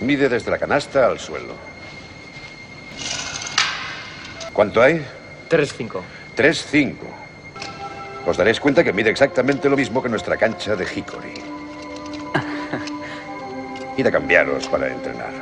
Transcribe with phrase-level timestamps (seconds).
[0.00, 1.54] Mide desde la canasta al suelo.
[4.52, 5.02] ¿Cuánto hay?
[5.48, 6.02] 3-5.
[6.36, 6.96] 3-5.
[8.26, 11.34] Os daréis cuenta que mide exactamente lo mismo que nuestra cancha de Hickory.
[13.96, 15.32] Id a cambiaros para entrenar.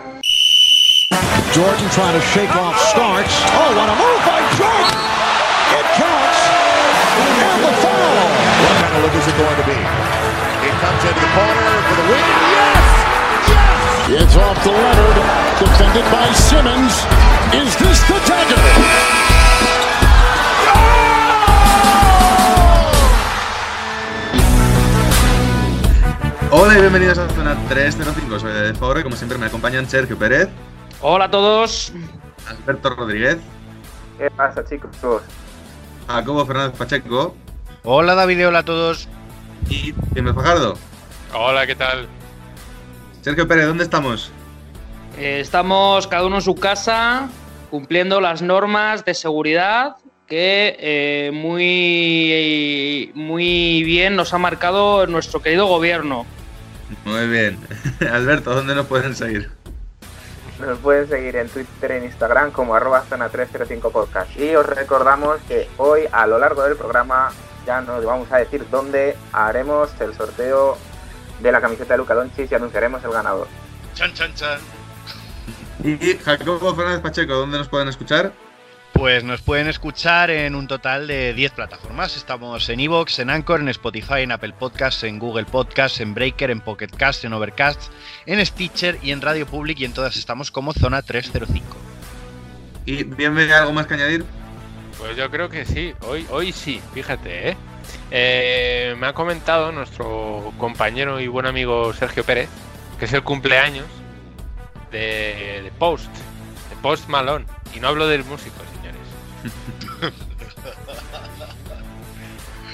[1.54, 3.34] Jordan trying to shake off starts.
[3.46, 4.94] Oh, what a move by Jordan!
[5.74, 6.40] It counts.
[7.18, 8.28] And the foul.
[8.62, 9.78] What kind of look is it going to be?
[10.68, 12.20] It comes into the corner for the win.
[12.20, 12.87] Yes!
[14.10, 15.16] It's off to Leonard.
[15.60, 16.92] Defended by Simmons.
[17.54, 19.68] Is this the dagger?
[26.50, 30.48] Hola y bienvenidos a Zona 305, soy de Favre, como siempre me acompañan Sergio Pérez,
[31.00, 31.92] Hola a todos.
[32.48, 33.38] Alberto Rodríguez,
[34.16, 34.90] ¿Qué pasa, chicos?
[36.08, 37.36] Jacobo Fernández Pacheco
[37.84, 39.08] Hola David, hola a todos.
[39.68, 40.76] y Jaime Fajardo.
[41.34, 42.08] Hola, ¿qué tal?
[43.22, 44.32] Sergio Pérez, ¿dónde estamos?
[45.18, 47.28] Eh, estamos cada uno en su casa
[47.70, 55.66] cumpliendo las normas de seguridad que eh, muy, muy bien nos ha marcado nuestro querido
[55.66, 56.26] gobierno.
[57.04, 57.58] Muy bien.
[58.12, 59.50] Alberto, ¿dónde nos pueden seguir?
[60.60, 64.36] Nos pueden seguir en Twitter e Instagram como arroba zona 305 podcast.
[64.38, 67.30] Y os recordamos que hoy, a lo largo del programa,
[67.66, 70.76] ya nos vamos a decir dónde haremos el sorteo
[71.40, 73.48] de la camiseta de Luca Doncic y anunciaremos el ganador.
[73.94, 74.60] Chan, chan, chan.
[75.84, 78.32] Y Jacobo Fernández Pacheco, ¿dónde nos pueden escuchar?
[78.92, 82.16] Pues nos pueden escuchar en un total de 10 plataformas.
[82.16, 86.50] Estamos en Evox, en Anchor, en Spotify, en Apple Podcasts, en Google Podcasts, en Breaker,
[86.50, 87.92] en Pocket Cast, en Overcast,
[88.26, 91.76] en Stitcher y en Radio Public y en todas estamos como Zona 305.
[92.86, 94.24] Y bienvenido, ¿algo más que añadir?
[94.98, 97.56] Pues yo creo que sí, hoy, hoy sí, fíjate, ¿eh?
[98.10, 102.48] Eh, Me ha comentado nuestro compañero y buen amigo Sergio Pérez
[102.98, 103.86] que es el cumpleaños
[104.90, 106.10] de, de Post,
[106.70, 107.44] de Post Malone.
[107.74, 110.12] Y no hablo del músico, señores.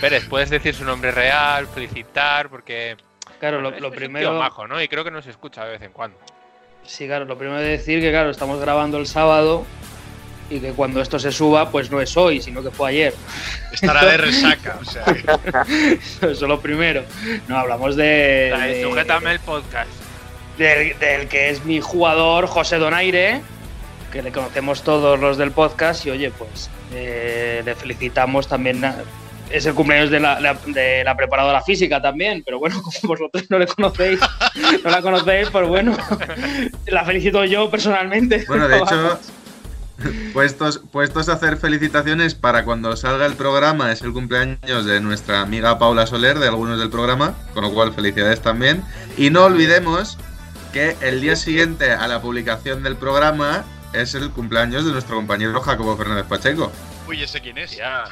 [0.00, 2.96] Pérez, puedes decir su nombre real, felicitar, porque
[3.38, 4.30] Claro, lo, es- es un primero.
[4.30, 4.80] tío majo, ¿no?
[4.80, 6.16] Y creo que nos escucha de vez en cuando.
[6.84, 9.64] Sí, claro, lo primero de decir que claro, estamos grabando el sábado
[10.50, 13.14] y que cuando esto se suba, pues no es hoy, sino que fue ayer.
[13.72, 15.04] Estará de resaca, o sea.
[15.68, 17.02] Eso es lo primero.
[17.48, 18.48] No, hablamos de.
[18.50, 19.90] Dale, de- Sujétame el podcast.
[20.58, 23.40] del, del que es mi jugador José Donaire,
[24.12, 28.84] que le conocemos todos los del podcast, y oye, pues eh, le felicitamos también.
[28.84, 28.96] a-
[29.50, 33.44] es el cumpleaños de la, la- de la preparadora física también, pero bueno, como vosotros
[33.50, 34.18] no le conocéis,
[34.82, 35.96] no la conocéis, pues bueno,
[36.86, 38.44] la felicito yo personalmente.
[38.48, 39.18] Bueno, de hecho.
[40.32, 45.40] puestos, puestos a hacer felicitaciones para cuando salga el programa, es el cumpleaños de nuestra
[45.40, 48.82] amiga Paula Soler, de algunos del programa, con lo cual felicidades también.
[49.16, 50.18] Y no olvidemos
[50.72, 55.60] que el día siguiente a la publicación del programa es el cumpleaños de nuestro compañero
[55.60, 56.72] Jacobo Fernández Pacheco.
[57.06, 57.76] Uy, ¿ese quién es?
[57.76, 58.04] Ya.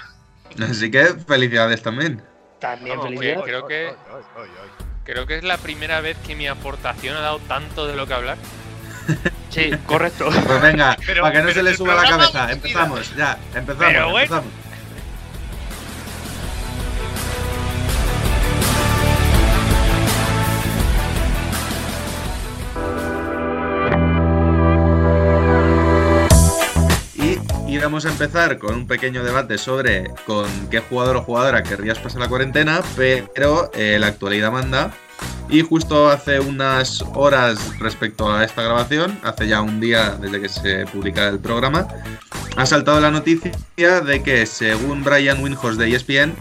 [0.60, 2.22] Así que felicidades también.
[2.60, 3.42] También Vamos, felicidades.
[3.42, 3.94] oye, creo que
[5.04, 8.14] creo que es la primera vez que mi aportación ha dado tanto de lo que
[8.14, 8.38] hablar.
[9.52, 10.28] Sí, correcto.
[10.46, 14.10] Pues venga, Pero- para que no se le suba la cabeza, empezamos, ya, empezamos, Pero
[14.10, 14.18] bueno.
[14.36, 14.52] empezamos.
[27.14, 27.38] Y
[27.72, 32.20] íbamos a empezar con un pequeño debate sobre con qué jugador o jugadora querrías pasar
[32.20, 34.92] la cuarentena, pero eh, la actualidad manda.
[35.48, 40.48] Y justo hace unas horas respecto a esta grabación, hace ya un día desde que
[40.48, 41.86] se publica el programa,
[42.56, 46.34] ha saltado la noticia de que según Brian Windhorst de ESPN,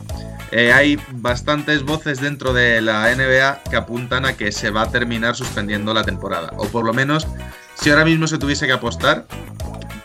[0.51, 4.91] eh, hay bastantes voces dentro de la NBA que apuntan a que se va a
[4.91, 6.51] terminar suspendiendo la temporada.
[6.57, 7.27] O por lo menos,
[7.75, 9.25] si ahora mismo se tuviese que apostar,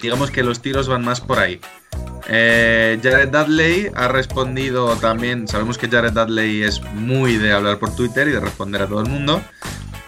[0.00, 1.60] digamos que los tiros van más por ahí.
[2.28, 7.94] Eh, Jared Dudley ha respondido también, sabemos que Jared Dudley es muy de hablar por
[7.94, 9.42] Twitter y de responder a todo el mundo.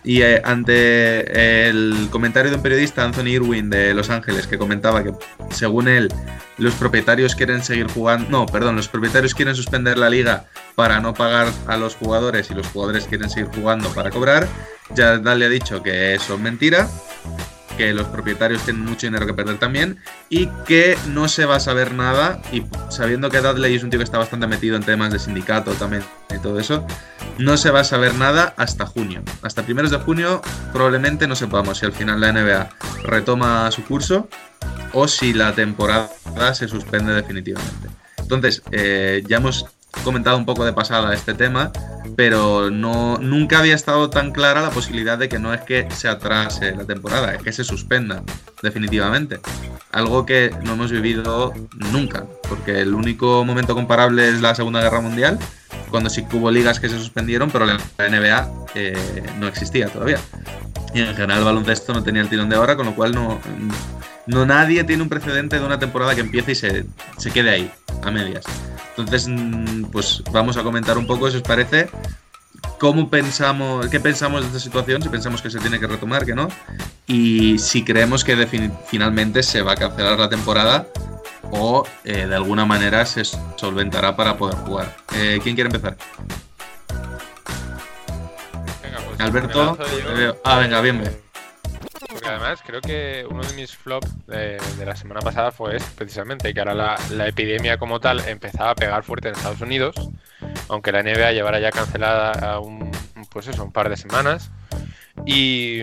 [0.04, 5.02] Y eh, ante el comentario de un periodista, Anthony Irwin de Los Ángeles, que comentaba
[5.02, 5.12] que
[5.50, 6.08] según él
[6.56, 10.46] los propietarios quieren seguir jugando, no, perdón, los propietarios quieren suspender la liga
[10.76, 14.48] para no pagar a los jugadores y los jugadores quieren seguir jugando para cobrar,
[14.96, 16.88] Jared Dudley ha dicho que eso es mentira,
[17.78, 19.98] que los propietarios tienen mucho dinero que perder también
[20.28, 24.00] y que no se va a saber nada y sabiendo que Dudley es un tío
[24.00, 26.02] que está bastante metido en temas de sindicato también
[26.34, 26.84] y todo eso,
[27.38, 29.22] no se va a saber nada hasta junio.
[29.42, 30.42] Hasta primeros de junio
[30.72, 32.68] probablemente no sepamos si al final la NBA
[33.04, 34.28] retoma su curso
[34.92, 36.10] o si la temporada
[36.54, 37.88] se suspende definitivamente.
[38.18, 41.72] Entonces, eh, ya hemos he comentado un poco de pasada este tema,
[42.16, 46.08] pero no, nunca había estado tan clara la posibilidad de que no es que se
[46.08, 48.22] atrase la temporada, es que se suspenda
[48.62, 49.40] definitivamente.
[49.92, 51.52] Algo que no hemos vivido
[51.92, 55.38] nunca, porque el único momento comparable es la Segunda Guerra Mundial,
[55.90, 60.18] cuando sí hubo ligas que se suspendieron, pero la NBA eh, no existía todavía.
[60.94, 63.38] Y en general el baloncesto no tenía el tirón de ahora, con lo cual no,
[64.26, 66.86] no nadie tiene un precedente de una temporada que empiece y se,
[67.16, 67.70] se quede ahí,
[68.02, 68.44] a medias.
[68.98, 71.88] Entonces, mm, pues vamos a comentar un poco, si os parece,
[72.78, 76.34] cómo pensamos, qué pensamos de esta situación, si pensamos que se tiene que retomar, que
[76.34, 76.48] no,
[77.06, 78.46] y si creemos que
[78.86, 80.88] finalmente se va a cancelar la temporada
[81.50, 84.96] o eh, de alguna manera se solventará para poder jugar.
[85.14, 85.96] Eh, ¿Quién quiere empezar?
[88.82, 89.78] Venga, pues Alberto.
[90.44, 91.27] ah, venga, bien, bien.
[92.28, 96.98] Además creo que uno de mis flops de, la semana pasada fue precisamente que ahora
[97.10, 99.94] la, epidemia como tal empezaba a pegar fuerte en Estados Unidos,
[100.68, 102.90] aunque la NBA llevara ya cancelada un,
[103.30, 104.50] pues eso, un par de semanas.
[105.26, 105.82] Y,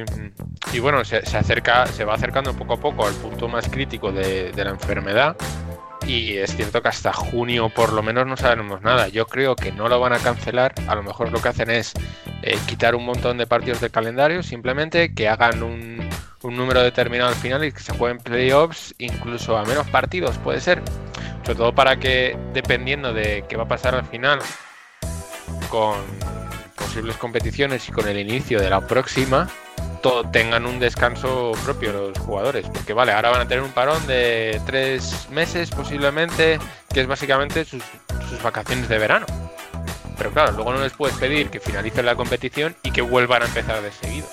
[0.71, 4.11] y bueno, se, se acerca, se va acercando poco a poco al punto más crítico
[4.11, 5.35] de, de la enfermedad.
[6.07, 9.07] Y es cierto que hasta junio por lo menos no sabemos nada.
[9.07, 10.73] Yo creo que no lo van a cancelar.
[10.87, 11.93] A lo mejor lo que hacen es
[12.43, 16.04] eh, quitar un montón de partidos del calendario, simplemente que hagan un,
[16.43, 20.61] un número determinado al final y que se jueguen playoffs, incluso a menos partidos, puede
[20.61, 20.81] ser.
[21.43, 24.39] Sobre todo para que, dependiendo de qué va a pasar al final
[25.69, 25.95] con
[26.75, 29.47] posibles competiciones y con el inicio de la próxima,
[30.01, 32.67] to- tengan un descanso propio los jugadores.
[32.69, 36.59] Porque vale, ahora van a tener un parón de tres meses posiblemente,
[36.93, 37.83] que es básicamente sus,
[38.29, 39.25] sus vacaciones de verano.
[40.17, 43.45] Pero claro, luego no les puedes pedir que finalicen la competición y que vuelvan a
[43.45, 44.27] empezar de seguido,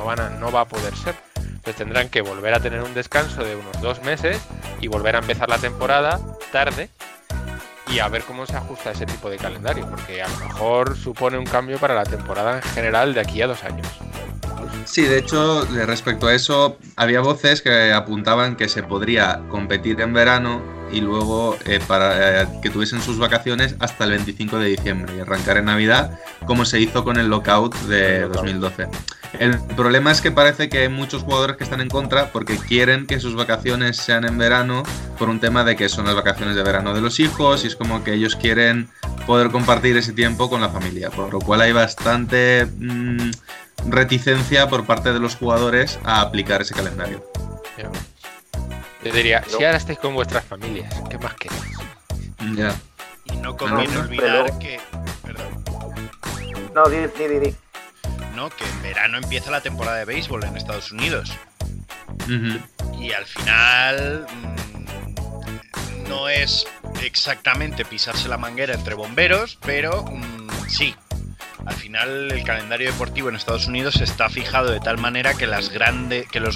[0.00, 1.14] no, van a, no va a poder ser.
[1.36, 4.40] Entonces tendrán que volver a tener un descanso de unos dos meses
[4.80, 6.18] y volver a empezar la temporada
[6.52, 6.88] tarde
[7.88, 11.36] y a ver cómo se ajusta ese tipo de calendario, porque a lo mejor supone
[11.36, 13.86] un cambio para la temporada en general de aquí a dos años.
[14.84, 20.12] Sí, de hecho, respecto a eso, había voces que apuntaban que se podría competir en
[20.12, 20.62] verano
[20.92, 25.20] y luego eh, para eh, que tuviesen sus vacaciones hasta el 25 de diciembre y
[25.20, 28.88] arrancar en Navidad, como se hizo con el lockout de 2012.
[29.38, 33.06] El problema es que parece que hay muchos jugadores que están en contra porque quieren
[33.06, 34.82] que sus vacaciones sean en verano
[35.18, 37.76] por un tema de que son las vacaciones de verano de los hijos y es
[37.76, 38.88] como que ellos quieren
[39.26, 43.30] poder compartir ese tiempo con la familia, por lo cual hay bastante mm,
[43.88, 47.24] reticencia por parte de los jugadores a aplicar ese calendario.
[49.02, 51.62] Yo diría, si ahora estáis con vuestras familias, ¿qué más queréis?
[52.54, 52.74] Ya.
[53.24, 54.80] Y no conviene No, olvidar pero- que.
[55.22, 55.64] Perdón.
[56.74, 57.54] No, di, di, di.
[58.34, 61.32] No, que en verano empieza la temporada de béisbol en Estados Unidos.
[62.98, 64.26] Y al final.
[64.30, 66.66] mm, no es
[67.02, 70.94] exactamente pisarse la manguera entre bomberos, pero mm, sí.
[71.66, 75.70] Al final el calendario deportivo en Estados Unidos está fijado de tal manera que, los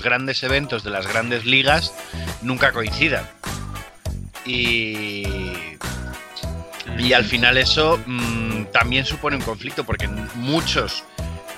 [0.02, 1.94] grandes eventos de las grandes ligas
[2.42, 3.28] nunca coincidan.
[4.44, 5.24] Y,
[6.98, 11.04] y al final eso mm, también supone un conflicto porque muchos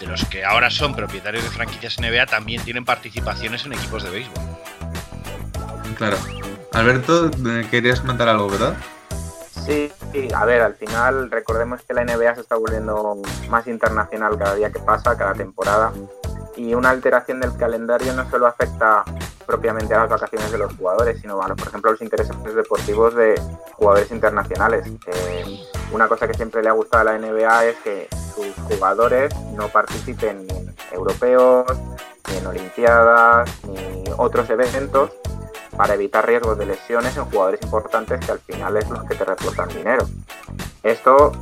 [0.00, 4.10] de los que ahora son propietarios de franquicias NBA también tienen participaciones en equipos de
[4.10, 4.44] béisbol.
[5.96, 6.18] Claro.
[6.72, 8.76] Alberto, eh, querías comentar algo, ¿verdad?
[9.64, 13.16] Sí, sí, a ver, al final recordemos que la NBA se está volviendo
[13.48, 15.92] más internacional cada día que pasa, cada temporada,
[16.56, 19.04] y una alteración del calendario no solo afecta
[19.46, 23.14] propiamente a las vacaciones de los jugadores, sino, a, por ejemplo, a los intereses deportivos
[23.14, 23.40] de
[23.74, 24.86] jugadores internacionales.
[25.92, 29.68] Una cosa que siempre le ha gustado a la NBA es que sus jugadores no
[29.68, 31.66] participen ni en europeos,
[32.30, 35.12] ni en olimpiadas, ni otros eventos
[35.76, 39.24] para evitar riesgos de lesiones en jugadores importantes que al final es los que te
[39.24, 40.06] reportan dinero.
[40.82, 41.32] Esto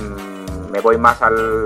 [0.00, 1.64] mmm, me voy más al,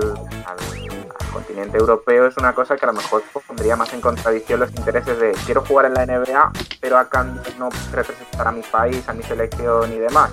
[1.31, 5.17] continente europeo, es una cosa que a lo mejor pondría más en contradicción los intereses
[5.17, 6.51] de quiero jugar en la NBA,
[6.81, 7.23] pero acá
[7.57, 10.29] no representar a mi país, a mi selección y demás.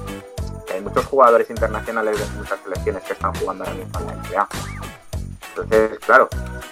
[0.73, 4.49] Hay muchos jugadores internacionales de muchas selecciones que están jugando en la NBA.
[5.61, 6.29] Entonces, claro,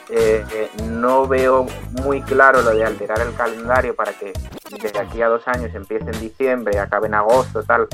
[0.08, 1.66] eh, eh, no veo
[2.02, 4.32] muy claro lo de alterar el calendario para que
[4.80, 7.88] desde aquí a dos años empiece en diciembre acabe en agosto, tal,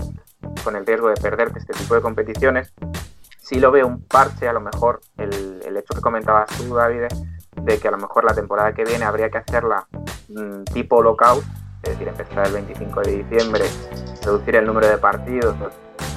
[0.63, 2.73] con el riesgo de perderte este tipo de competiciones.
[3.41, 7.05] Sí lo veo un parche, a lo mejor, el, hecho que comentabas tú, David,
[7.57, 9.87] de que a lo mejor la temporada que viene habría que hacerla
[10.29, 11.43] mmm, tipo lockout,
[11.83, 13.65] es decir, empezar el 25 de diciembre,
[14.23, 15.57] reducir el número de partidos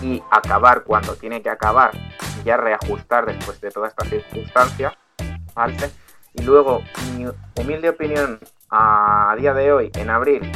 [0.06, 1.90] y acabar cuando tiene que acabar
[2.40, 4.96] y ya reajustar después de toda esta circunstancia,
[5.56, 5.90] ¿vale?
[6.34, 6.84] Y luego,
[7.18, 7.26] mi
[7.60, 8.38] humilde opinión
[8.70, 10.52] a día de hoy, en abril,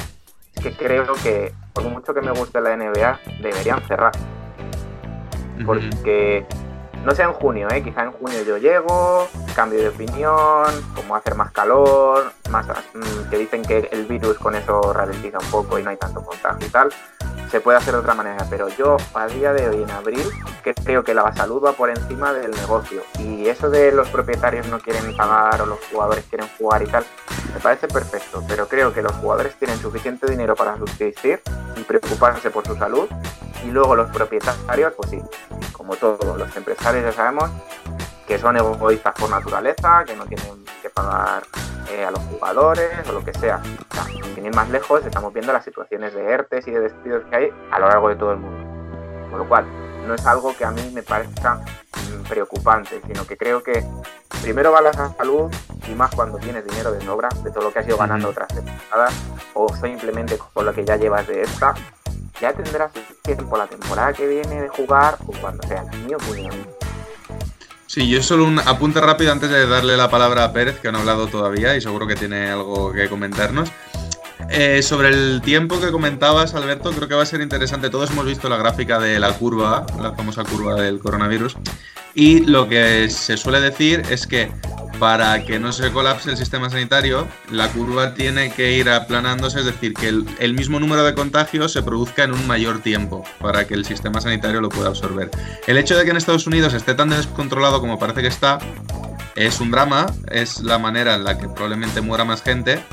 [0.53, 4.11] es que creo que, por mucho que me guste la NBA, deberían cerrar.
[5.65, 6.45] porque
[7.05, 7.81] no sea en junio, ¿eh?
[7.83, 13.37] quizá en junio yo llego, cambio de opinión, como hacer más calor, más mm, que
[13.37, 16.69] dicen que el virus con eso ralentiza un poco y no hay tanto contagio y
[16.69, 16.89] tal,
[17.49, 20.25] se puede hacer de otra manera, pero yo a día de hoy en abril
[20.83, 24.79] creo que la salud va por encima del negocio y eso de los propietarios no
[24.79, 27.05] quieren pagar o los jugadores quieren jugar y tal,
[27.53, 31.41] me parece perfecto, pero creo que los jugadores tienen suficiente dinero para subsistir
[31.75, 33.07] y preocuparse por su salud
[33.63, 35.21] y luego los propietarios, pues sí,
[35.71, 37.49] como todos los empresarios ya sabemos
[38.27, 41.43] que son egoístas por naturaleza, que no tienen que pagar
[41.89, 43.59] eh, a los jugadores o lo que sea.
[43.89, 44.03] O sea,
[44.35, 47.49] sin ir más lejos, estamos viendo las situaciones de ERTES y de despidos que hay
[47.71, 49.29] a lo largo de todo el mundo.
[49.31, 49.65] Con lo cual,
[50.07, 53.83] no es algo que a mí me parezca mm, preocupante, sino que creo que
[54.41, 55.51] primero va la salud
[55.87, 58.47] y más cuando tienes dinero de sobra de todo lo que has ido ganando otras
[58.47, 59.13] temporadas
[59.53, 61.73] o simplemente con lo que ya llevas de esta,
[62.39, 62.91] ya tendrás
[63.23, 66.55] tiempo la temporada que viene de jugar o cuando sea, mi opinión.
[67.87, 70.99] Sí, yo solo un apunte rápido antes de darle la palabra a Pérez, que no
[70.99, 73.71] ha hablado todavía y seguro que tiene algo que comentarnos.
[74.51, 77.89] Eh, sobre el tiempo que comentabas, Alberto, creo que va a ser interesante.
[77.89, 81.55] Todos hemos visto la gráfica de la curva, la famosa curva del coronavirus.
[82.15, 84.51] Y lo que se suele decir es que
[84.99, 89.65] para que no se colapse el sistema sanitario, la curva tiene que ir aplanándose, es
[89.65, 93.75] decir, que el, mismo número de contagios se produzca en un mayor tiempo para que
[93.75, 95.31] el sistema sanitario lo pueda absorber.
[95.67, 98.59] El hecho de que en Estados Unidos esté tan descontrolado como parece que está,
[99.35, 102.83] es un drama, es la manera en la que probablemente muera más gente,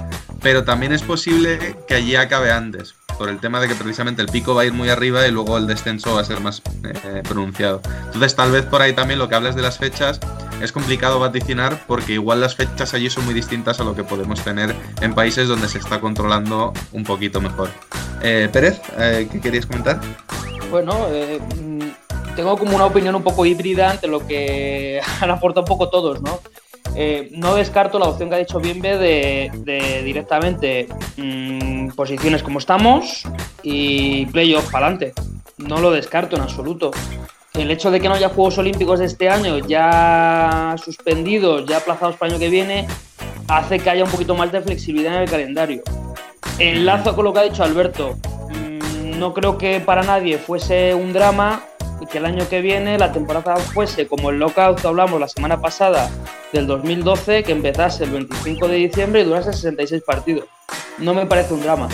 [0.42, 4.28] pero también es posible que allí acabe antes por el tema de que precisamente el
[4.28, 7.22] pico va a ir muy arriba y luego el descenso va a ser más eh,
[7.26, 7.80] pronunciado.
[8.06, 10.20] Entonces tal vez por ahí también lo que hablas de las fechas
[10.60, 14.42] es complicado vaticinar porque igual las fechas allí son muy distintas a lo que podemos
[14.42, 17.70] tener en países donde se está controlando un poquito mejor.
[18.22, 20.00] Eh, Pérez, eh, ¿qué querías comentar?
[20.70, 21.08] Bueno,
[21.56, 25.88] mm, tengo como una opinión un poco híbrida ante lo que han aportado un poco
[25.88, 26.40] todos, ¿no?
[26.98, 30.88] Eh, no descarto la opción que ha dicho Bienve de, directamente
[31.18, 33.24] mm, posiciones como estamos
[33.62, 35.12] y playoff para adelante.
[35.58, 36.90] No lo descarto en absoluto.
[37.52, 42.16] El hecho de que no haya Juegos Olímpicos de este año ya suspendidos, ya aplazados
[42.16, 42.86] para el año que viene,
[43.48, 45.82] hace que haya un poquito más de flexibilidad en el calendario.
[46.58, 48.16] Enlazo con lo que ha dicho Alberto.
[48.48, 51.62] Mm, no creo que para nadie fuese un drama
[52.00, 55.28] y que el año que viene la temporada fuese como el lockout que hablamos la
[55.28, 56.10] semana pasada
[56.52, 60.46] del 2012, que empezase el 25 de diciembre y durase 66 partidos.
[60.98, 61.88] No me parece un drama.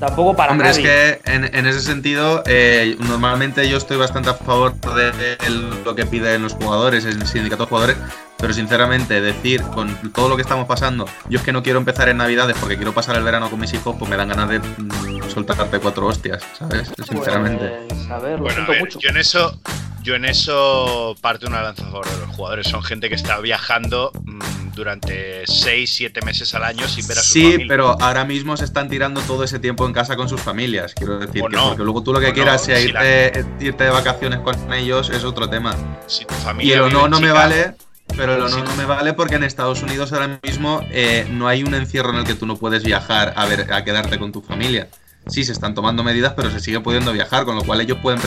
[0.00, 4.74] Tampoco para Hombre, es que en, ese sentido, eh, normalmente yo estoy bastante a favor
[4.74, 5.36] de,
[5.84, 7.96] lo que piden los jugadores, el sindicato de jugadores,
[8.38, 12.08] pero sinceramente decir con todo lo que estamos pasando, yo es que no quiero empezar
[12.08, 14.58] en Navidades porque quiero pasar el verano con mis hijos, pues me dan ganas de
[14.58, 16.90] mm, soltarte cuatro hostias, ¿sabes?
[17.08, 17.86] Sinceramente.
[17.88, 18.98] Pues, a ver, bueno, mucho.
[18.98, 19.58] Yo en eso,
[20.02, 22.66] yo en eso parte una lanza a favor de los jugadores.
[22.68, 27.22] Son gente que está viajando mm, durante 6, 7 meses al año sin ver a
[27.22, 30.28] su sí, Sí, pero ahora mismo se están tirando todo ese tiempo en casa con
[30.28, 30.94] sus familias.
[30.94, 34.72] Quiero decir, que porque luego tú lo que quieras sea irte, irte, de vacaciones con
[34.72, 35.74] ellos es otro tema.
[36.06, 37.74] Si tu familia y el no no me vale.
[38.16, 41.64] Pero el no, no me vale porque en Estados Unidos ahora mismo eh, no hay
[41.64, 44.40] un encierro en el que tú no puedes viajar a ver a quedarte con tu
[44.40, 44.88] familia
[45.26, 48.20] sí se están tomando medidas, pero se sigue pudiendo viajar, con lo cual ellos pueden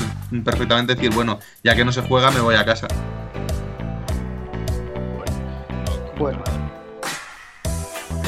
[0.44, 2.88] perfectamente decir, bueno, ya que no se juega, me voy a casa.
[6.18, 6.44] Bueno.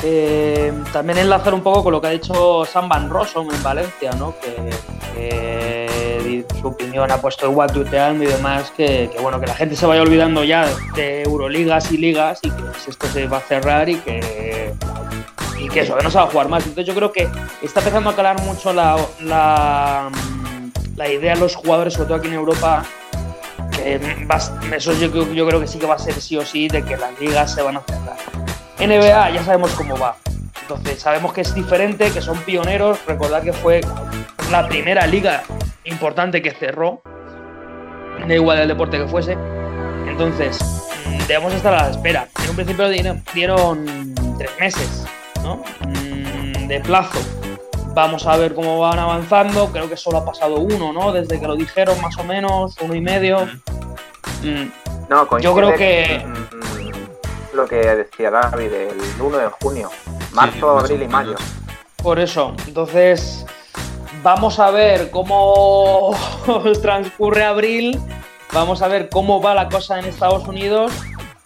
[0.03, 4.11] Eh, también enlazar un poco con lo que ha dicho Sam Van Rossum en Valencia,
[4.13, 4.33] ¿no?
[4.39, 4.69] Que,
[6.59, 9.85] su opinión ha puesto el what tuteando y demás, que, bueno, que la gente se
[9.85, 13.95] vaya olvidando ya de Euroligas y ligas y que esto se va a cerrar y
[13.95, 14.73] que
[15.59, 16.63] y que eso, que no se va a jugar más.
[16.63, 17.27] Entonces yo creo que
[17.61, 20.09] está empezando a calar mucho la, la,
[20.95, 22.85] la idea de los jugadores, sobre todo aquí en Europa,
[24.75, 26.97] eso yo, yo, creo que sí que va a ser sí o sí de que
[26.97, 28.17] las ligas se van a cerrar.
[28.79, 30.15] NBA ya sabemos cómo va.
[30.69, 33.03] Entonces sabemos que es diferente, que son pioneros.
[33.07, 33.81] Recordad que fue
[34.51, 35.41] la primera liga
[35.83, 37.01] importante que cerró,
[38.27, 39.35] da igual el deporte que fuese.
[40.05, 40.59] Entonces,
[41.27, 42.27] debemos estar a la espera.
[42.43, 45.05] En un principio dieron, tres meses
[45.41, 47.19] mm, de plazo.
[47.95, 49.71] Vamos a ver cómo van avanzando.
[49.71, 51.11] Creo que solo ha pasado uno, ¿no?
[51.11, 53.47] Desde que lo dijeron, más o menos, uno y medio.
[54.43, 54.69] Mm.
[55.09, 56.23] No, Yo creo que.
[57.55, 59.89] Lo que decía David, el 1 de junio.
[60.41, 61.35] Marzo, abril y mayo.
[62.01, 62.53] Por eso.
[62.67, 63.45] Entonces.
[64.21, 66.13] Vamos a ver cómo
[66.81, 67.99] transcurre abril.
[68.51, 70.91] Vamos a ver cómo va la cosa en Estados Unidos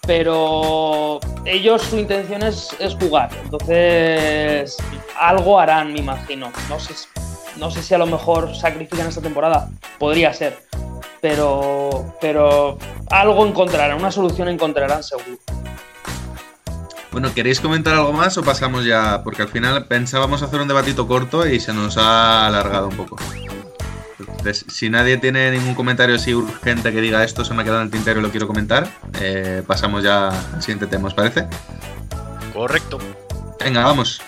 [0.05, 4.77] pero ellos su intención es, jugar, entonces
[5.19, 6.51] algo harán, me imagino.
[6.69, 6.93] No sé,
[7.57, 9.69] no sé si a lo mejor sacrifican esta temporada,
[9.99, 10.59] podría ser,
[11.21, 12.77] pero, pero
[13.09, 15.37] algo encontrarán, una solución encontrarán seguro.
[17.13, 19.21] Bueno, ¿queréis comentar algo más o pasamos ya?
[19.23, 23.17] Porque al final pensábamos hacer un debatito corto y se nos ha alargado un poco.
[24.19, 27.81] Entonces, si nadie tiene ningún comentario así urgente que diga esto se me ha quedado
[27.81, 28.89] en el tintero y lo quiero comentar,
[29.21, 31.45] eh, pasamos ya al siguiente tema, ¿os parece?
[32.51, 32.97] Correcto.
[33.63, 34.19] Venga, vamos.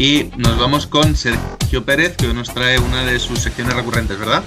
[0.00, 4.42] Y nos vamos con Sergio Pérez, que nos trae una de sus secciones recurrentes, ¿verdad?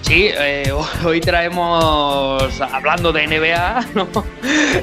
[0.00, 0.72] Sí, eh,
[1.04, 4.08] hoy traemos, hablando de NBA, ¿no?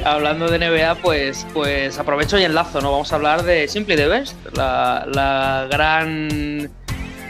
[0.05, 2.91] hablando de NBA, pues, pues aprovecho y enlazo, ¿no?
[2.91, 6.70] Vamos a hablar de Simply the Best, la, la gran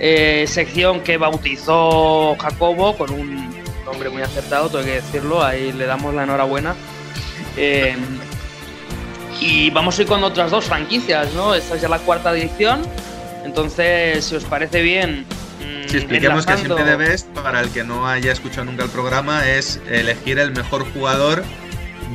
[0.02, 3.50] eh, sección que bautizó Jacobo con un
[3.86, 6.75] nombre muy acertado, tengo que decirlo, ahí le damos la enhorabuena.
[7.56, 7.96] Eh,
[9.43, 11.53] y vamos a ir con otras dos franquicias, ¿no?
[11.53, 12.81] Esta es ya la cuarta edición.
[13.43, 15.25] Entonces, si os parece bien.
[15.59, 19.47] mm, Si expliquemos que siempre Best, para el que no haya escuchado nunca el programa,
[19.50, 21.43] es elegir el mejor jugador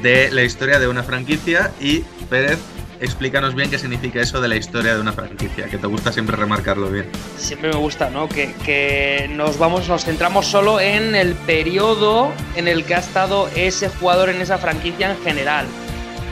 [0.03, 1.71] de la historia de una franquicia.
[1.81, 2.59] Y Pérez,
[3.01, 6.35] explícanos bien qué significa eso de la historia de una franquicia, que te gusta siempre
[6.37, 7.07] remarcarlo bien.
[7.37, 8.27] siempre me gusta, ¿no?
[8.29, 13.51] Que, que nos vamos, nos centramos solo en el periodo en el que ha estado
[13.55, 15.67] ese jugador en esa franquicia en general,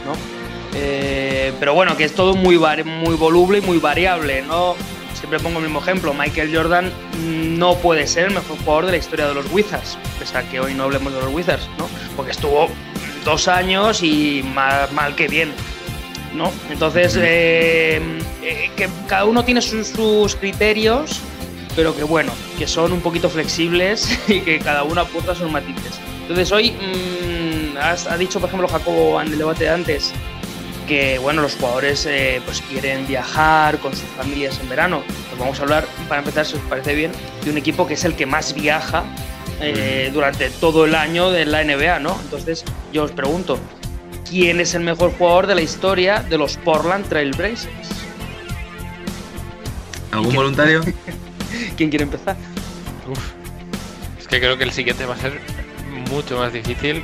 [0.06, 0.35] ¿no?
[0.78, 4.74] Eh, pero bueno, que es todo muy, muy voluble y muy variable, ¿no?
[5.14, 6.92] Siempre pongo el mismo ejemplo, Michael Jordan
[7.58, 10.60] no puede ser el mejor jugador de la historia de los Wizards, pese a que
[10.60, 11.88] hoy no hablemos de los Wizards, ¿no?
[12.14, 12.68] Porque estuvo
[13.24, 15.52] dos años y mal, mal que bien,
[16.34, 16.52] ¿no?
[16.70, 18.00] Entonces, eh,
[18.42, 21.20] eh, que cada uno tiene sus, sus criterios,
[21.74, 25.98] pero que bueno, que son un poquito flexibles y que cada uno aporta sus matices.
[26.22, 30.12] Entonces, hoy mm, has, ha dicho, por ejemplo, Jacobo en el debate de antes,
[30.86, 35.02] que bueno, los jugadores eh, pues quieren viajar con sus familias en verano.
[35.28, 37.12] Pues vamos a hablar, para empezar, si os parece bien,
[37.44, 39.04] de un equipo que es el que más viaja
[39.60, 42.18] eh, durante todo el año de la NBA, ¿no?
[42.22, 43.58] Entonces, yo os pregunto,
[44.28, 47.88] ¿quién es el mejor jugador de la historia de los Portland Trail Blazers?
[50.12, 50.82] ¿Algún voluntario?
[51.76, 52.36] ¿Quién quiere empezar?
[53.10, 53.32] Uf.
[54.18, 55.40] Es que creo que el siguiente va a ser
[56.10, 57.02] mucho más difícil.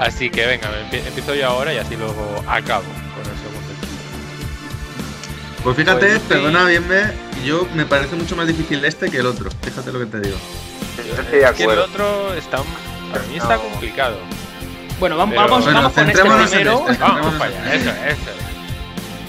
[0.00, 5.62] Así que venga, empiezo yo ahora y así luego acabo con el segundo equipo.
[5.62, 7.02] Pues fíjate, Pues perdona, bien me,
[7.44, 9.50] yo me parece mucho más difícil este que el otro.
[9.62, 10.38] Fíjate lo que te digo.
[10.96, 12.58] Yo estoy Es que el otro está,
[13.12, 13.62] para mí está No.
[13.62, 14.16] complicado.
[14.98, 16.98] Bueno, vamos, Pero- vamos, Bueno, vamos con este primero, este.
[17.02, 18.30] Vamos para allá, eso, eso.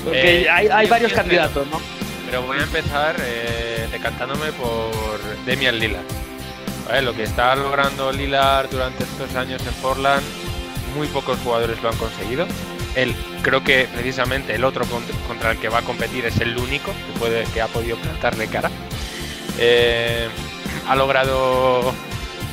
[0.05, 1.81] porque Eh, hay, varios candidatos, ¿no?
[2.29, 4.89] Pero voy a empezar eh, decantándome por
[5.45, 6.03] Demian Lillard.
[6.87, 7.01] ¿Vale?
[7.03, 10.23] Lo que está logrando Lillard durante estos años en Portland,
[10.95, 12.45] muy pocos jugadores lo han conseguido.
[12.95, 16.57] Él, creo que precisamente el otro cont- contra el que va a competir es el
[16.57, 18.69] único que, puede, que ha podido plantarle cara.
[19.57, 20.27] Eh,
[20.87, 21.93] ha logrado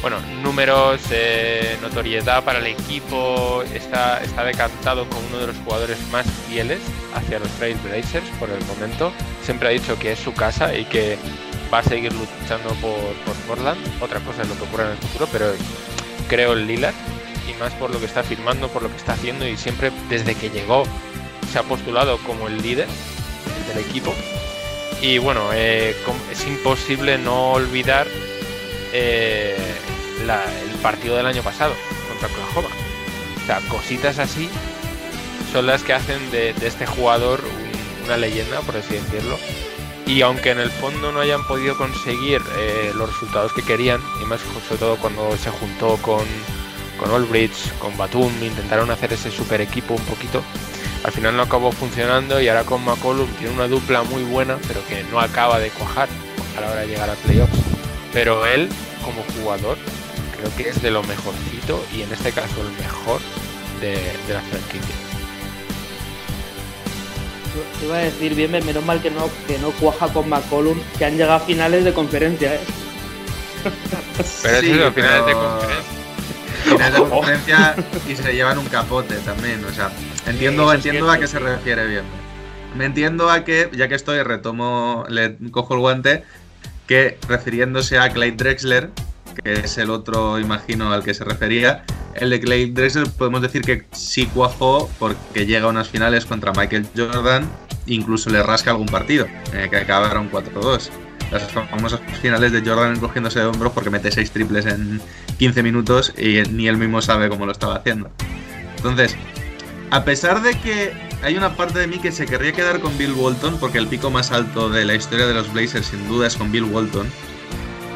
[0.01, 5.99] bueno, números, eh, notoriedad para el equipo, está, está decantado como uno de los jugadores
[6.13, 6.79] más fieles
[7.15, 9.13] hacia los Trail Blazers por el momento.
[9.43, 11.19] Siempre ha dicho que es su casa y que
[11.75, 12.95] va a seguir luchando por,
[13.27, 13.81] por Portland.
[14.01, 15.47] Otra cosa es lo que ocurra en el futuro, pero
[16.29, 16.95] creo en Lillard
[17.49, 20.35] y más por lo que está firmando, por lo que está haciendo y siempre desde
[20.35, 20.85] que llegó
[21.53, 22.87] se ha postulado como el líder
[23.69, 24.15] del equipo.
[25.01, 25.95] Y bueno, eh,
[26.31, 28.07] es imposible no olvidar
[28.93, 29.57] eh,
[30.21, 31.75] el partido del año pasado
[32.09, 32.69] contra Oklahoma.
[33.43, 34.49] O sea, cositas así
[35.53, 39.39] son las que hacen de, este jugador un- una leyenda, por así decirlo.
[40.07, 44.25] Y aunque en el fondo no hayan podido conseguir eh, los resultados que querían, y
[44.25, 46.25] más sobre todo cuando se juntó con,
[46.99, 50.43] con Olbridge, con Batum, intentaron hacer ese super equipo un poquito,
[51.05, 54.85] al final no acabó funcionando y ahora con McCollum tiene una dupla muy buena, pero
[54.89, 56.09] que no acaba de cuajar
[56.57, 57.57] a la hora de llegar a playoffs.
[58.13, 58.69] Pero él,
[59.05, 59.79] como jugador,
[60.37, 63.21] creo que es de lo mejorcito y en este caso el mejor
[63.81, 64.95] de, de la franquicia.
[67.81, 71.05] Te iba a decir bien, menos mal que no, que no cuaja con McCollum, que
[71.05, 72.61] han llegado a finales de conferencia, ¿eh?
[74.43, 75.98] Pero Sí, eso es al final de conferencia.
[76.69, 77.75] Final de conferencia
[78.09, 79.65] y se llevan un capote también.
[79.65, 79.91] O sea,
[80.27, 82.05] entiendo, entiendo a qué se refiere bien.
[82.77, 86.25] Me entiendo a que, ya que estoy, retomo, le cojo el guante,
[86.87, 88.91] que refiriéndose a Clyde Drexler,
[89.43, 93.63] que es el otro, imagino, al que se refería, el de Clyde Drexler podemos decir
[93.63, 97.49] que sí cuajó porque llega a unas finales contra Michael Jordan,
[97.87, 100.91] incluso le rasca algún partido, eh, que acabaron 4-2.
[101.31, 105.01] Las famosas finales de Jordan cogiéndose de hombros porque mete seis triples en
[105.39, 108.11] 15 minutos y ni él mismo sabe cómo lo estaba haciendo.
[108.77, 109.17] Entonces,
[109.91, 113.13] a pesar de que hay una parte de mí que se querría quedar con Bill
[113.13, 116.37] Walton, porque el pico más alto de la historia de los Blazers sin duda es
[116.37, 117.09] con Bill Walton,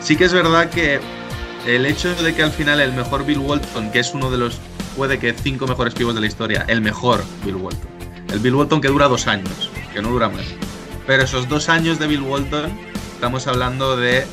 [0.00, 1.00] sí que es verdad que
[1.66, 4.58] el hecho de que al final el mejor Bill Walton, que es uno de los,
[4.96, 7.88] puede que cinco mejores pibos de la historia, el mejor Bill Walton,
[8.32, 10.44] el Bill Walton que dura dos años, que no dura más,
[11.06, 12.72] pero esos dos años de Bill Walton,
[13.22, 14.26] estamos hablando de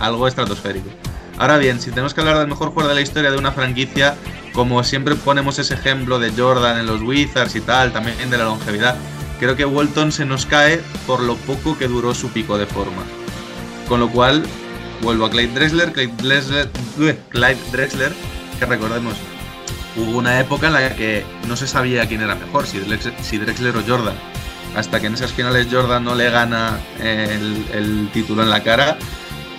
[0.00, 0.88] algo estratosférico.
[1.36, 4.14] Ahora bien, si tenemos que hablar del mejor jugador de la historia de una franquicia,
[4.54, 8.44] como siempre ponemos ese ejemplo de Jordan en los Wizards y tal, también de la
[8.44, 8.96] longevidad,
[9.38, 13.02] creo que Walton se nos cae por lo poco que duró su pico de forma.
[13.86, 14.42] Con lo cual,
[15.02, 18.12] vuelvo a Clyde Drexler, Clyde Drexler,
[18.58, 19.16] que recordemos,
[19.98, 23.82] hubo una época en la que no se sabía quién era mejor, si Drexler, o
[23.86, 24.16] Jordan.
[24.76, 28.98] Hasta que en esas finales Jordan no le gana el, el título en la cara,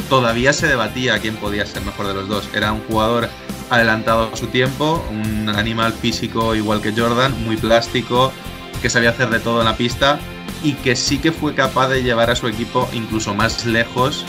[0.10, 2.50] todavía se debatía quién podía ser mejor de los dos.
[2.54, 3.30] Era un jugador
[3.70, 8.34] adelantado a su tiempo, un animal físico igual que Jordan, muy plástico,
[8.82, 10.20] que sabía hacer de todo en la pista
[10.64, 14.26] y que sí que fue capaz de llevar a su equipo incluso más lejos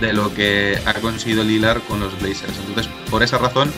[0.00, 2.58] de lo que ha conseguido Lillard con los Blazers.
[2.58, 3.70] Entonces, por esa razón,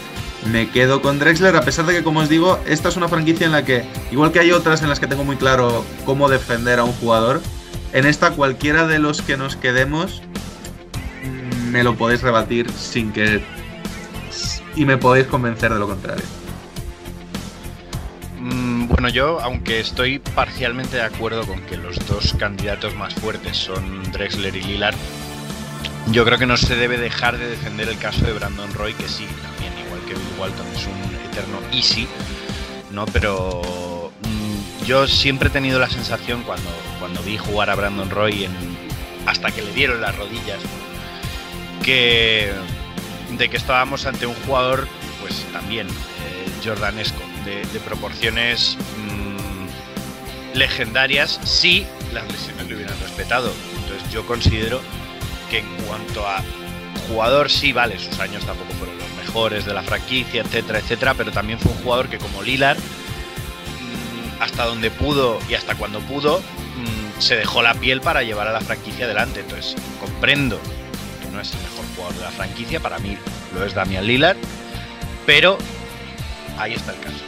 [0.51, 3.47] me quedo con Drexler, a pesar de que, como os digo, esta es una franquicia
[3.47, 6.79] en la que, igual que hay otras en las que tengo muy claro cómo defender
[6.79, 7.41] a un jugador,
[7.93, 10.23] en esta cualquiera de los que nos quedemos
[11.75, 13.43] me lo podéis rebatir sin que
[14.77, 16.25] y me podéis convencer de lo contrario.
[18.39, 23.57] Mm, bueno, yo, aunque estoy parcialmente de acuerdo con que los dos candidatos más fuertes
[23.57, 24.95] son Drexler y Lillard,
[26.13, 29.09] yo creo que no se debe dejar de defender el caso de Brandon Roy, que
[29.09, 29.27] sí,
[30.39, 32.07] Walton, es un eterno easy,
[32.91, 33.07] ¿no?
[33.07, 38.49] Pero mm, yo siempre he tenido la sensación cuando, cuando vi jugar a Brandon Roy
[39.27, 40.59] hasta que le dieron las rodillas,
[41.83, 42.53] que
[43.37, 44.87] de que estábamos ante un jugador,
[45.21, 53.53] pues también eh, jordanesco, de, proporciones mm, legendarias, si las lesiones le hubieran respetado.
[53.83, 54.81] Entonces yo considero
[55.51, 56.43] que en cuanto a
[57.09, 58.94] jugador, sí, vale, sus años tampoco fueron
[59.35, 64.41] mejores de la franquicia, etcétera, etcétera, pero también fue un jugador que como Lilar, mm,
[64.41, 68.53] hasta donde pudo y hasta cuando pudo, mm, se dejó la piel para llevar a
[68.53, 69.41] la franquicia adelante.
[69.41, 70.61] Entonces comprendo
[71.33, 73.19] no es el mejor jugador de la franquicia, para mí
[73.53, 74.37] lo es Damian Lillard,
[75.27, 75.59] pero
[76.57, 77.25] ahí está el caso.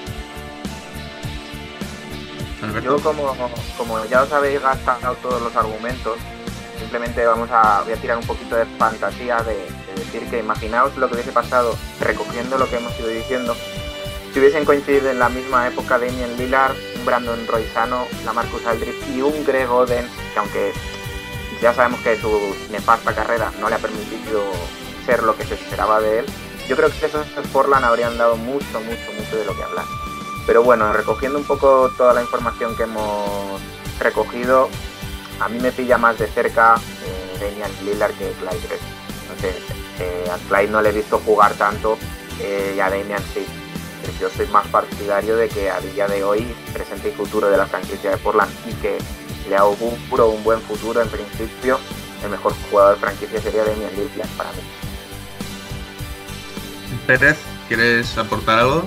[2.85, 3.35] Yo como,
[3.77, 6.19] como ya os habéis gastado todos los argumentos,
[6.79, 11.09] simplemente vamos a, voy a tirar un poquito de fantasía de, decir que imaginaos lo
[11.09, 13.57] que hubiese pasado recogiendo lo que hemos ido diciendo
[14.37, 19.09] si hubiesen coincidido en la misma época Damian Lillard, un Brandon Roysano, la Marcus Aldridge
[19.15, 20.73] y un Greg Oden, que aunque
[21.63, 24.43] ya sabemos que su nefasta carrera no le ha permitido
[25.07, 26.27] ser lo que se esperaba de él.
[26.69, 29.87] Yo creo que esos Portland habrían dado mucho, mucho, mucho de lo que hablar.
[30.47, 33.59] Pero bueno, recogiendo un poco toda la información que hemos
[34.01, 34.69] recogido,
[35.41, 38.79] a mí me pilla más de cerca eh, Damian Lillard que Clyde
[39.99, 41.99] eh, a Clyde no le he visto jugar tanto
[42.41, 43.47] eh, y a Damian sí.
[44.21, 47.67] Yo soy más partidario de que a día de hoy, presente y futuro de la
[47.67, 48.99] franquicia de Portland y que
[49.49, 51.79] le auguro un buen futuro en principio,
[52.23, 54.61] el mejor jugador de franquicia sería Damian Lillard para mí.
[57.07, 57.37] Pérez,
[57.69, 58.85] ¿quieres aportar algo?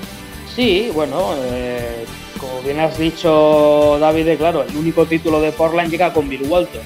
[0.55, 2.05] Sí, bueno, eh,
[2.39, 6.81] como bien has dicho David, claro, el único título de Portland llega con Bill Walton.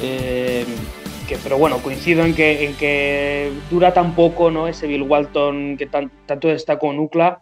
[0.00, 0.64] Eh,
[1.28, 4.66] que, pero bueno, coincido en que, en que dura tan poco ¿no?
[4.66, 7.40] ese Bill Walton que tanto está con Ucla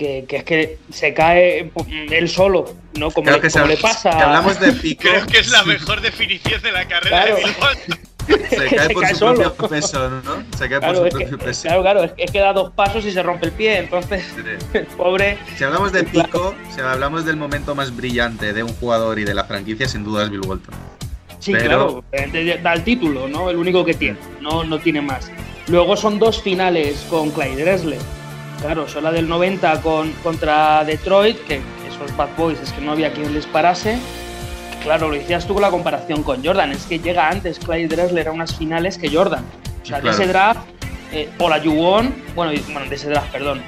[0.00, 1.70] que, es que se cae
[2.10, 3.10] él solo, ¿no?
[3.10, 4.10] Como, le, como le pasa.
[4.10, 5.02] hablamos de pico.
[5.02, 7.98] Creo que es la mejor definición de la carrera de Bill
[8.48, 10.44] Se cae por su propio peso, ¿no?
[10.56, 11.62] Se cae por su propio peso.
[11.62, 14.24] Claro, claro, es que, da dos pasos y se rompe el pie, entonces,
[14.96, 15.38] pobre.
[15.56, 19.34] Si hablamos de pico, si hablamos del momento más brillante de un jugador y de
[19.34, 20.74] la franquicia, sin duda es Bill Walton.
[21.40, 22.04] Sí, claro,
[22.62, 23.50] da el título, ¿no?
[23.50, 25.32] El único que tiene, no, no tiene más.
[25.66, 27.98] Luego son dos finales con Clyde Dressler
[28.60, 32.92] Claro, son la del 90 con, contra Detroit, que esos Bad Boys es que no
[32.92, 33.98] había quien les parase.
[34.82, 38.28] Claro, lo decías tú con la comparación con Jordan, es que llega antes Clyde Dressler
[38.28, 39.44] a unas finales que Jordan.
[39.82, 40.60] O sea, de ese draft,
[41.12, 43.62] eh, o la Yuwon, bueno, bueno, de ese draft, perdón,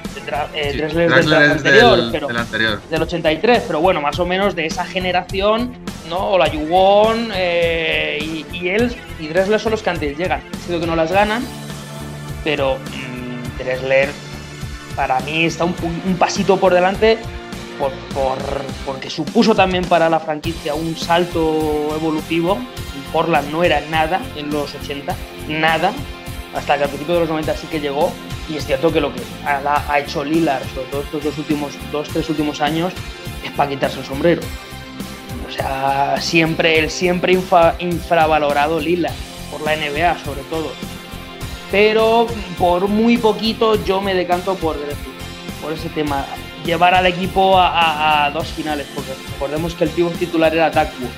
[0.55, 4.55] eh, Dressler, del draft anterior, pero del anterior, del 83, pero bueno, más o menos
[4.55, 5.75] de esa generación,
[6.09, 6.31] ¿no?
[6.31, 8.19] O la Yuwon eh,
[8.53, 10.41] y, él y Dressler son los que antes llegan.
[10.67, 11.45] Sido que no las ganan,
[12.45, 14.09] pero mmm, Dressler
[14.95, 15.75] para mí está un,
[16.19, 17.19] pasito por delante
[17.79, 22.59] por, por- porque supuso también para la franquicia un salto evolutivo.
[23.13, 25.15] Portland no era nada en los 80,
[25.49, 25.93] nada,
[26.55, 28.13] hasta que al principio de los 90 sí que llegó.
[28.49, 31.73] Y es cierto que lo que ha, ha hecho Lillard, sobre todo estos dos últimos,
[31.93, 32.93] dos, tres últimos años,
[33.45, 34.43] es para quitarse el sombrero.
[35.49, 39.15] O sea, siempre, el siempre infa- infravalorado Lillard,
[39.51, 40.73] por la NBA sobre todo.
[41.71, 42.27] Pero
[42.59, 44.77] por muy poquito yo me decanto por
[45.63, 46.27] por ese tema.
[46.67, 50.69] Llevar al equipo a, a- a dos finales, porque recordemos que el pívot titular era
[50.71, 51.13] Duckworth.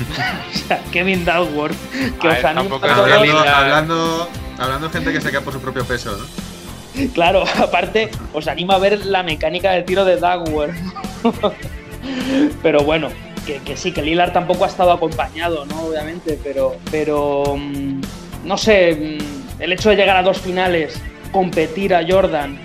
[0.54, 1.76] o sea, Kevin Duckworth,
[2.20, 3.06] que A os ver, anima tampoco a es todos.
[3.08, 4.28] que Hablando, hablando,
[4.60, 6.24] hablando de gente que se queda por su propio peso, ¿no?
[7.14, 10.74] Claro, aparte, os anima a ver la mecánica de tiro de Duckworth.
[12.62, 13.08] pero bueno,
[13.46, 15.82] que, sí, que Lillard tampoco ha estado acompañado, ¿no?
[15.82, 18.00] Obviamente, pero, pero mm,
[18.44, 21.00] no sé, mm, el hecho de llegar a dos finales,
[21.32, 22.58] competir a Jordan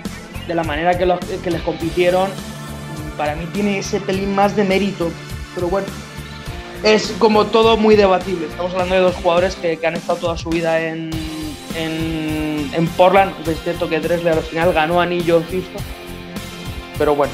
[0.46, 2.28] de la manera que, los- que les compitieron,
[3.16, 5.10] para mí tiene ese pelín más de mérito.
[5.54, 5.86] Pero bueno,
[6.82, 8.46] es como todo muy debatible.
[8.46, 11.10] Estamos hablando de dos jugadores que, que han estado toda su vida en,
[11.76, 13.32] en, en Portland.
[13.48, 15.78] Es cierto que Drexler al final ganó anillo en.
[16.98, 17.32] Pero bueno,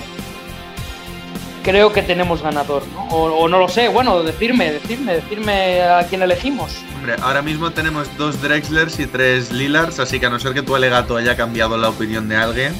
[1.62, 3.04] creo que tenemos ganador, ¿no?
[3.08, 6.72] O, o no lo sé, bueno, decirme, decirme, decirme a quién elegimos.
[6.96, 10.62] Hombre, ahora mismo tenemos dos Drexlers y tres Lillards, así que a no ser que
[10.62, 12.74] tu alegato haya cambiado la opinión de alguien.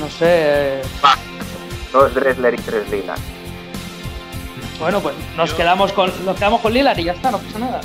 [0.00, 0.26] No sé.
[0.26, 0.82] eh,
[1.92, 3.18] Dos Dressler y tres Lillard.
[4.78, 7.58] Bueno, pues nos Yo- quedamos con nos quedamos con Lillard y ya está, no pasa
[7.58, 7.80] nada.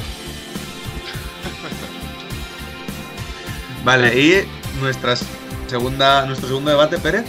[3.86, 4.48] Vale, y
[4.82, 5.15] nuestra
[5.67, 7.24] segunda, nuestro segundo debate, Pérez.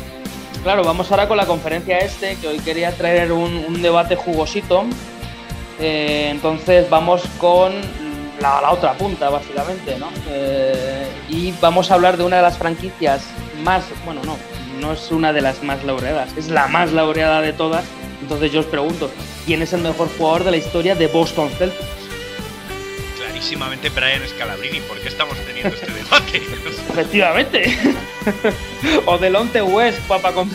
[0.62, 4.84] Claro, vamos ahora con la conferencia este, que hoy quería traer un, un debate jugosito.
[5.78, 7.74] Eh, entonces vamos con
[8.40, 10.08] la, la otra punta, básicamente, ¿no?
[10.30, 13.22] Eh, y vamos a hablar de una de las franquicias
[13.62, 14.38] más, bueno, no,
[14.80, 17.84] no es una de las más laureadas, es la más laureada de todas.
[18.22, 19.10] Entonces yo os pregunto,
[19.44, 21.84] ¿quién es el mejor jugador de la historia de Boston Celtics?
[23.36, 26.38] Clarísimamente Brian Scalabrini, ¿por qué estamos teniendo este debate?
[26.88, 27.78] Efectivamente.
[29.04, 30.32] o Delonte West, papá.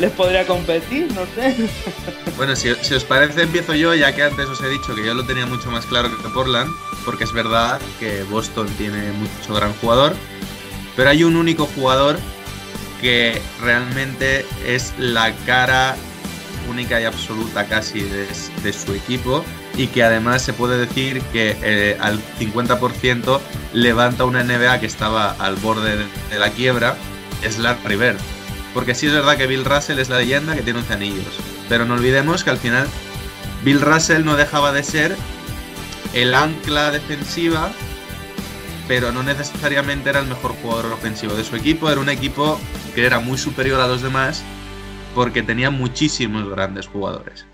[0.00, 1.54] Les podría competir, no sé.
[2.36, 5.14] Bueno, si, si os parece, empiezo yo, ya que antes os he dicho que yo
[5.14, 6.74] lo tenía mucho más claro que Portland,
[7.04, 10.12] porque es verdad que Boston tiene mucho gran jugador,
[10.96, 12.18] pero hay un único jugador
[13.00, 15.94] que realmente es la cara
[16.68, 18.26] única y absoluta casi de,
[18.64, 19.44] de su equipo
[19.76, 23.40] y que además se puede decir que eh, al 50%
[23.72, 26.96] levanta una NBA que estaba al borde de, la quiebra,
[27.42, 28.18] es Larry Bird.
[28.74, 31.84] Porque sí es verdad que Bill Russell es la leyenda que tiene 11 anillos, pero
[31.84, 32.86] no olvidemos que al final
[33.64, 35.16] Bill Russell no dejaba de ser
[36.14, 37.70] el ancla defensiva,
[38.88, 42.58] pero no necesariamente era el mejor jugador ofensivo de su equipo, era un equipo
[42.94, 44.42] que era muy superior a los demás
[45.14, 47.46] porque tenía muchísimos grandes jugadores.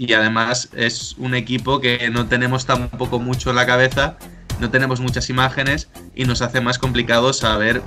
[0.00, 4.16] Y además es un equipo que no tenemos tampoco mucho en la cabeza,
[4.58, 7.82] no tenemos muchas imágenes y nos hace más complicado saber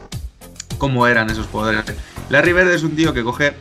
[0.77, 1.85] cómo eran esos jugadores.
[2.29, 3.55] Larry Bird es un tío que coge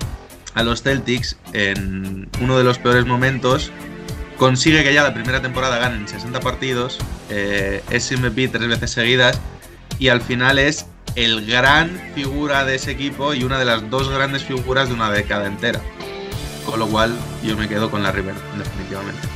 [0.52, 3.72] a los Celtics en uno de los peores momentos,
[4.36, 6.98] consigue que ya la primera temporada ganen 60 partidos,
[7.30, 9.40] eh, es MVP tres veces seguidas
[9.98, 10.84] y al final es
[11.14, 15.10] el gran figura de ese equipo y una de las dos grandes figuras de una
[15.10, 15.80] década entera.
[16.66, 19.26] Con lo cual yo me quedo con Larry Bird, definitivamente.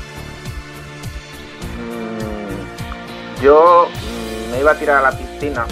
[1.76, 5.66] Mm, yo mm, me iba a tirar a la piscina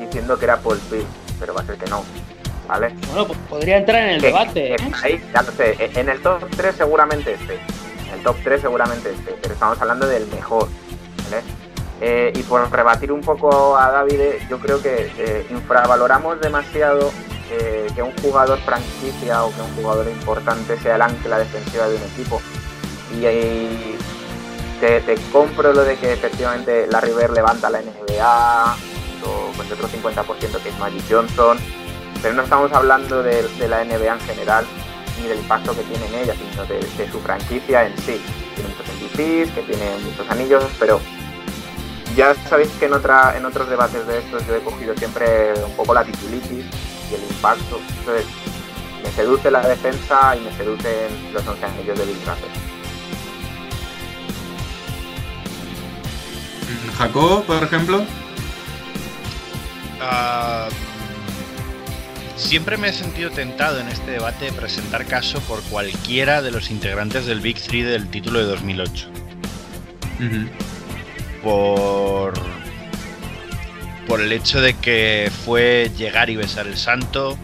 [0.00, 1.06] diciendo que era Paul Pierce,
[1.38, 2.04] pero va a ser que no.
[2.68, 2.94] ¿Vale?
[3.08, 4.74] Bueno, pues podría entrar en el Que- debate.
[4.74, 4.76] ¿eh?
[5.02, 5.90] Ahí, ya lo sé.
[5.98, 7.54] En el top 3 seguramente esté.
[8.06, 9.36] En el top 3 seguramente esté.
[9.42, 10.68] Pero estamos hablando del mejor.
[11.24, 11.42] ¿vale?
[12.00, 17.10] Eh, y por rebatir un poco a David, yo creo que eh, infravaloramos demasiado
[17.94, 22.02] que un jugador franquicia o que un jugador importante sea el ancla defensiva de un
[22.02, 22.40] equipo.
[23.18, 23.98] Y, ahí
[24.80, 28.76] te, te compro lo de que efectivamente Larry Bird levanta la NBA,
[29.26, 31.58] o el otro 50% que es Magic Johnson,
[32.22, 34.64] pero no estamos hablando de, la NBA en general
[35.20, 38.20] ni del impacto que tiene en ella, sino de, de su franquicia en sí.
[38.54, 41.00] Tiene muchos MVPs, que tiene muchos anillos, pero
[42.16, 45.72] ya sabéis que en, otra, en otros debates de estos yo he cogido siempre un
[45.76, 46.64] poco la titulitis
[47.10, 47.80] y el impacto.
[47.98, 48.26] Entonces,
[49.02, 52.70] me seduce la defensa y me seducen los 11 anillos de Bill Russell.
[56.96, 58.04] Jacob, por ejemplo.
[60.00, 60.68] Ah,
[62.36, 66.70] siempre me he sentido tentado en este debate de presentar caso por cualquiera de los
[66.70, 69.08] integrantes del Big Three del título de 2008.
[70.20, 70.48] Ujú.
[71.42, 72.34] Por,
[74.10, 77.38] por el hecho de que fue llegar y besar el santo,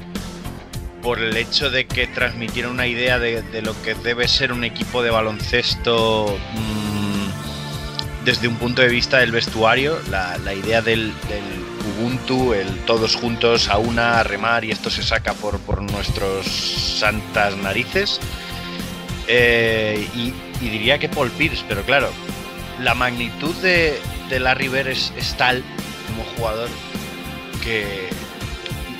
[1.00, 5.00] por el hecho de que transmitiera una idea de, lo que debe ser un equipo
[5.05, 11.12] de baloncesto mm, desde un punto de vista del vestuario, la, idea del,
[12.00, 17.57] Ubuntu, el todos juntos a una, a remar y esto se saca por, nuestros santas
[17.59, 18.18] narices.
[19.29, 22.11] Eh, y, diría que Paul Pierce, pero claro,
[22.83, 25.62] la magnitud de, de Larry es tal
[26.07, 26.69] como jugador
[27.62, 28.09] que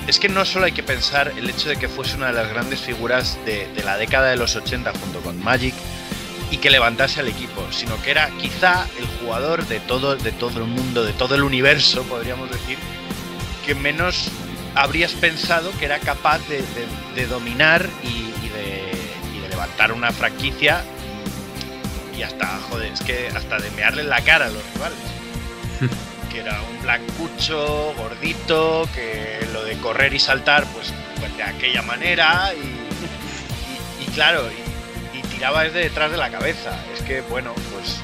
[0.07, 2.49] es que no solo hay que pensar el hecho de que fuese una de las
[2.49, 5.73] grandes figuras de, la década de los 80 junto con Magic
[6.49, 10.59] y que levantase al equipo, sino que era quizá el jugador de todo, de todo
[10.59, 12.77] el mundo, de todo el universo, podríamos decir,
[13.65, 14.29] que menos
[14.75, 18.49] habrías pensado que era capaz de, dominar y, y
[19.41, 20.85] de levantar una franquicia
[22.17, 24.97] y hasta, joder, es que hasta de mearle en la cara a los rivales.
[26.39, 32.51] era un blancucho, gordito, que lo de correr y saltar, pues, pues de aquella manera
[32.53, 36.75] y, claro, y, tiraba desde detrás de la cabeza.
[36.93, 37.97] Es que, bueno, pues,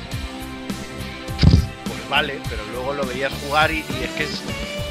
[1.86, 4.28] pues vale, pero luego lo veías jugar y, es que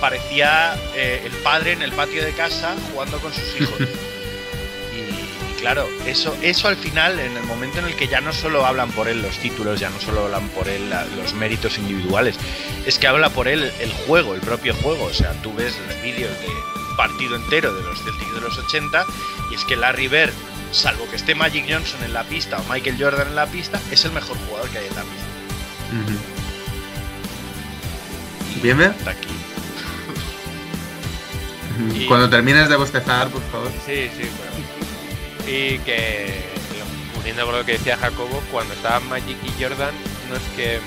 [0.00, 3.78] parecía eh, el padre en el patio de casa jugando con sus hijos.
[5.62, 8.90] Claro, eso, eso al final, en el momento en el que ya no solo hablan
[8.90, 12.34] por él los títulos, ya no solo hablan por él la- los méritos individuales,
[12.84, 15.04] es que habla por él el juego, el propio juego.
[15.04, 16.48] O sea, tú ves los vídeos de
[16.96, 19.06] partido entero de los Celtics de los 80
[19.50, 20.32] y es que Larry Bird,
[20.72, 24.04] salvo que esté Magic Johnson en la pista o Michael Jordan en la pista, es
[24.04, 25.26] el mejor jugador que hay en la pista.
[28.62, 28.90] Bien, bien.
[28.98, 29.28] hasta aquí.
[31.94, 33.70] Y- Cuando termines de bostezar, por favor.
[33.86, 34.61] Sí, sí, bueno.
[35.46, 36.44] Y que,
[37.18, 39.94] uniendo con lo que decía Jacobo, cuando estaban Magic y Jordan,
[40.28, 40.80] no es que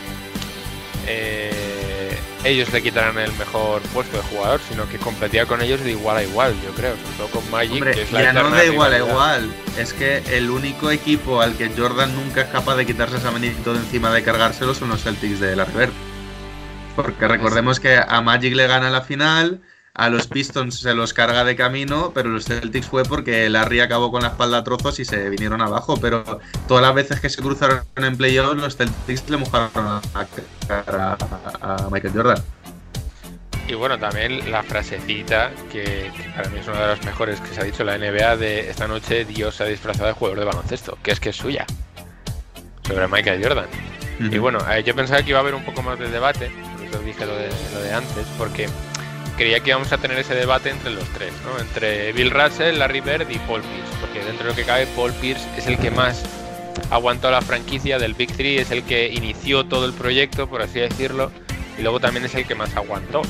[1.08, 5.91] eh, ellos le quitaran el mejor puesto de jugador, sino que competía con ellos de
[5.91, 6.96] igual a igual, yo creo.
[6.96, 9.54] Sobre todo con Magic, Hombre, que es la ya no de igual a igual.
[9.78, 13.74] Es que el único equipo al que Jordan nunca es capaz de quitarse esa manito
[13.74, 15.89] de encima de cargárselo son los Celtics de la River.
[16.96, 19.62] Porque recordemos que a Magic le gana la final,
[19.96, 24.12] a los Pistons se los carga de camino, pero los Celtics fue porque Larry acabó
[24.12, 25.98] con la espalda a trozos y se vinieron abajo.
[26.00, 26.24] Pero
[26.68, 29.72] todas las veces que se cruzaron en playoffs, los Celtics le mojaron
[30.14, 30.28] la
[30.68, 31.18] cara
[31.62, 32.44] a, a Michael Jordan.
[33.68, 37.56] Y bueno, también la frasecita, que, que para mí es una de las mejores que
[37.56, 40.40] se ha dicho en la NBA de esta noche Dios se ha disfrazado de jugador
[40.40, 41.66] de baloncesto, que es que es suya,
[42.86, 43.66] sobre Michael Jordan.
[44.20, 46.86] Y bueno, eh, yo pensaba que iba a haber un poco más de debate, por
[46.86, 48.70] eso dije lo de, lo de antes, porque
[49.38, 51.34] creía que íbamos a tener ese debate entre los tres.
[51.60, 55.13] Entre Bill Russell, Larry Bird y Paul Pierce, porque dentro de lo que cabe, Paul
[55.13, 56.24] Pierce es el que más
[56.89, 60.80] aguantó la franquicia del Big Three, es el que inició todo el proyecto, por así
[60.80, 61.32] decirlo,
[61.78, 63.21] y luego también es el que más aguantó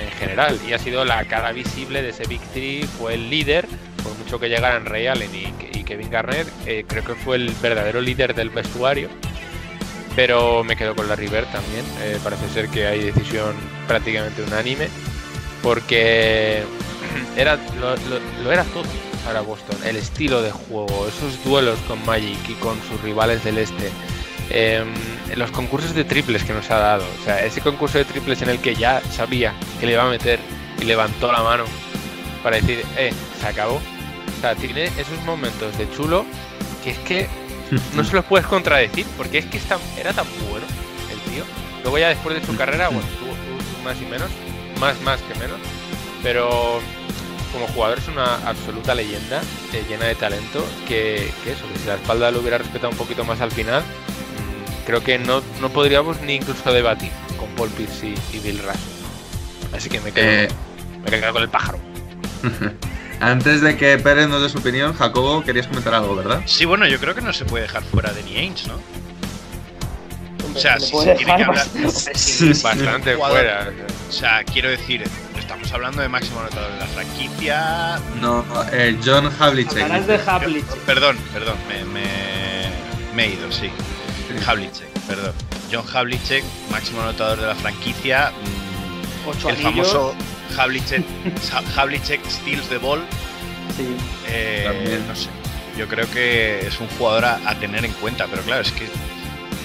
[0.00, 3.66] en general, y ha sido la cara visible de ese Big Three, fue el líder,
[4.02, 7.54] por mucho que llegaran Ray Allen y, y Kevin Garnett, eh, creo que fue el
[7.62, 9.08] verdadero líder del vestuario
[10.16, 11.84] pero me quedo con la River también.
[12.02, 13.54] Eh, parece ser que hay decisión
[13.88, 14.88] prácticamente unánime,
[15.64, 16.62] porque
[17.36, 18.84] era lo, era todo
[19.24, 19.76] para Boston.
[19.84, 23.90] El estilo de juego, esos duelos con Magic y con sus rivales del este,
[24.50, 24.86] em,
[25.34, 27.04] los concursos de triples que nos ha dado.
[27.20, 30.10] O sea, ese concurso de triples en el que ya sabía que le iba a
[30.10, 30.38] meter
[30.80, 31.64] y levantó la mano
[32.42, 33.76] para decir, eh, se acabó.
[33.76, 36.26] O sea, tiene esos momentos de chulo
[36.84, 37.26] que es que
[37.94, 39.58] no se los puedes contradecir, porque es que
[39.98, 40.66] era tan bueno
[41.10, 41.44] el tío.
[41.82, 44.28] Luego ya después de su carrera, bueno, tuvo, tuvo más y menos,
[44.84, 45.58] más más que menos,
[46.22, 46.80] pero
[47.52, 49.40] como jugador es una absoluta leyenda,
[49.72, 52.96] eh, llena de talento, que, que eso, que si la espalda lo hubiera respetado un
[52.98, 57.70] poquito más al final, mm, creo que no, no podríamos ni incluso debatir con Paul
[57.70, 59.74] Pierce y, y Bill Russell.
[59.74, 60.48] Así que me quedo, Eh,
[61.10, 61.78] me quedo con el pájaro.
[63.20, 66.42] Antes de que Pérez nos dé su opinión, Jacobo, querías comentar algo, ¿verdad?
[66.46, 68.74] Sí, bueno, yo creo que no se puede dejar fuera de Ainge, ¿no?
[70.54, 72.14] O sea, puede se tiene que hablar- bastante.
[72.18, 72.62] Sí, sí.
[73.16, 73.72] Fuera.
[74.08, 75.04] O sea, quiero decir,
[75.38, 77.98] estamos hablando de máximo anotador de la franquicia.
[78.20, 79.82] No, eh, John Havlicek.
[79.82, 80.78] Hablarás de Havlicek.
[80.80, 83.70] Perdón, perdón, me, me- me he ido, sí.
[84.46, 85.32] Havlicek, perdón.
[85.72, 88.30] John Havlicek, máximo anotador de la franquicia.
[88.30, 89.88] mm, Ocho el anillos.
[89.88, 90.14] famoso
[90.56, 91.02] Havlicek,
[91.76, 93.00] Havlicek steals the ball.
[93.76, 93.96] Sí.
[94.28, 95.08] Eh, También.
[95.08, 95.28] no sé.
[95.76, 98.86] Yo creo que es un jugador a, a tener en cuenta, pero claro, es que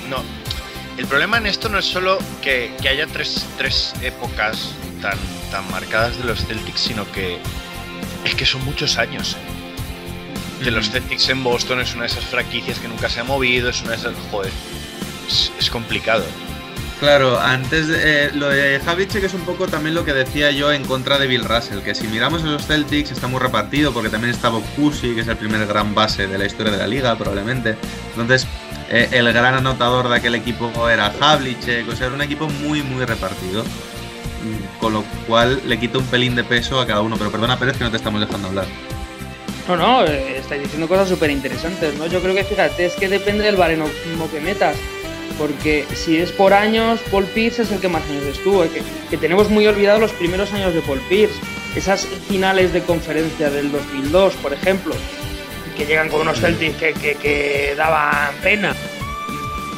[0.09, 0.23] no.
[0.99, 5.17] El problema en esto no es solo que, que haya tres, tres épocas tan,
[5.49, 7.37] tan marcadas de los Celtics, sino que
[8.25, 9.37] es que son muchos años.
[9.37, 10.61] ¿eh?
[10.61, 13.69] Que los Celtics en Boston es una de esas franquicias que nunca se ha movido,
[13.69, 14.13] es una de esas.
[14.29, 14.51] Joder,
[15.25, 16.25] es, es complicado.
[16.99, 20.83] Claro, antes eh, lo de Havlicek es un poco también lo que decía yo en
[20.83, 24.33] contra de Bill Russell, que si miramos a los Celtics está muy repartido porque también
[24.33, 27.77] está Bob que es el primer gran base de la historia de la liga probablemente.
[28.09, 28.45] Entonces,
[28.89, 32.83] eh, el gran anotador de aquel equipo era Havlicek, o sea, era un equipo muy
[32.83, 33.63] muy repartido.
[33.63, 37.57] Mm, Con lo cual le quita un pelín de peso a cada uno, pero perdona
[37.57, 38.65] Pérez que no te estamos dejando hablar.
[39.69, 42.07] No, no, eh, estáis diciendo cosas súper interesantes, ¿no?
[42.07, 43.87] Yo creo que, fíjate, es que depende del baremo
[44.31, 44.75] que metas.
[45.39, 48.65] Porque si es por años, Paul Pierce es el que más años estuvo.
[49.09, 51.39] Que, tenemos muy olvidados los primeros años de Paul Pierce.
[51.75, 54.93] Esas finales de conferencia del 2002, por ejemplo,
[55.77, 58.75] que llegan con unos Celtics que, que, daban pena.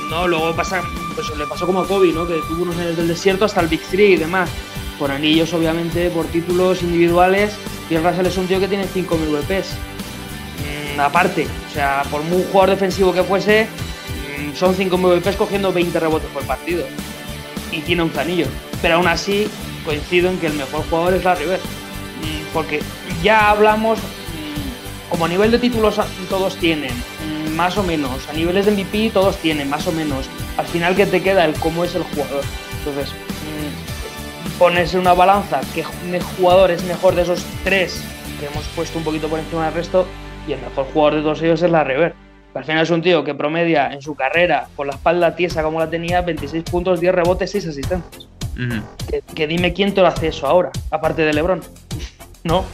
[0.09, 0.81] No, luego pasa,
[1.13, 2.27] pues le pasó como a Kobe, ¿no?
[2.27, 4.49] Que tuvo unos años del desierto hasta el Big Three y demás.
[4.97, 7.53] Por anillos, obviamente, por títulos individuales.
[7.87, 9.75] Y el Russell es un tío que tiene 5.000 VPs.
[10.95, 13.67] Mm, aparte, o sea, por muy jugador defensivo que fuese,
[14.55, 16.85] son 5 MVPs cogiendo 20 rebotes por partido.
[17.71, 18.49] Y tiene un anillos.
[18.81, 19.47] Pero aún así,
[19.85, 21.59] coincido en que el mejor jugador es Larry Bird.
[21.59, 22.81] Mm, Porque
[23.23, 28.27] ya hablamos, mm, como a nivel de títulos todos tienen, mm, más o menos.
[28.29, 30.25] A niveles de MVP todos tienen, más o menos.
[30.57, 31.45] Al final, que te queda?
[31.45, 32.43] El cómo es el jugador.
[32.79, 33.13] Entonces,
[34.59, 38.03] pones en una balanza qué ju- jugador es mejor de esos tres
[38.39, 40.05] que hemos puesto un poquito por encima del resto
[40.47, 42.13] y el mejor jugador de todos ellos es la Rever.
[42.53, 45.79] Al final es un tío que promedia en su carrera, con la espalda tiesa como
[45.79, 48.27] la tenía, 26 puntos, 10 rebotes, 6 asistencias.
[49.33, 51.61] Que dime quién te lo hace eso ahora, aparte de LeBron.
[52.43, 52.65] ¿No?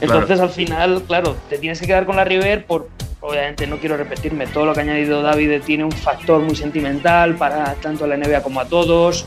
[0.00, 2.88] Entonces al final, claro, te tienes que quedar con la River por,
[3.20, 7.34] obviamente no quiero repetirme, todo lo que ha añadido David tiene un factor muy sentimental
[7.34, 9.26] para tanto a la NBA como a todos.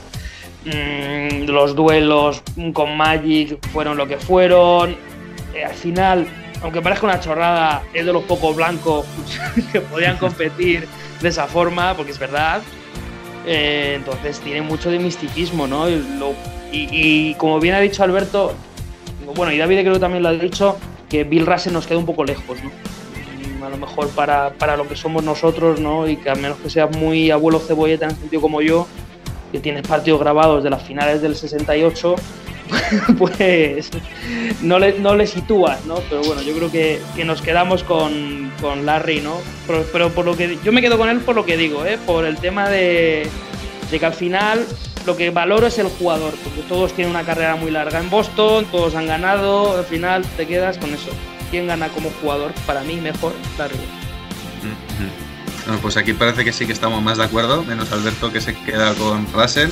[0.65, 2.43] Mm, los duelos
[2.73, 4.97] con Magic fueron lo que fueron.
[5.53, 6.27] Eh, al final,
[6.61, 9.05] aunque parezca una chorrada, es de los pocos blancos
[9.71, 10.87] que podían competir
[11.21, 12.61] de esa forma, porque es verdad.
[13.45, 15.87] Eh, entonces tiene mucho de misticismo, ¿no?
[15.89, 16.33] Y, lo-
[16.71, 18.53] y- y como bien ha dicho Alberto,
[19.35, 20.77] bueno, y David creo que también lo ha dicho,
[21.09, 22.69] que Bill Russell nos queda un poco lejos, ¿no?
[22.69, 26.07] Mm, A lo mejor para, para lo que somos nosotros, ¿no?
[26.09, 28.85] Y que a menos que seas muy abuelo cebolleta en el sentido como yo,
[29.53, 32.15] que tienes partidos grabados de las finales del 68,
[33.17, 33.89] pues
[34.61, 35.95] no le, no le sitúas, ¿no?
[36.09, 39.37] Pero bueno, yo creo que, que nos quedamos con, con Larry, ¿no?
[39.65, 41.97] Pero, pero por lo que yo me quedo con él por lo que digo, ¿eh?
[42.05, 43.27] Por el tema de,
[43.89, 44.65] de que al final
[45.05, 48.65] lo que valoro es el jugador, porque todos tienen una carrera muy larga en Boston,
[48.71, 51.09] todos han ganado, al final te quedas con eso.
[51.49, 52.51] ¿Quién gana como jugador?
[52.65, 53.77] Para mí mejor Larry.
[55.65, 58.53] Bueno, pues aquí parece que sí que estamos más de acuerdo, menos Alberto que se
[58.53, 59.69] queda con Russell.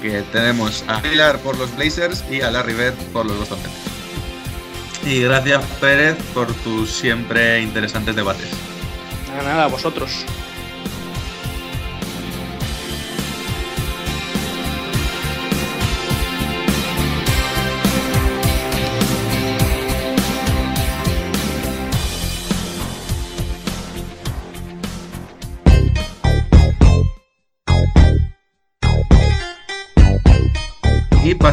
[0.00, 3.94] Que tenemos a Pilar por los Blazers y a Larry Bird por los Boston Celtics.
[5.06, 8.48] Y gracias Pérez por tus siempre interesantes debates.
[9.28, 10.24] Nada, nada, vosotros.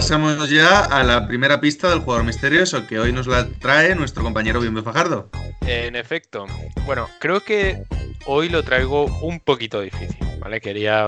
[0.01, 4.23] Pasamos ya a la primera pista del jugador misterioso, que hoy nos la trae nuestro
[4.23, 5.29] compañero Bienve Fajardo.
[5.61, 6.47] En efecto.
[6.87, 7.83] Bueno, creo que
[8.25, 10.59] hoy lo traigo un poquito difícil, ¿vale?
[10.59, 11.05] Quería,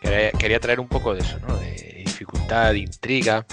[0.00, 1.58] quería, traer un poco de eso, ¿no?
[1.58, 3.44] De dificultad, de intriga,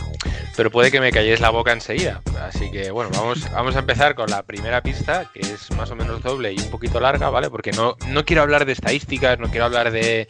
[0.56, 2.22] pero puede que me calléis la boca enseguida.
[2.40, 5.96] Así que, bueno, vamos, vamos a empezar con la primera pista, que es más o
[5.98, 7.50] menos doble y un poquito larga, ¿vale?
[7.50, 10.26] Porque no, no quiero hablar de estadísticas, no quiero hablar de,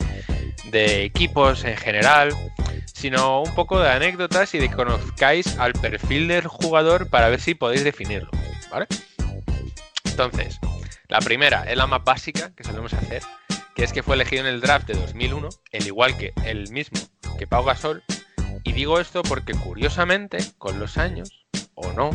[0.72, 2.36] de equipos en general,
[3.02, 7.42] sino un poco de anécdotas y de que conozcáis al perfil del jugador para ver
[7.42, 8.30] si podéis definirlo,
[8.70, 8.86] ¿vale?
[10.04, 10.60] Entonces,
[11.08, 13.24] la primera es la más básica que solemos hacer,
[13.74, 17.00] que es que fue elegido en el draft de 2001, el igual que el mismo
[17.40, 18.04] que Pau Gasol,
[18.64, 21.32] y digo esto porque curiosamente, con los años,
[21.74, 22.12] o no,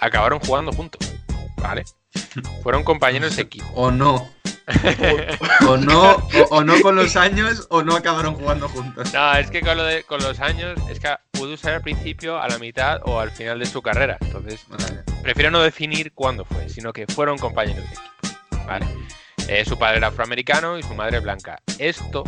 [0.00, 1.14] acabaron jugando juntos,
[1.58, 1.84] ¿vale?
[2.64, 3.68] Fueron compañeros de equipo.
[3.76, 4.28] O no.
[5.66, 9.12] O, o no, o, o no con los años, o no acabaron jugando juntos.
[9.12, 12.40] No, es que con, lo de, con los años, es que pudo ser al principio,
[12.40, 14.18] a la mitad o al final de su carrera.
[14.20, 15.02] Entonces, Vale.
[15.22, 18.66] prefiero no definir cuándo fue, sino que fueron compañeros de equipo.
[18.66, 18.86] ¿vale?
[19.48, 21.58] Eh, su padre era afroamericano y su madre blanca.
[21.78, 22.24] Esto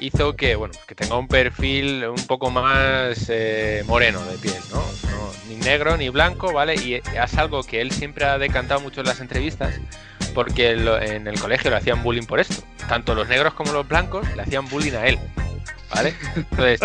[0.00, 4.76] hizo que, bueno, que tenga un perfil un poco más eh, moreno de piel, ¿no?
[4.76, 6.74] No, Ni negro ni blanco, ¿vale?
[6.76, 9.74] Y es algo que él siempre ha decantado mucho en las entrevistas,
[10.34, 12.62] porque lo- en el colegio le hacían bullying por esto.
[12.88, 15.18] Tanto los negros como los blancos le hacían bullying a él,
[15.94, 16.14] ¿vale?
[16.36, 16.80] Entonces,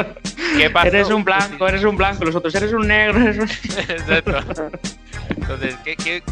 [0.57, 0.87] ¿qué pasó?
[0.87, 3.49] Eres un blanco, eres un blanco, los otros eres un negro, eres un...
[3.89, 4.69] Exacto.
[5.29, 6.23] Entonces, ¿qué, qué,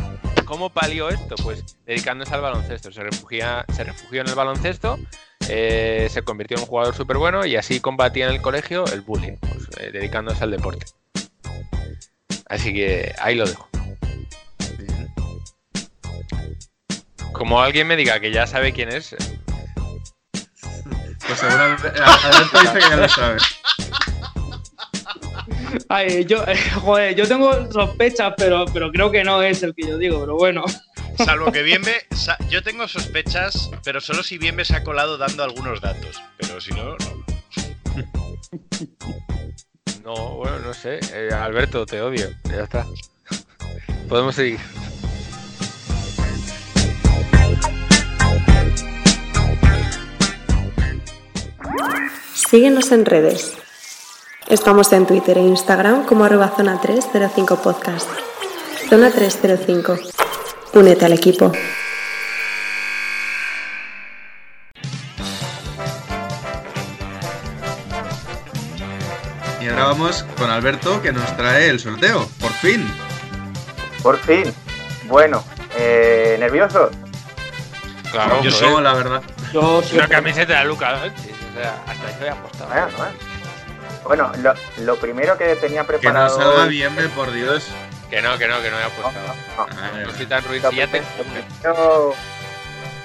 [0.45, 1.35] cómo palió esto?
[1.41, 2.91] Pues dedicándose al baloncesto.
[2.91, 4.99] Se, refugia, se refugió en el baloncesto
[5.49, 9.01] eh, se convirtió en un jugador súper bueno y así combatía en el colegio el
[9.01, 10.85] bullying, pues, eh, dedicándose al deporte.
[12.47, 13.69] Así que ahí lo dejo.
[17.31, 19.17] Como alguien me diga que ya sabe quién es, eh,
[21.27, 21.87] Pues seguramente.
[21.87, 23.37] Alberto dice que ya lo sabe.
[25.89, 29.87] Ay, yo, eh, joder, yo tengo sospechas, pero, pero creo que no es el que
[29.87, 30.63] yo digo, pero bueno.
[31.17, 35.43] Salvo que Bienve, sa- yo tengo sospechas, pero solo si Bienve se ha colado dando
[35.43, 36.21] algunos datos.
[36.37, 37.25] Pero si no, no.
[40.03, 40.99] no, bueno, no sé.
[41.13, 42.29] Eh, Alberto, te odio.
[42.45, 42.85] Ya está.
[44.09, 44.59] Podemos seguir.
[52.33, 53.53] Síguenos en redes.
[54.47, 58.07] Estamos en Twitter e Instagram como arroba zona 305 podcast.
[58.89, 59.97] Zona 305.
[60.75, 61.51] Únete al equipo.
[69.61, 72.27] Y ahora vamos con Alberto que nos trae el sorteo.
[72.39, 72.85] Por fin.
[74.03, 74.53] Por fin.
[75.05, 75.43] Bueno,
[75.77, 76.91] eh, ¿nerviosos?
[78.11, 79.21] Claro, Yo soy, la verdad.
[79.51, 82.69] Yo Una siempre- camiseta de Luca Doncic, O sea, hasta yo he apostado.
[82.69, 83.11] Bueno, bueno.
[84.05, 84.53] Bueno, lo,
[84.85, 86.37] lo primero que tenía Que nos preparado.
[86.37, 87.63] salga bien, por Dios.
[88.15, 89.27] Que no, que no, que no he apostado.
[89.57, 90.41] No, soy tan.
[90.45, 92.13] Lo Si ya te- primero,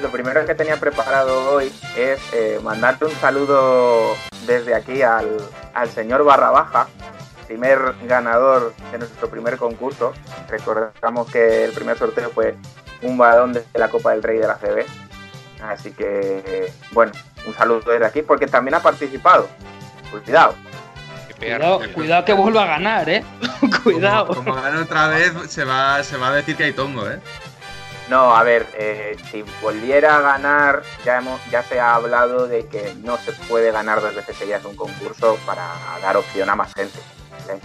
[0.00, 5.36] lo primero que tenía preparado hoy es eh, mandarte un saludo desde aquí al,
[5.74, 6.86] al señor Barra Baja,
[7.48, 10.12] primer ganador de nuestro primer concurso.
[10.48, 12.54] Recordamos que el primer sorteo fue
[13.02, 14.86] un balón de la Copa del Rey de la CB.
[15.60, 17.10] Así que, bueno,
[17.48, 19.48] un saludo desde aquí porque también ha participado.
[20.12, 20.54] Cuidado.
[21.40, 23.24] Cuidado, cuidado que vuelva a ganar, eh.
[23.82, 24.26] cuidado.
[24.26, 27.18] Como, como otra vez, se va, se va a decir que hay tongo, ¿eh?
[28.10, 32.66] No, a ver, eh, si volviera a ganar, ya, hemos, ya se ha hablado de
[32.66, 35.68] que no se puede ganar dos veces seguidas un concurso para
[36.02, 36.98] dar opción a más gente.
[37.46, 37.60] ¿vale?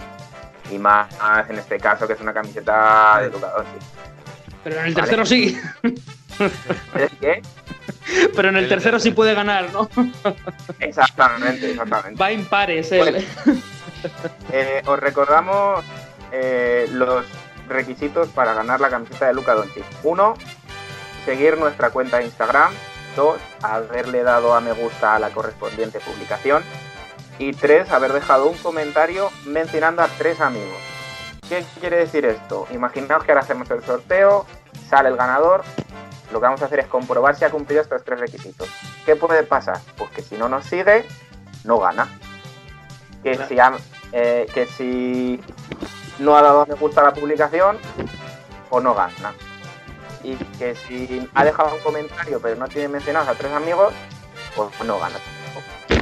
[0.70, 1.08] Y más
[1.48, 3.64] en este caso, que es una camiseta de educador.
[4.64, 5.06] Pero en el Vale.
[5.06, 5.60] tercero sí.
[6.38, 7.42] ¿Es que?
[8.36, 9.88] Pero en el tercero sí puede ganar, ¿no?
[10.80, 12.20] Exactamente, exactamente.
[12.20, 13.26] Va impares él.
[13.44, 13.60] Bueno.
[14.52, 15.84] Eh, os recordamos
[16.32, 17.24] eh, los
[17.68, 19.84] requisitos para ganar la camiseta de Luca Doncic.
[20.02, 20.34] Uno,
[21.24, 22.72] seguir nuestra cuenta de Instagram.
[23.16, 26.62] Dos, haberle dado a me gusta a la correspondiente publicación.
[27.38, 30.78] Y tres, haber dejado un comentario mencionando a tres amigos.
[31.48, 32.66] ¿Qué quiere decir esto?
[32.72, 34.46] Imaginaos que ahora hacemos el sorteo,
[34.88, 35.64] sale el ganador.
[36.32, 38.68] Lo que vamos a hacer es comprobar si ha cumplido estos tres requisitos.
[39.04, 39.78] ¿Qué puede pasar?
[39.96, 41.06] Pues que si no nos sigue,
[41.64, 42.08] no gana.
[43.22, 43.76] Que si, ha-
[44.12, 45.40] eh, que si
[46.18, 47.78] no ha dado me gusta a la publicación,
[48.70, 49.34] o no gana.
[50.24, 53.92] Y que si ha dejado un comentario pero no tiene mencionados a tres amigos,
[54.56, 55.16] pues no gana.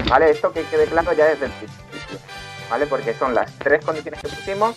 [0.08, 0.30] ¿Vale?
[0.30, 2.18] Esto que quede claro ya desde el principio.
[2.70, 2.86] ¿Vale?
[2.86, 4.74] Porque son las tres condiciones que pusimos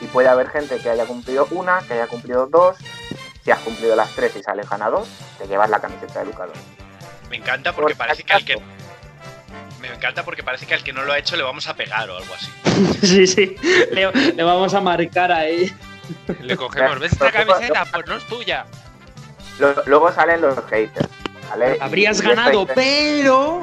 [0.00, 2.76] y puede haber gente que haya cumplido una, que haya cumplido dos.
[3.44, 5.04] Si has cumplido las tres y sales ganador,
[5.38, 6.54] te llevas la camiseta de Lucador.
[7.28, 8.56] Me encanta porque Por parece que al que.
[9.80, 12.08] Me encanta porque parece que al que no lo ha hecho le vamos a pegar
[12.08, 12.50] o algo así.
[13.06, 13.56] Sí, sí.
[13.90, 15.74] Le, le vamos a marcar ahí.
[16.40, 17.00] Le cogemos.
[17.00, 17.84] ¿Ves esta camiseta?
[17.92, 18.66] Pues no es tuya.
[19.86, 21.08] Luego salen los haters.
[21.80, 23.60] Habrías y ganado, pero.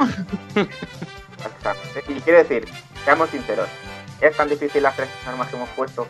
[2.07, 2.67] Y quiero decir,
[3.03, 3.67] seamos sinceros,
[4.21, 6.07] ¿es tan difícil las tres normas que hemos puesto?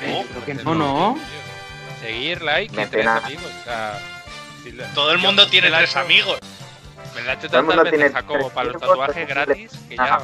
[0.00, 1.18] Creo que pues no, no.
[2.00, 3.16] Seguir, like y Me tres pena.
[3.18, 3.44] amigos.
[3.60, 3.98] O sea,
[4.62, 6.38] si lo- Todo el mundo tiene tres hecho- amigos.
[7.14, 8.12] Me la he hecho Todo el tantas mundo veces tres
[8.52, 10.02] para los tatuajes tres gratis que ya.
[10.04, 10.20] Ajá.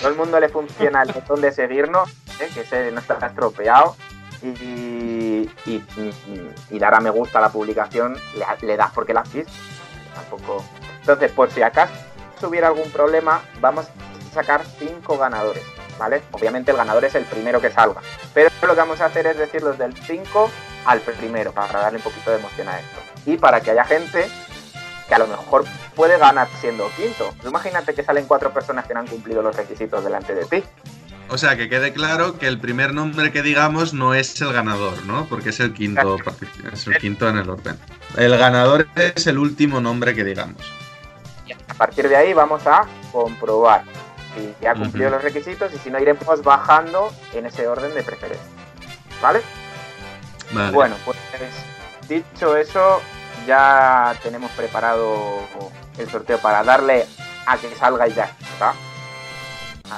[0.00, 2.08] Todo el mundo le funciona el botón de seguirnos,
[2.40, 2.48] ¿eh?
[2.52, 3.96] que ese no está estropeado.
[4.42, 5.82] Y, y,
[6.70, 9.52] y dar a me gusta a la publicación le, le das porque la has visto.
[10.14, 10.64] Tampoco.
[11.00, 11.92] Entonces, por si acaso
[12.42, 15.64] hubiera algún problema, vamos a sacar cinco ganadores.
[15.98, 16.22] ¿Vale?
[16.32, 18.02] Obviamente el ganador es el primero que salga.
[18.34, 20.50] Pero lo que vamos a hacer es decir los del 5
[20.84, 23.00] al primero, para darle un poquito de emoción a esto.
[23.24, 24.28] Y para que haya gente
[25.08, 25.64] que a lo mejor
[25.94, 27.34] puede ganar siendo quinto.
[27.46, 30.62] Imagínate que salen cuatro personas que no han cumplido los requisitos delante de ti.
[31.28, 35.04] O sea, que quede claro que el primer nombre que digamos no es el ganador,
[35.06, 35.26] ¿no?
[35.26, 36.18] Porque es el quinto,
[36.72, 37.78] es el quinto en el orden.
[38.16, 40.62] El ganador es el último nombre que digamos.
[41.68, 43.82] A partir de ahí vamos a comprobar
[44.36, 45.16] si ya ha cumplido Ujú.
[45.16, 48.46] los requisitos y si no iremos bajando en ese orden de preferencia.
[49.22, 49.40] ¿Vale?
[50.52, 50.72] Vale.
[50.72, 51.16] Bueno, pues
[52.08, 53.00] dicho eso,
[53.46, 55.40] ya tenemos preparado
[55.98, 57.06] el sorteo para darle
[57.46, 58.74] a que salga y ya está.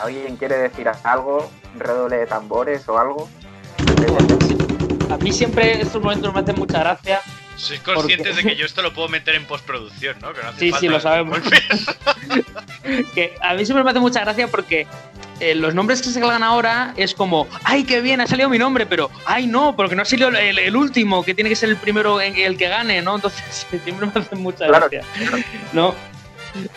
[0.02, 1.50] ¿Alguien quiere decir algo?
[1.76, 3.28] ¿Redoble de tambores o algo?
[5.10, 7.20] A mí siempre estos momentos me hacen mucha gracia,
[7.58, 10.32] Sois conscientes de que yo esto lo puedo meter en postproducción, ¿no?
[10.32, 11.40] Que no hace Sí, falta sí, lo sabemos.
[13.14, 14.86] que a mí siempre me hace mucha gracia porque
[15.40, 18.58] eh, los nombres que se salgan ahora es como, ay, qué bien, ha salido mi
[18.58, 21.68] nombre, pero, ay, no, porque no ha salido el, el último, que tiene que ser
[21.70, 23.16] el primero en el que gane, ¿no?
[23.16, 24.88] Entonces, siempre me hace mucha Claro.
[24.88, 25.02] gracia,
[25.72, 25.94] ¿no?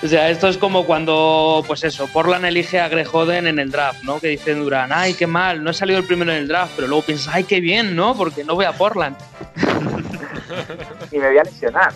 [0.04, 3.72] O sea, esto es como cuando, pues eso, Portland elige a Greg Oden en el
[3.72, 4.20] draft, ¿no?
[4.20, 6.88] Que dice Durán, ay, qué mal, no ha salido el primero en el draft, pero
[6.88, 8.16] luego piensas, ay, qué bien, ¿no?
[8.16, 9.16] Porque no voy a Portland.
[11.12, 11.94] Y me voy a lesionar.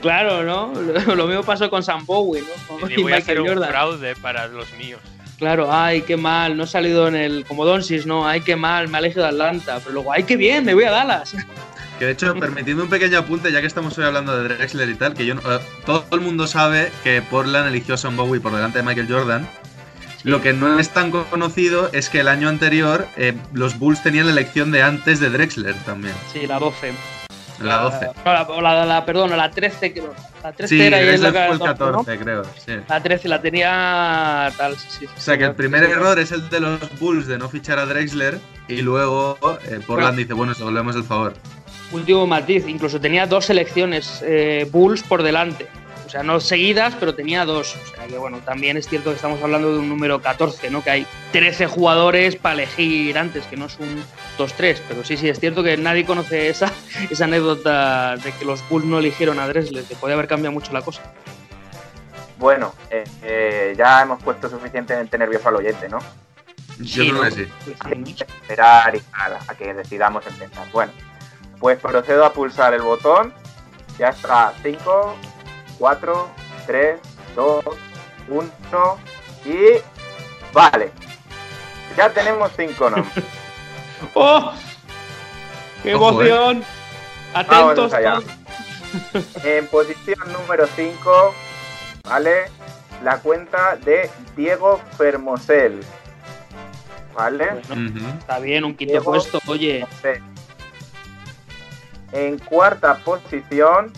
[0.00, 0.72] Claro, ¿no?
[1.14, 2.78] Lo, mismo pasó con Sam Bowie, ¿no?
[2.78, 3.68] Con- Y voy a hacer un Jordan.
[3.70, 5.00] fraude para los míos.
[5.38, 7.44] Claro, ay, qué mal, no he salido en el.
[7.44, 9.78] Como Donsis, no, ay, qué mal, me ha elegido Atlanta.
[9.80, 11.34] Pero luego, ay, qué bien, me voy a Dallas.
[11.98, 14.94] Que de hecho, permitiendo un pequeño apunte, ya que estamos hoy hablando de Drexler y
[14.94, 18.40] tal, que yo no- eh, todo el mundo sabe que Portland eligió a Son Bowie
[18.40, 19.48] por delante de Michael Jordan.
[20.22, 24.24] Lo que no es tan conocido es que el año anterior eh, los Bulls tenían
[24.26, 26.92] la elección de antes de Drexler también, Sí, la 12.
[27.60, 28.10] La 12.
[28.24, 30.14] No, la, la, la- perdón, la 13, creo.
[30.42, 31.74] La 13 Sí, era y es la fue el 12, ¿no?
[32.04, 32.42] 14, creo.
[32.64, 32.72] Sí.
[32.88, 35.06] La 13 la tenía tal, sí, sí.
[35.06, 37.86] O sea que el primer error es el de los Bulls de no fichar a
[37.86, 38.38] Drexler
[38.68, 39.38] y luego
[39.68, 41.34] eh, Portland dice, bueno, se volvemos el favor.
[41.92, 45.66] Último matiz, incluso tenía dos selecciones eh, Bulls por delante.
[46.06, 47.76] O sea, no seguidas, pero tenía dos.
[47.76, 50.82] O sea que bueno, también es cierto que estamos hablando de un número 14, ¿no?
[50.84, 54.02] Que hay 13 jugadores para elegir antes, que no es un
[54.38, 54.80] 2-3.
[54.88, 56.70] Pero sí, sí, es cierto que nadie conoce esa,
[57.10, 60.72] esa anécdota de que los Bulls no eligieron a Drexler, que podía haber cambiado mucho
[60.72, 61.02] la cosa.
[62.38, 65.98] Bueno, eh, eh, ya hemos puesto suficientemente nervioso al oyente, ¿no?
[66.78, 67.48] Yo Sí, creo que sí.
[67.80, 70.68] Hay que esperar y nada, a que decidamos empezar.
[70.72, 70.92] Bueno,
[71.60, 73.32] pues procedo a pulsar el botón.
[73.98, 74.52] Ya está.
[74.62, 75.16] 5,
[75.78, 76.28] 4,
[76.66, 77.00] 3,
[77.36, 77.64] 2,
[78.28, 78.98] 1
[79.46, 79.56] y.
[80.52, 80.90] Vale.
[81.96, 83.24] Ya tenemos cinco nombres.
[84.14, 84.52] ¡Oh!
[85.82, 86.28] ¡Qué Ojo, eh.
[86.28, 86.64] emoción!
[87.34, 88.18] Vamos Atentos allá.
[89.42, 91.34] En posición número 5,
[92.04, 92.44] ¿vale?
[93.02, 95.80] La cuenta de Diego Fermosel.
[97.14, 97.60] ¿Vale?
[97.68, 99.12] Bueno, está bien, un quinto Diego.
[99.12, 99.86] puesto, oye.
[102.12, 103.92] En cuarta posición,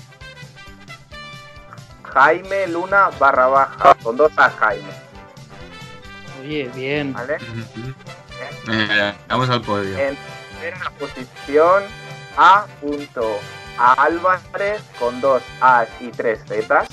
[2.03, 4.88] Jaime Luna barra baja, con dos A Jaime,
[6.40, 7.12] Oye, bien.
[7.12, 7.36] ¿vale?
[7.36, 7.94] Ujú.
[8.68, 9.97] Eh, vamos al podio.
[9.99, 10.16] En
[10.61, 11.82] tercera posición,
[12.37, 12.66] A.
[12.80, 13.39] punto
[13.78, 16.89] A Álvarez con dos A's y tres Z's.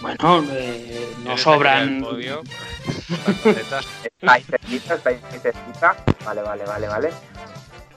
[0.00, 2.00] Bueno, eh, no ¿Quieres sobran.
[2.00, 2.42] podio?
[3.08, 3.86] Las facetas.
[4.04, 5.96] Está ahí cerquita, está ahí cerquita.
[6.24, 7.10] Vale, vale, vale, vale.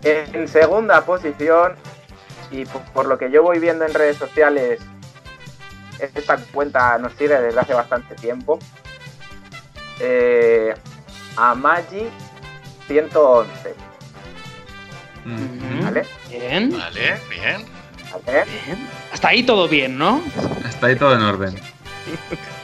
[0.04, 1.76] En segunda posición,
[2.52, 4.80] y por, por lo que yo voy viendo en redes sociales,
[6.00, 8.60] esta cuenta nos sigue desde hace bastante tiempo.
[10.00, 10.76] Eh,
[11.38, 12.10] Amagi
[12.88, 13.76] 111,
[15.26, 15.84] Ujú.
[15.84, 16.06] ¿vale?
[16.30, 17.66] Bien, Vale, bien.
[18.26, 18.46] ¿Vale?
[18.46, 18.90] bien.
[19.14, 20.22] Hasta ahí todo bien, ¿no?
[20.68, 21.60] Está ahí todo en orden.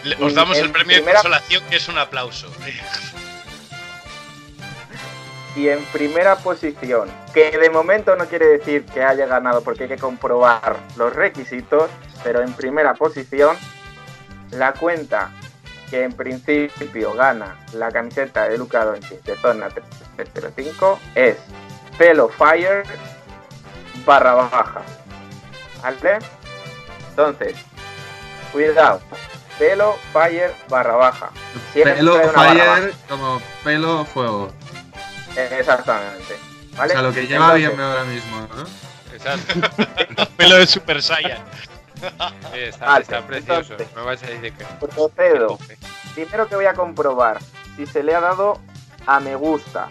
[0.03, 2.47] Le- Os damos En el premio de primera- consolación, que es un aplauso.
[5.55, 9.89] Y en primera posición, que de momento no quiere decir que haya ganado porque hay
[9.89, 11.91] que comprobar los requisitos,
[12.23, 13.55] pero en primera posición,
[14.51, 15.29] la cuenta
[15.93, 21.37] que en principio gana la camiseta de Luca Doncic de zona 305 es
[21.99, 22.83] Pelo Fire
[24.03, 24.81] barra baja.
[25.83, 26.17] ¿Vale?
[27.09, 27.57] Entonces,
[28.51, 29.01] cuidado.
[29.59, 31.29] Pelo Fire barra baja.
[31.73, 34.51] Siempre Pelo fire como pelo fuego.
[35.35, 36.39] Exactamente.
[36.75, 36.93] ¿Vale?
[36.93, 39.13] O sea, lo que lleva Entonces, bien ahora mismo, ¿no?
[39.13, 40.27] Exacto.
[40.37, 41.37] Pelo de Super Saiyan.
[42.09, 43.73] Sí, está, Vale, está precioso.
[43.73, 44.65] entonces- No vais a decir que.
[44.85, 45.57] Procedo.
[46.13, 47.39] Primero que voy a comprobar
[47.75, 48.59] si se le ha dado
[49.07, 49.87] a me gusta.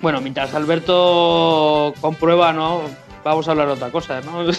[0.00, 2.82] Bueno, mientras Alberto comprueba, ¿no?
[3.22, 4.44] Vamos a hablar de otra cosa, ¿no?
[4.50, 4.54] Yo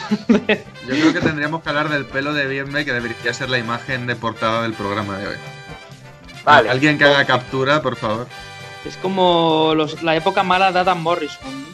[0.85, 4.15] creo que tendríamos que hablar del pelo de Bienme, que debería ser la imagen de
[4.15, 5.35] portada del programa de hoy.
[6.43, 6.69] Vale.
[6.69, 8.27] Alguien que haga captura, por favor.
[8.85, 11.63] es como los- la época mala de Adam Morrison.
[11.63, 11.67] ¿no?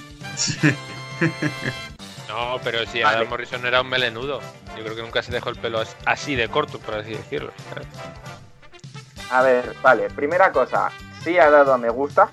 [2.28, 3.18] No, pero si Vale.
[3.18, 4.42] Adam Morrison era un melenudo.
[4.78, 7.52] Yo creo que nunca se dejó el pelo as- así de corto, por así decirlo.
[9.32, 10.10] A ver, vale.
[10.10, 10.90] Primera cosa,
[11.24, 12.30] sí ha dado a me gusta.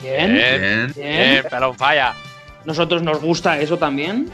[0.00, 0.34] Bien.
[0.34, 1.44] Bien, Bien.
[1.50, 2.14] Pelón falla.
[2.64, 4.30] Nosotros nos gusta eso también.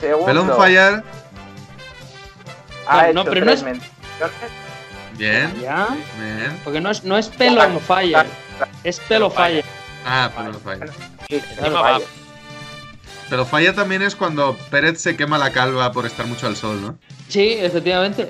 [0.00, 1.02] Segundo, on fire.
[2.86, 3.64] ha No, hecho pero no es-.
[5.16, 5.60] Bien.
[5.60, 5.88] Ya.
[6.18, 6.60] Bien.
[6.64, 8.26] Porque no es, no es on fire.
[8.82, 9.64] Es pelo fire.
[10.06, 10.90] Ah, pelo on fire.
[11.28, 11.42] Sí.
[13.34, 16.80] Pero falla también es cuando Pérez se quema la calva por estar mucho al sol,
[16.80, 16.98] ¿no?
[17.26, 18.28] Sí, efectivamente.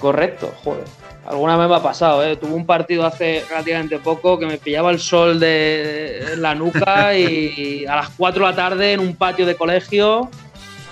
[0.00, 0.82] Correcto, joder.
[1.24, 2.34] Alguna vez me ha pasado, ¿eh?
[2.34, 7.86] Tuve un partido hace relativamente poco que me pillaba el sol de la nuca y,
[7.86, 10.28] a las 4 de la tarde en un patio de colegio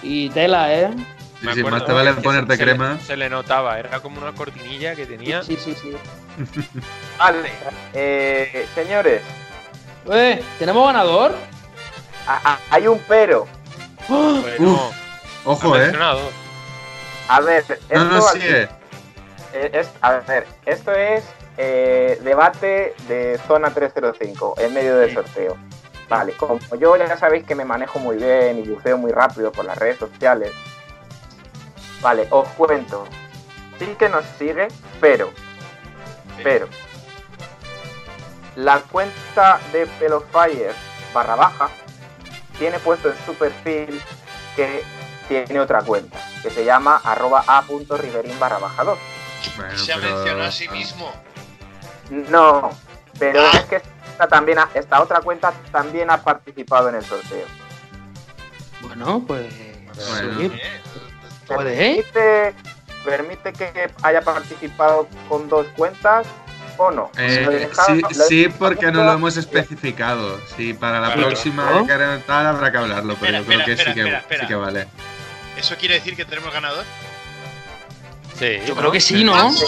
[0.04, 0.90] y tela, ¿eh?
[1.40, 2.92] Sí, sí, más te vale ponerte se crema.
[2.92, 5.42] Le, se le notaba, era como una cortinilla que tenía.
[5.42, 5.90] Sí, sí, sí.
[7.18, 7.50] Vale,
[7.94, 9.22] eh, señores,
[10.10, 11.34] Eh, ¿tenemos ganador?
[12.26, 13.46] a- a- hay un pero.
[14.08, 14.90] Bueno,
[15.44, 15.80] Ojo, eh.
[15.80, 16.20] mencionado.
[17.28, 18.62] A ver, esto, No, no, al- sigue.
[19.52, 21.24] eh, es- a ver, esto es
[21.62, 25.56] eh, debate de zona 305 en medio del sorteo.
[26.08, 29.64] Vale, como yo ya sabéis que me manejo muy bien y buceo muy rápido por
[29.64, 30.52] las redes sociales.
[32.00, 33.06] Vale, os cuento.
[33.78, 34.68] Sí que nos sigue,
[35.00, 35.30] pero,
[36.42, 36.66] pero,
[38.56, 40.72] la cuenta de Pelofire
[41.14, 41.68] barra baja
[42.58, 44.00] tiene puesto en su perfil
[44.56, 44.82] que
[45.28, 48.98] tiene otra cuenta, que se llama arroba a.riverín barra baja 2.
[49.56, 51.12] Bueno, Se ha pero- mencionado a sí mismo.
[52.10, 52.70] No,
[53.18, 57.46] pero es que esta, también ha- esta otra cuenta también ha participado en el sorteo.
[58.82, 59.52] Bueno, pues.
[60.10, 60.38] Bueno.
[60.40, 60.80] sí, Eh,
[61.46, 62.04] puede, ¿eh?
[62.12, 62.54] ¿Permite,
[63.04, 66.26] permite que haya participado con dos cuentas
[66.86, 67.10] o no?
[67.18, 70.40] Eh, dejado- sí, sí, porque no lo hemos especificado.
[70.56, 71.28] Sí, para la Claro.
[71.28, 71.86] próxima ¿No?
[71.86, 71.94] que
[72.26, 74.40] tal habrá que hablarlo, pero Espera, yo creo que espera, sí que, espera, espera.
[74.42, 74.88] sí que vale.
[75.56, 76.84] ¿Eso quiere decir que tenemos ganador?
[78.38, 78.80] Sí, Yo ¿no?
[78.80, 79.32] creo que sí, ¿no?
[79.32, 79.62] ¡Vamos!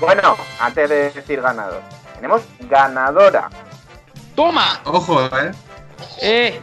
[0.00, 1.82] Bueno, antes de decir ganador,
[2.14, 3.50] tenemos ganadora.
[4.34, 4.80] ¡Toma!
[4.84, 5.50] Ojo, eh.
[6.22, 6.60] ¡Eh!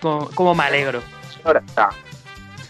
[0.00, 1.02] Como, como me alegro.
[1.44, 1.90] Ganadora.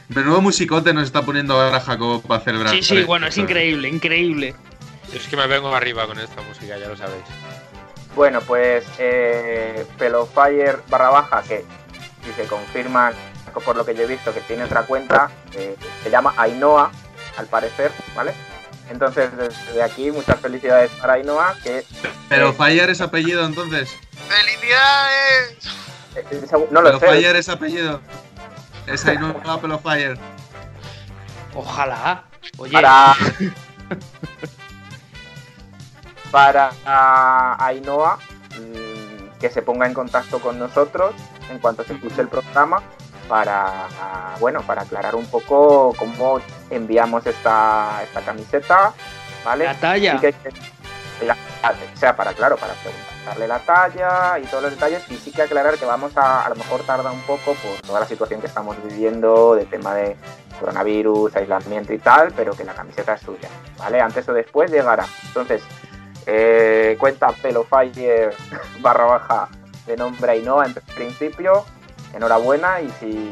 [0.08, 2.74] Menudo musicote nos está poniendo ahora Jacobo para celebrar.
[2.74, 4.54] Sí, sí, bueno, es increíble, increille.
[5.12, 7.22] Yo es que me vengo arriba con esta música, ya lo sabéis.
[8.14, 11.64] Bueno, pues eh, Pelofire barra baja, que
[12.24, 13.12] si se confirma
[13.64, 16.90] por lo que yo he visto que tiene otra cuenta, eh, se llama Ainhoa,
[17.36, 18.32] al parecer, ¿vale?
[18.90, 21.84] Entonces, desde aquí, muchas felicidades para Ainhoa, que
[22.28, 23.94] Pero Fire es apellido entonces.
[24.28, 25.56] ¡Felicidades!
[26.16, 27.06] eh, segu- no lo Pero sé.
[27.06, 28.00] Fire es apellido.
[28.86, 30.18] Es ahí no Pelo Fire.
[31.54, 32.24] Ojalá.
[32.58, 33.14] Oye, para
[36.32, 38.18] para ah, Ainhoa
[38.58, 41.14] mm, que se ponga en contacto con nosotros
[41.50, 42.82] en cuanto se escuche el programa
[43.28, 48.92] para ah, bueno para aclarar un poco cómo enviamos esta, esta camiseta
[49.44, 50.18] vale la talla.
[50.20, 50.34] Que-
[51.24, 55.30] la- o sea para claro para preguntarle la talla y todos los detalles y sí
[55.30, 58.40] que aclarar que vamos a a lo mejor tarda un poco por toda la situación
[58.40, 60.16] que estamos viviendo de tema de
[60.58, 64.00] coronavirus, aislamiento y tal, pero que la camiseta es suya, ¿vale?
[64.00, 65.06] Antes o después llegará.
[65.26, 65.62] Entonces,
[66.26, 68.30] eh, cuenta Pelofire
[68.80, 69.48] barra baja
[69.86, 71.64] de nombre Ainhoa en principio.
[72.14, 73.30] Enhorabuena y si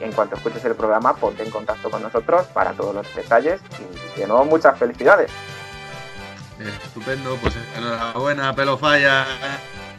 [0.00, 3.60] en cuanto escuches el programa ponte en contacto con nosotros para todos los detalles
[4.16, 5.30] y de nuevo muchas felicidades.
[6.58, 9.24] Eh, Estupendo, pues enhorabuena, Pelo Fire.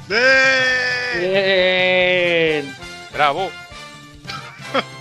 [0.07, 0.21] ¡Bien!
[1.19, 2.75] Bien.
[3.13, 3.49] ¡Bravo!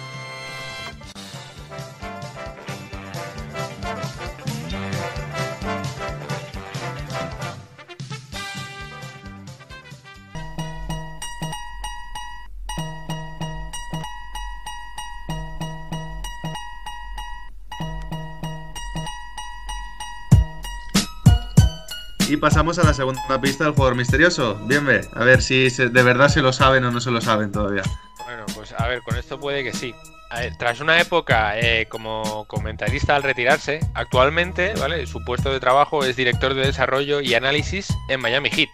[22.30, 24.54] Y pasamos a la segunda pista del jugador misterioso.
[24.66, 25.00] Bien, ve.
[25.14, 27.82] A ver si se- de verdad se lo saben o no se lo saben todavía.
[28.24, 29.94] Bueno, pues a ver, con esto puede que sí.
[30.30, 35.04] A ver, tras una época eh, como comentarista al retirarse, actualmente, ¿vale?
[35.08, 38.68] Su puesto de trabajo es director de desarrollo y análisis en Miami Heat.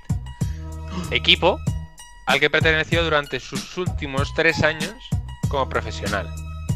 [1.10, 1.58] Equipo
[2.26, 4.92] al que perteneció durante sus últimos tres años
[5.48, 6.28] como profesional.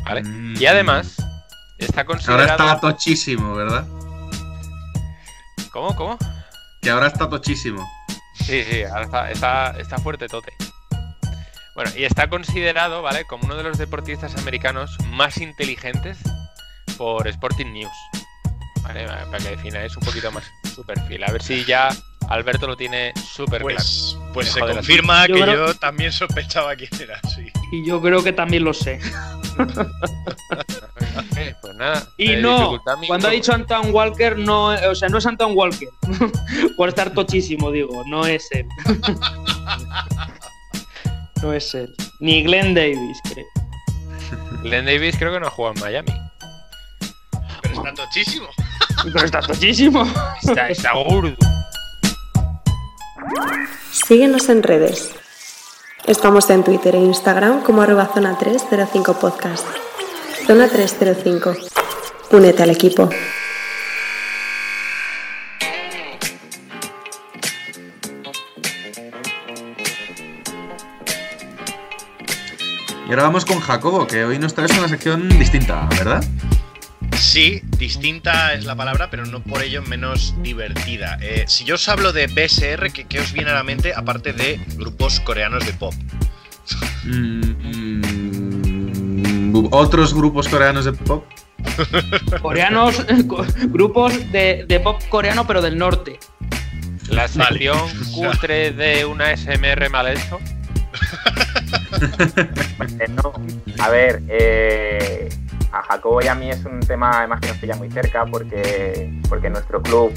[0.07, 0.23] ¿Vale?
[0.23, 0.55] Mm.
[0.59, 1.17] Y además
[1.77, 2.65] está Ahora considerado.
[2.65, 3.85] está tochísimo, ¿verdad?
[5.73, 5.95] ¿Cómo?
[5.95, 6.19] ¿Cómo?
[6.81, 7.87] Que ahora está tochísimo.
[8.35, 10.53] Sí, sí, ahora está, está, está fuerte tote.
[11.75, 13.25] Bueno, y está considerado, ¿vale?
[13.27, 16.19] Como uno de los deportistas americanos más inteligentes
[16.99, 17.93] por Sporting News.
[18.83, 19.07] ¿Vale?
[19.07, 21.23] Para que defináis un poquito más su perfil.
[21.25, 21.91] A ver si ya
[22.29, 23.77] Alberto lo tiene súper claro.
[23.77, 27.47] Pues, pues Me se confirma Yo que creo- yo también sospechaba quién era, sí.
[27.73, 28.99] Y yo creo que también lo sé.
[31.37, 32.07] Eh, Pues nada.
[32.17, 35.89] Y eh, no, cuando ha dicho Anton Walker, no, o sea, no es Anton Walker.
[36.77, 38.67] Por estar tochísimo, digo, no es él.
[41.43, 41.95] no es él.
[42.21, 43.47] Ni Glenn Davis, creo.
[44.63, 46.13] Glenn Davis creo que no ha jugado en Miami.
[47.63, 48.47] Pero está tochísimo.
[49.05, 50.05] Pero está tochísimo.
[50.43, 51.35] Está, está gordo.
[53.91, 55.15] Síguenos en redes.
[56.07, 59.67] Estamos en Twitter e Instagram como arroba zona 305 podcast.
[60.47, 61.55] Zona 305.
[62.33, 63.09] Únete al equipo.
[73.07, 76.25] Y ahora vamos con Jacobo, que hoy nos traes una sección distinta, ¿verdad?
[77.21, 81.19] Sí, distinta es la palabra, pero no por ello menos divertida.
[81.21, 84.33] Eh, si yo os hablo de BSR, ¿qué, ¿qué, os viene a la mente aparte
[84.33, 85.93] de grupos coreanos de pop?
[87.05, 87.41] Mm,
[89.53, 91.25] mm, ¿Otros grupos coreanos de pop?
[92.43, 93.05] Coreanos,
[93.69, 96.19] grupos de, de, pop coreano, pero del norte.
[97.11, 97.79] La sección
[98.15, 100.41] cutre de una SMR mal hecho.
[103.11, 103.35] no.
[103.79, 105.29] A ver, eh,
[105.73, 109.13] a Jacobo y a mí es un tema además que nos pilla muy cerca porque,
[109.29, 110.13] porque en nuestro club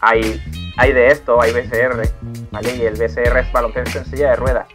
[0.00, 0.40] hay,
[0.76, 2.08] hay de esto, hay BSR,
[2.50, 2.76] ¿vale?
[2.76, 4.66] Y el BSR es baloncesto en silla de ruedas.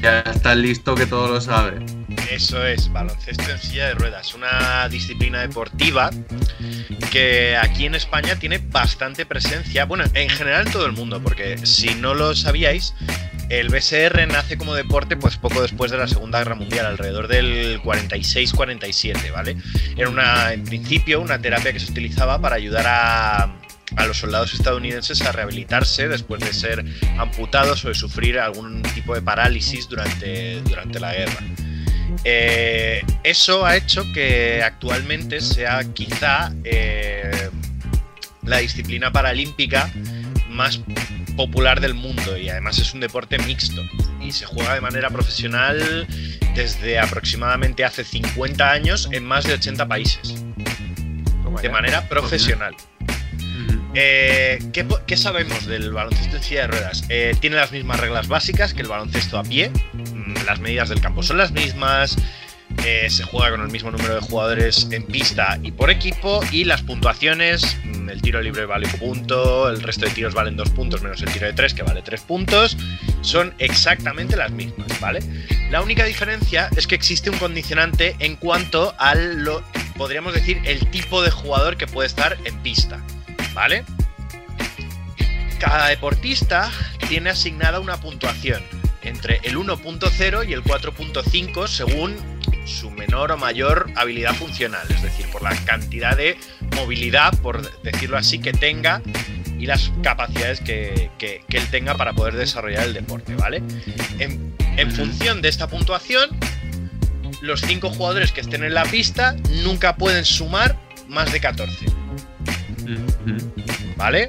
[0.00, 1.84] Ya está listo que todo lo sabe.
[2.30, 6.10] Eso es, baloncesto en silla de ruedas, una disciplina deportiva
[7.10, 11.58] que aquí en España tiene bastante presencia, bueno, en general en todo el mundo, porque
[11.66, 12.94] si no lo sabíais,
[13.48, 17.80] el BSR nace como deporte pues poco después de la Segunda Guerra Mundial, alrededor del
[17.82, 19.56] 46-47, ¿vale?
[19.96, 23.56] Era una, en principio una terapia que se utilizaba para ayudar a,
[23.96, 26.84] a los soldados estadounidenses a rehabilitarse después de ser
[27.18, 31.40] amputados o de sufrir algún tipo de parálisis durante, durante la guerra.
[32.24, 37.50] Eh, eso ha hecho que actualmente sea quizá eh,
[38.42, 39.90] la disciplina paralímpica
[40.48, 40.80] más
[41.36, 43.82] popular del mundo y además es un deporte mixto
[44.20, 46.06] y se juega de manera profesional
[46.54, 50.44] desde aproximadamente hace 50 años en más de 80 países.
[51.62, 52.74] De manera profesional.
[53.94, 57.04] Eh, ¿qué, ¿qué, sabemos del baloncesto en silla de ruedas?
[57.08, 59.70] Eh, tiene las mismas reglas básicas que el baloncesto a pie.
[60.46, 62.16] Las medidas del campo son las mismas.
[62.84, 66.40] Eh, se juega con el mismo número de jugadores en pista y por equipo.
[66.52, 67.78] Y las puntuaciones:
[68.10, 71.32] el tiro libre vale un punto, el resto de tiros valen dos puntos, menos el
[71.32, 72.76] tiro de tres, que vale tres puntos.
[73.22, 75.20] Son exactamente las mismas, ¿vale?
[75.70, 79.48] La única diferencia es que existe un condicionante en cuanto al,
[79.96, 83.02] podríamos decir, el tipo de jugador que puede estar en pista.
[83.54, 83.84] ¿Vale?
[85.58, 86.70] Cada deportista
[87.08, 88.62] tiene asignada una puntuación
[89.04, 92.16] entre el 1.0 y el 4.5 según
[92.64, 96.38] su menor o mayor habilidad funcional, es decir, por la cantidad de
[96.76, 99.02] movilidad, por decirlo así, que tenga
[99.58, 103.62] y las capacidades que, que, que él tenga para poder desarrollar el deporte, ¿vale?
[104.18, 106.30] En, en función de esta puntuación,
[107.40, 110.78] los cinco jugadores que estén en la pista nunca pueden sumar
[111.08, 112.03] más de 14.
[113.96, 114.28] ¿Vale?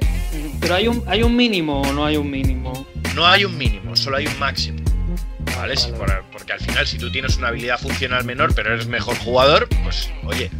[0.60, 2.86] Pero hay un, hay un mínimo o no hay un mínimo.
[3.14, 4.78] No hay un mínimo, solo hay un máximo.
[5.44, 5.56] ¿Vale?
[5.56, 8.86] vale, sí, por, porque al final, si tú tienes una habilidad funcional menor, pero eres
[8.88, 10.50] mejor jugador, pues oye,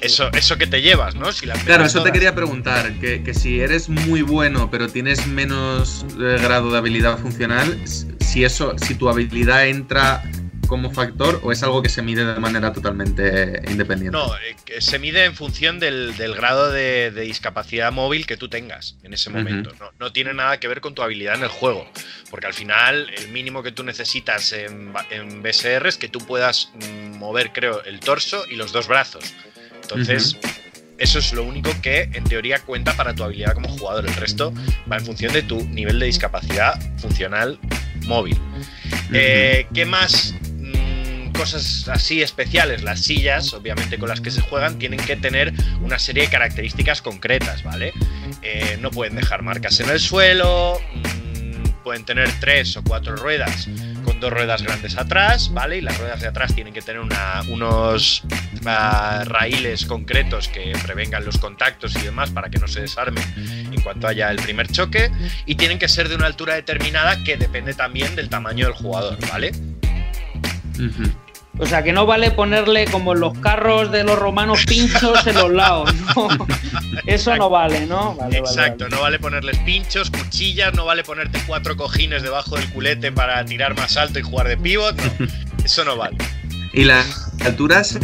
[0.00, 1.32] eso, eso que te llevas, ¿no?
[1.32, 2.04] Si claro, eso todas...
[2.04, 6.78] te quería preguntar, que, que, si eres muy bueno, pero tienes menos eh, grado de
[6.78, 7.80] habilidad funcional,
[8.20, 10.22] si eso, si tu habilidad entra
[10.66, 14.16] como factor o es algo que se mide de manera totalmente independiente?
[14.16, 18.48] No, eh, se mide en función del, del grado de, de, discapacidad móvil que tú
[18.48, 19.70] tengas en ese momento.
[19.70, 19.78] Uh -huh.
[19.80, 21.88] no, no, tiene nada que ver con tu habilidad en el juego,
[22.30, 26.70] porque al final el mínimo que tú necesitas en, en BSR es que tú puedas
[26.74, 29.24] mm, mover, creo, el torso y los dos brazos.
[29.82, 30.34] Entonces...
[30.34, 30.66] Uh -huh.
[30.98, 34.06] Eso es lo único que en teoría cuenta para tu habilidad como jugador.
[34.06, 34.54] El resto
[34.90, 37.58] va en función de tu nivel de discapacidad funcional
[38.06, 38.38] móvil.
[39.12, 40.34] Eh, ¿Qué más
[41.36, 45.98] cosas así especiales, las sillas, obviamente con las que se juegan, tienen que tener una
[45.98, 47.92] serie de características concretas, ¿vale?
[48.42, 53.68] Eh, no pueden dejar marcas en el suelo, mmm, pueden tener tres o cuatro ruedas
[54.04, 55.78] con dos ruedas grandes atrás, ¿vale?
[55.78, 61.38] Y las ruedas de atrás tienen que tener unos uh, raíles concretos que prevengan los
[61.38, 65.12] contactos y demás para que no se desarmen en cuanto haya el primer choque.
[65.46, 69.18] Y tienen que ser de una altura determinada que depende también del tamaño del jugador,
[69.28, 69.52] ¿vale?
[70.78, 71.25] Uh.
[71.58, 75.34] O sea, que no vale ponerle como en los carros de los romanos pinchos en
[75.36, 76.28] los lados, ¿no?
[77.06, 78.14] Eso no vale, ¿no?
[78.14, 82.68] Vale, Exacto, vale, no vale ponerles pinchos, cuchillas, no vale ponerte cuatro cojines debajo del
[82.70, 85.26] culete para tirar más alto y jugar de pivot, no.
[85.64, 86.16] Eso no vale.
[86.72, 87.02] ¿Y la
[87.44, 87.98] altura se,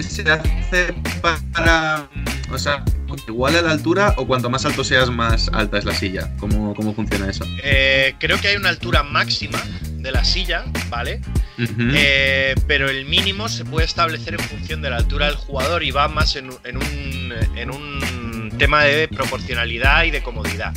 [0.00, 2.08] se hace para.
[2.52, 2.84] O sea,
[3.26, 6.30] igual a la altura o cuanto más alto seas, más alta es la silla?
[6.38, 7.44] ¿Cómo, cómo funciona eso?
[7.62, 9.58] Eh, creo que hay una altura máxima
[9.98, 11.20] de la silla, ¿vale?
[11.58, 11.92] Uh -huh.
[11.94, 15.90] eh, pero el mínimo se puede establecer en función de la altura del jugador y
[15.90, 17.98] va más en, en, un, en un,
[18.58, 20.74] tema de proporcionalidad y de comodidad,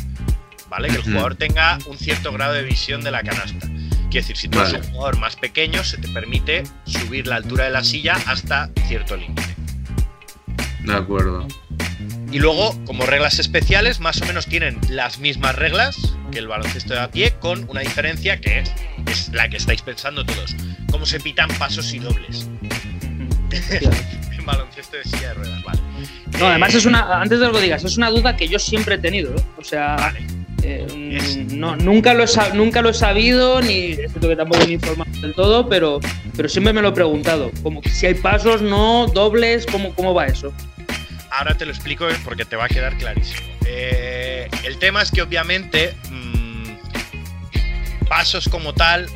[0.70, 0.90] ¿vale?
[0.90, 3.66] Que el jugador tenga un cierto grado de visión de la canasta.
[4.12, 4.76] Quiere decir, si tú vale.
[4.76, 8.70] eres un jugador más pequeño, se te permite subir la altura de la silla hasta
[8.88, 9.56] cierto límite.
[10.84, 11.48] De acuerdo.
[12.32, 15.98] Y luego, como reglas especiales, más o menos tienen las mismas reglas
[16.32, 20.26] que el baloncesto de a pie, con una diferencia que es la que estáis pensando
[20.26, 20.56] todos.
[20.92, 22.48] cómo se pitan pasos y dobles.
[24.32, 25.80] en baloncesto de silla de ruedas, vale.
[26.40, 28.60] No, además Eh, es una, antes de lo que digas, es una duda que yo
[28.60, 29.36] siempre he tenido.
[29.36, 29.42] ¿eh?
[29.58, 30.26] O sea, Vale.
[30.64, 34.72] eh, no, nunca, lo he, nunca lo he sabido, ni es cierto que tampoco me
[34.72, 36.00] he informado del todo, pero,
[36.36, 37.52] pero siempre me lo he preguntado.
[37.62, 40.54] Como que si hay pasos, no, dobles, ¿cómo, cómo va eso?
[41.32, 43.42] Ahora te lo explico porque te va a quedar clarísimo.
[43.66, 49.08] Eh, el tema es que obviamente mm, pasos como tal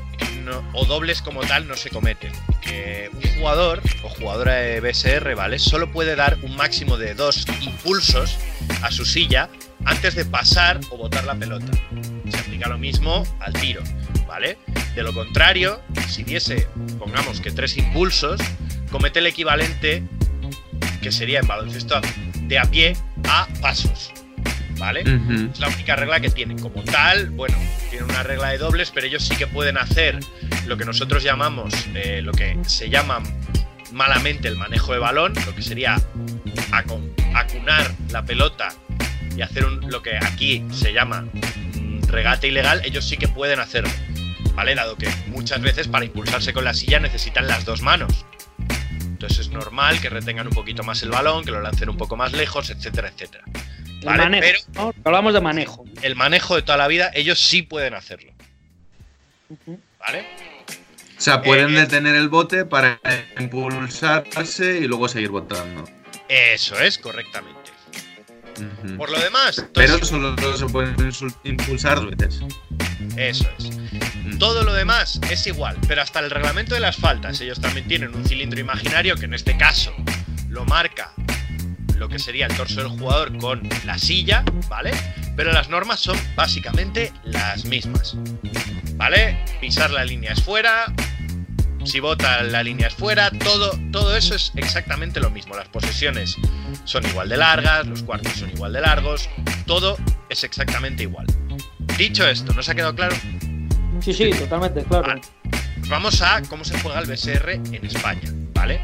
[0.73, 2.31] o dobles como tal no se cometen.
[2.61, 5.59] Que un jugador o jugadora de BSR, ¿vale?
[5.59, 8.37] Solo puede dar un máximo de dos impulsos
[8.81, 9.49] a su silla
[9.85, 11.71] antes de pasar o botar la pelota.
[12.29, 13.81] Se aplica lo mismo al tiro,
[14.27, 14.57] ¿vale?
[14.95, 18.39] De lo contrario, si diese, pongamos que tres impulsos,
[18.91, 20.03] comete el equivalente
[21.05, 22.01] que sería en baloncesto
[22.47, 22.97] de a pie
[23.29, 24.11] a pasos.
[24.79, 25.01] ¿Vale?
[25.53, 26.57] Es la única regla que tienen.
[26.59, 27.55] Como tal, bueno,
[27.91, 30.19] tienen una regla de dobles, pero ellos sí que pueden hacer
[30.65, 33.21] lo que nosotros llamamos, eh, lo que se llama
[33.93, 35.95] malamente el manejo de balón, lo que sería
[37.33, 38.69] acunar la pelota
[39.37, 43.59] y hacer un- lo que aquí se llama mm, regate ilegal, ellos sí que pueden
[43.59, 43.89] hacerlo.
[44.55, 44.73] ¿Vale?
[44.73, 48.25] Dado que muchas veces para impulsarse con la silla necesitan las dos manos.
[49.15, 52.17] Entonces es normal que retengan un poquito más el balón, que lo lancen un poco
[52.17, 53.45] más lejos, etcétera, etcétera.
[54.01, 54.41] El Vale, manejo.
[54.73, 54.93] pero ¿no?
[55.05, 55.85] Hablamos de manejo.
[56.01, 58.33] el manejo de toda la vida, ellos sí pueden hacerlo.
[59.99, 60.27] ¿Vale?
[61.17, 62.99] O sea, pueden Eh, detener el bote para
[63.39, 65.85] impulsarse y luego seguir botando.
[66.27, 67.55] Eso es, correctamente.
[68.97, 70.95] Por lo demás, Pero solo se pueden
[71.45, 72.41] impulsar dos veces.
[73.15, 73.69] eso es.
[74.39, 78.15] Todo lo demás es igual, pero hasta el reglamento de las faltas, ellos también tienen
[78.15, 79.93] un cilindro imaginario que en este caso
[80.49, 81.11] lo marca
[81.97, 84.91] lo que sería el torso del jugador con la silla, ¿vale?
[85.35, 88.15] Pero las normas son básicamente las mismas,
[88.95, 89.43] ¿vale?
[89.61, 90.93] Pisar la línea es fuera,
[91.85, 95.55] si bota la línea es fuera, todo, todo eso es exactamente lo mismo.
[95.55, 96.35] Las posesiones
[96.83, 99.29] son igual de largas, los cuartos son igual de largos,
[99.65, 99.97] todo
[100.29, 101.27] es exactamente igual.
[101.97, 103.15] Dicho esto, ¿no se ha quedado claro?
[104.01, 105.19] Sí, sí, totalmente, claro.
[105.87, 108.81] Vamos a cómo se juega el BSR en España, ¿vale?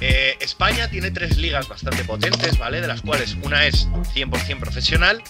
[0.00, 2.80] Eh, España tiene tres ligas bastante potentes, ¿vale?
[2.80, 5.22] De las cuales una es 100% profesional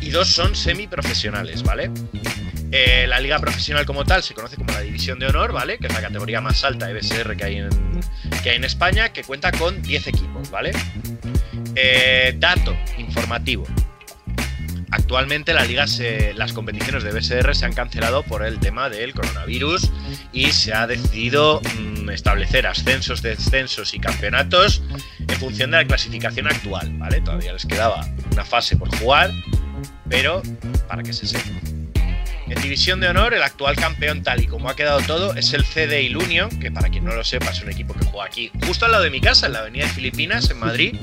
[0.00, 1.90] y dos son semiprofesionales, ¿vale?
[2.72, 5.78] Eh, la liga profesional como tal se conoce como la División de Honor, ¿vale?
[5.78, 7.70] Que es la categoría más alta de BSR que hay en,
[8.42, 10.72] que hay en España, que cuenta con 10 equipos, ¿vale?
[11.76, 13.64] Eh, dato informativo.
[15.06, 15.84] Actualmente la liga
[16.34, 19.88] las competiciones de BSR se han cancelado por el tema del coronavirus
[20.32, 24.82] y se ha decidido mm, establecer ascensos, descensos y campeonatos
[25.20, 27.20] en función de la clasificación actual, ¿vale?
[27.20, 29.30] Todavía les quedaba una fase por jugar,
[30.08, 30.42] pero
[30.88, 31.50] para que se sepa.
[32.48, 35.64] En División de Honor, el actual campeón, tal y como ha quedado todo, es el
[35.64, 38.86] CD Ilunio, que para quien no lo sepa, es un equipo que juega aquí, justo
[38.86, 40.96] al lado de mi casa, en la Avenida de Filipinas, en Madrid.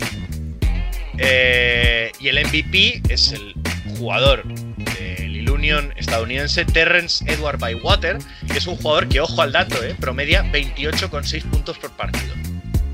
[1.20, 3.54] Eh, y el MVP es el
[4.04, 8.18] jugador del Ilunion estadounidense, Terrence Edward Bywater,
[8.52, 12.34] que es un jugador que, ojo al dato, eh, promedia 28,6 puntos por partido.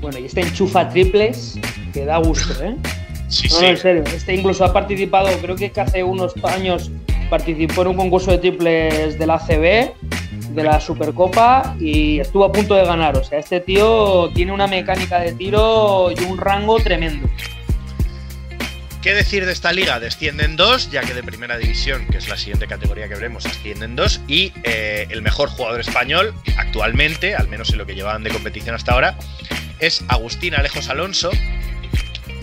[0.00, 1.58] Bueno, y este enchufa triples
[1.92, 2.76] que da gusto, ¿eh?
[3.28, 3.62] Sí, No, sí.
[3.62, 4.04] no, en serio.
[4.14, 6.90] Este incluso ha participado, creo que hace unos años
[7.28, 9.92] participó en un concurso de triples de la ACB,
[10.54, 13.16] de la Supercopa, y estuvo a punto de ganar.
[13.16, 17.28] O sea, este tío tiene una mecánica de tiro y un rango tremendo.
[19.02, 19.98] ¿Qué decir de esta liga?
[19.98, 23.96] Descienden dos, ya que de primera división, que es la siguiente categoría que veremos, ascienden
[23.96, 24.20] dos.
[24.28, 28.74] Y eh, el mejor jugador español, actualmente, al menos en lo que llevaban de competición
[28.74, 29.16] hasta ahora,
[29.78, 31.30] es Agustín Alejos Alonso,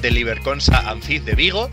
[0.01, 1.69] del Iberconsa Anfiz de Vigo.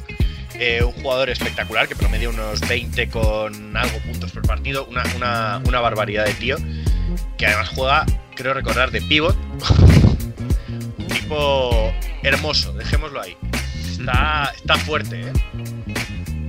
[0.56, 4.84] Eh, un jugador espectacular que promedia unos 20 con algo puntos por partido.
[4.84, 6.56] Una, una- una barbaridad de tío.
[7.38, 8.04] Que además juega,
[8.36, 9.34] creo recordar, de pivot.
[10.98, 13.34] un tipo hermoso, dejémoslo ahí.
[13.98, 15.32] Está, está fuerte, ¿eh?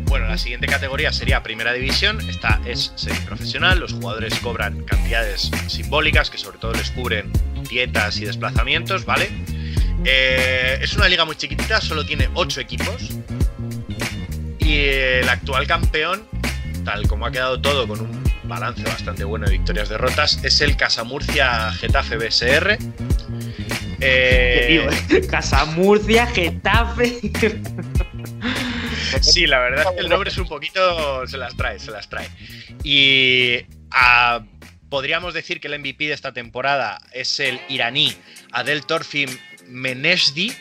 [0.06, 2.20] Bueno, la siguiente categoría sería Primera División.
[2.30, 3.80] Esta es semiprofesional.
[3.80, 7.32] Los jugadores cobran cantidades simbólicas que sobre todo les cubren
[7.70, 9.30] dietas y desplazamientos, ¿vale?
[10.06, 13.12] Eh, es una liga muy chiquitita, solo tiene 8 equipos.
[14.60, 16.28] Y el actual campeón,
[16.84, 21.72] tal como ha quedado todo con un balance bastante bueno de victorias-derrotas, es el Casamurcia
[21.74, 22.78] Getafe BSR.
[24.02, 25.22] Eh, ¿eh?
[25.30, 27.20] Casa Murcia, Getafe.
[29.22, 31.26] Sí, la verdad es que el nombre es un poquito.
[31.28, 32.28] Se las trae, se las trae.
[32.84, 34.42] Y ah,
[34.90, 38.14] podríamos decir que el MVP de esta temporada es el iraní
[38.52, 39.30] Adel Torfim
[39.68, 40.54] Menesdi,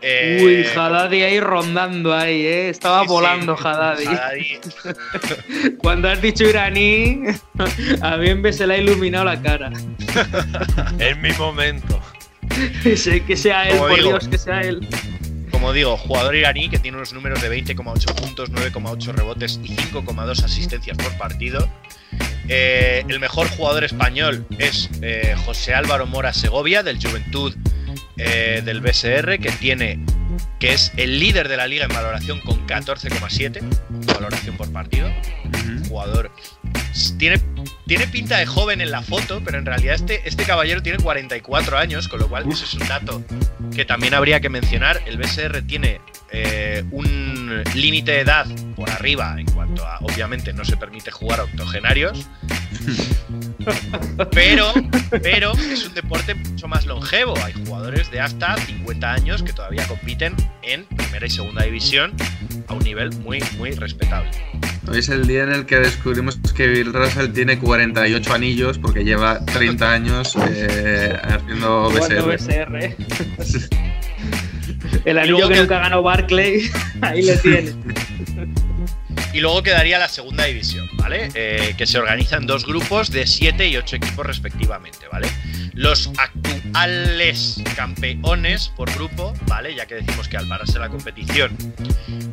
[0.00, 2.68] Eh, Uy, Haddadi ahí rondando ahí, ¿eh?
[2.70, 3.12] Estaba sí, sí.
[3.12, 4.06] volando Haddadi.
[4.06, 4.58] Haddadi.
[5.78, 7.24] Cuando has dicho iraní,
[8.00, 9.70] a mí me se le ha iluminado la cara.
[10.98, 12.00] Es mi momento.
[12.82, 14.08] Que sea él, Como por digo.
[14.10, 14.86] Dios, que sea él.
[15.50, 20.44] Como digo, jugador iraní que tiene unos números de 20,8 puntos, 9,8 rebotes y 5,2
[20.44, 21.68] asistencias por partido.
[22.48, 27.54] Eh, el mejor jugador español es eh, José Álvaro Mora Segovia, del Juventud
[28.16, 29.98] eh, del BSR, que tiene
[30.58, 33.60] que es el líder de la liga en valoración con 14,7
[34.06, 35.10] valoración por partido.
[35.88, 36.30] Jugador
[37.18, 37.40] tiene,
[37.86, 41.78] tiene pinta de joven en la foto, pero en realidad este, este caballero tiene 44
[41.78, 43.22] años, con lo cual eso es un dato
[43.74, 45.02] que también habría que mencionar.
[45.06, 46.00] El BSR tiene
[46.30, 51.40] eh, un límite de edad por arriba en cuanto a, obviamente, no se permite jugar
[51.40, 52.26] a octogenarios.
[54.32, 54.72] pero,
[55.22, 57.34] pero es un deporte mucho más longevo.
[57.44, 62.14] Hay jugadores de hasta 50 años que todavía compiten en primera y segunda división
[62.68, 64.30] a un nivel muy, muy respetable.
[64.86, 69.02] Hoy es el día en el que descubrimos que Bill Russell tiene 48 anillos porque
[69.02, 72.36] lleva 30 años eh, haciendo BSR.
[72.36, 72.96] BSR.
[75.04, 76.70] El anillo que que- nunca ganó Barclay,
[77.00, 77.72] ahí le tiene.
[79.34, 81.28] Y luego quedaría la segunda división, ¿vale?
[81.34, 85.26] Eh, que se organiza en dos grupos de 7 y 8 equipos respectivamente, ¿vale?
[85.72, 89.74] Los actuales campeones por grupo, ¿vale?
[89.74, 91.56] Ya que decimos que al pararse la competición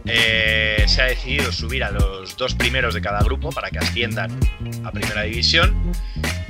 [0.06, 4.40] eh, se ha decidido subir a los dos primeros de cada grupo para que asciendan
[4.84, 5.92] a primera división.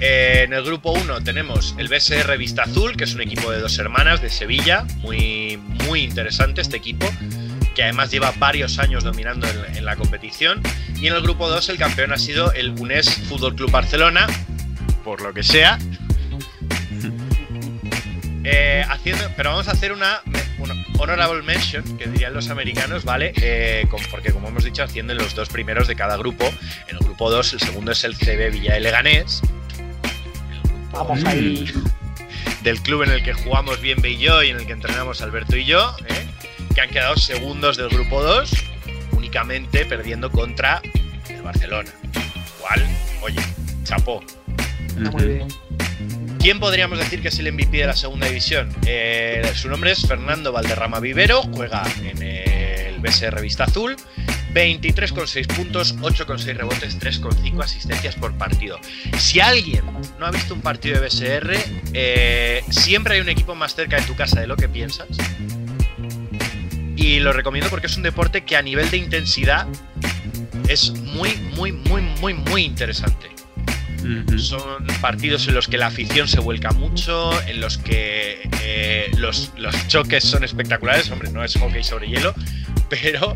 [0.02, 3.62] Eh, en el grupo 1 tenemos el BSR Vista Azul, que es un equipo de
[3.62, 7.10] dos hermanas de Sevilla, muy, muy interesante este equipo
[7.76, 10.61] que además lleva varios años dominando en, en la competición.
[10.95, 14.28] Y en el grupo 2 el campeón ha sido el UNES Fútbol Club Barcelona,
[15.03, 15.78] por lo que sea.
[18.43, 20.22] Eh, haciendo, pero vamos a hacer una,
[20.57, 23.34] una honorable mention, que dirían los americanos, ¿vale?
[23.36, 26.45] Eh, con- porque como hemos dicho, ascienden los dos primeros de cada grupo.
[26.88, 29.41] En el grupo 2 el segundo es el CB Villa de Leganés.
[30.91, 31.72] Vamos ahí.
[32.63, 35.55] del club en el que jugamos Bienve y yo y en el que entrenamos Alberto
[35.55, 36.26] y yo, ¿eh?
[36.74, 38.51] Que han quedado segundos del grupo 2,
[39.11, 40.82] únicamente perdiendo contra
[41.30, 41.89] el Barcelona.
[42.59, 42.88] Cual,
[43.22, 43.41] oye,
[43.84, 44.24] chapó.
[44.97, 45.47] Muy bien.
[46.39, 48.76] ¿Quién podríamos decir que es el MVP de la segunda división?
[48.86, 53.95] Eh, su nombre es Fernando Valderrama Vivero, juega en el BSR Vista Azul,
[54.53, 58.80] 23,6 puntos, 8,6 rebotes, 3,5 asistencias por partido.
[59.19, 59.84] Si alguien
[60.19, 61.55] no ha visto un partido de BSR,
[61.93, 65.09] eh, siempre hay un equipo más cerca de tu casa de lo que piensas.
[67.02, 69.68] Y lo recomiendo porque es un deporte que a nivel de intensidad
[70.68, 73.28] es muy, muy, muy, muy, muy interesante.
[74.38, 79.52] Son partidos en los que la afición se vuelca mucho, en los que eh, los,
[79.58, 81.10] los choques son espectaculares.
[81.10, 82.36] Hombre, no es hockey sobre hielo,
[82.89, 83.34] pero,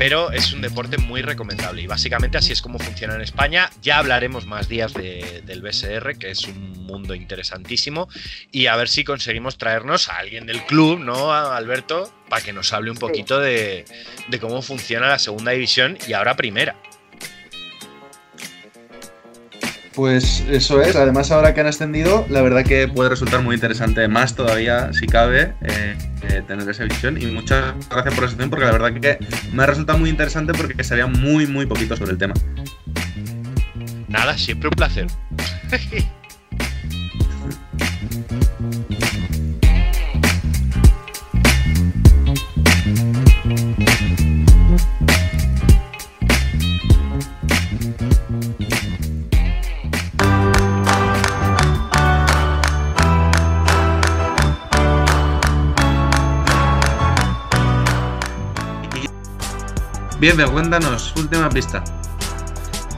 [0.00, 1.82] pero es un deporte muy recomendable.
[1.82, 3.68] Y básicamente así es como funciona en España.
[3.82, 8.08] Ya hablaremos más días de- del BSR, que es un mundo interesantísimo.
[8.50, 12.10] Y a ver si conseguimos traernos a alguien del club, ¿no, Alberto?
[12.30, 13.84] Para que nos hable un poquito de,
[14.28, 16.76] de cómo funciona la segunda división y ahora primera.
[20.00, 24.08] Pues eso es, además ahora que han ascendido, la verdad que puede resultar muy interesante,
[24.08, 27.20] más todavía, si cabe, eh, eh, tener esa visión.
[27.20, 29.18] Y muchas gracias por la sección, porque la verdad que
[29.52, 32.32] me ha resultado muy interesante porque sabía muy, muy poquito sobre el tema.
[34.08, 35.06] Nada, siempre un placer.
[60.20, 61.82] Bien, Bea, cuéntanos, última pista.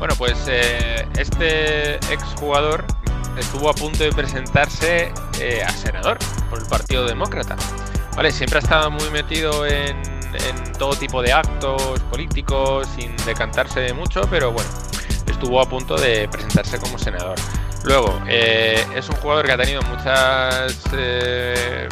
[0.01, 2.85] Bueno, pues eh, este exjugador
[3.39, 6.19] estuvo a punto de presentarse eh, a senador
[6.51, 7.55] por el Partido Demócrata.
[8.17, 13.95] Vale, siempre ha estado muy metido en, en todo tipo de actos políticos, sin decantarse
[13.95, 14.69] mucho, pero bueno,
[15.29, 17.37] estuvo a punto de presentarse como senador.
[17.85, 21.89] Luego, eh, es un jugador que ha tenido muchas eh,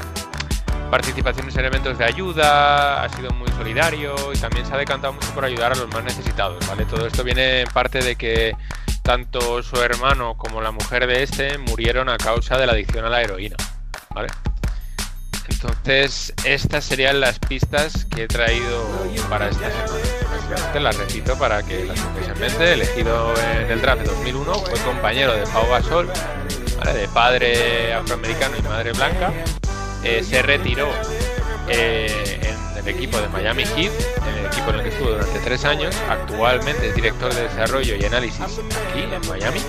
[0.91, 5.31] participaciones en eventos de ayuda, ha sido muy solidario y también se ha decantado mucho
[5.33, 6.85] por ayudar a los más necesitados, ¿vale?
[6.85, 8.57] Todo esto viene en parte de que
[9.03, 13.09] tanto su hermano como la mujer de este murieron a causa de la adicción a
[13.09, 13.57] la heroína,
[14.11, 14.29] ¿vale?
[15.49, 18.87] Entonces, estas serían las pistas que he traído
[19.29, 20.81] para esta semana.
[20.81, 22.73] Las repito para que las tengáis en mente.
[22.73, 26.11] Elegido en el draft de 2001, fue compañero de Pau Gasol,
[26.95, 29.33] de padre afroamericano y madre blanca.
[30.03, 30.89] Eh, se retiró
[31.69, 33.93] eh, en el equipo de Miami Heat,
[34.27, 35.95] en el equipo en el que estuvo durante tres años.
[36.09, 39.61] Actualmente es director de desarrollo y análisis aquí en Miami.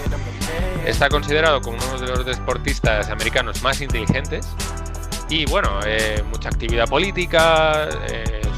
[0.85, 4.47] Está considerado como uno de los deportistas americanos más inteligentes.
[5.29, 7.87] Y bueno, eh, mucha actividad política,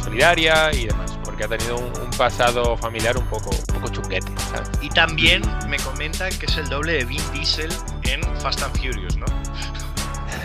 [0.03, 4.31] solidaria y demás, porque ha tenido un, un pasado familiar un poco, un poco chunguete,
[4.49, 4.69] ¿sabes?
[4.81, 7.71] Y también me comentan que es el doble de Vin Diesel
[8.03, 9.25] en Fast and Furious, ¿no?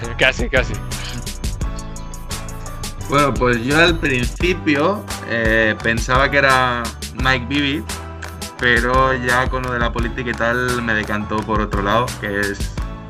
[0.18, 0.74] casi, casi.
[3.08, 6.82] Bueno, pues yo al principio eh, pensaba que era
[7.22, 7.84] Mike Bibby,
[8.58, 12.40] pero ya con lo de la política y tal me decantó por otro lado, que
[12.40, 12.58] es.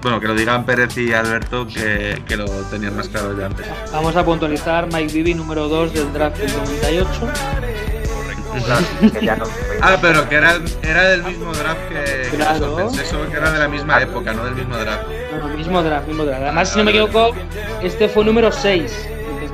[0.00, 3.66] Bueno, que lo digan Pérez y Alberto, que, que lo tenían más claro ya antes.
[3.92, 7.10] Vamos a puntualizar Mike Bibby, número 2 del draft del 98.
[9.12, 9.44] Que ya no-
[9.82, 12.58] Ah, pero que era, era del mismo draft que, Claro.
[12.60, 12.96] nosotros.
[12.96, 15.02] Pensé solo que era de la misma época, no del mismo draft.
[15.32, 16.42] No, no, mismo draft, mismo draft.
[16.44, 17.34] Además, si no me equivoco,
[17.82, 19.08] este fue número 6.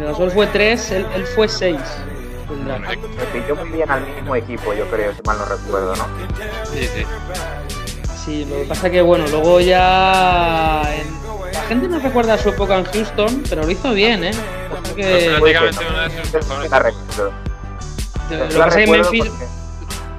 [0.04, 1.76] Gasol fue 3, él, él fue 6.
[2.48, 2.84] del draft.
[3.16, 6.06] Me pilló muy bien al mismo equipo, yo creo, si mal no recuerdo, ¿no?
[6.72, 7.04] Sí, sí.
[8.24, 10.82] Sí, lo que pasa que, bueno, luego ya.
[10.94, 11.24] en-
[11.54, 14.32] La gente no recuerda su época en Houston, pero lo hizo bien, ¿eh?
[14.32, 15.90] Lo que pasa que- Fue prácticamente que no.
[15.90, 16.94] una de sus mejores.
[18.30, 19.32] Lo que pasa es que Memphis.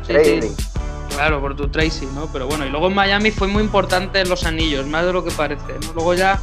[0.07, 0.55] Sí,
[1.09, 2.27] claro, por tu Tracy, ¿no?
[2.31, 5.23] Pero bueno, y luego en Miami fue muy importante en los anillos, más de lo
[5.23, 5.93] que parece, ¿no?
[5.93, 6.39] Luego ya.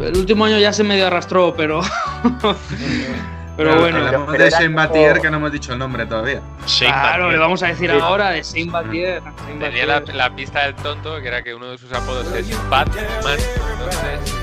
[0.00, 1.80] El último año ya se medio arrastró, pero.
[2.42, 3.98] pero Claro, bueno.
[4.06, 6.40] Hablamos pero de como- Battier, que no hemos dicho el nombre todavía.
[6.78, 7.98] Claro, le vamos a decir Sí.
[8.00, 9.22] ahora de Shane Battier.
[9.48, 13.04] Shane Tenía la pista del tonto, que era que uno de sus apodos es Batman.
[13.18, 14.34] Entonces,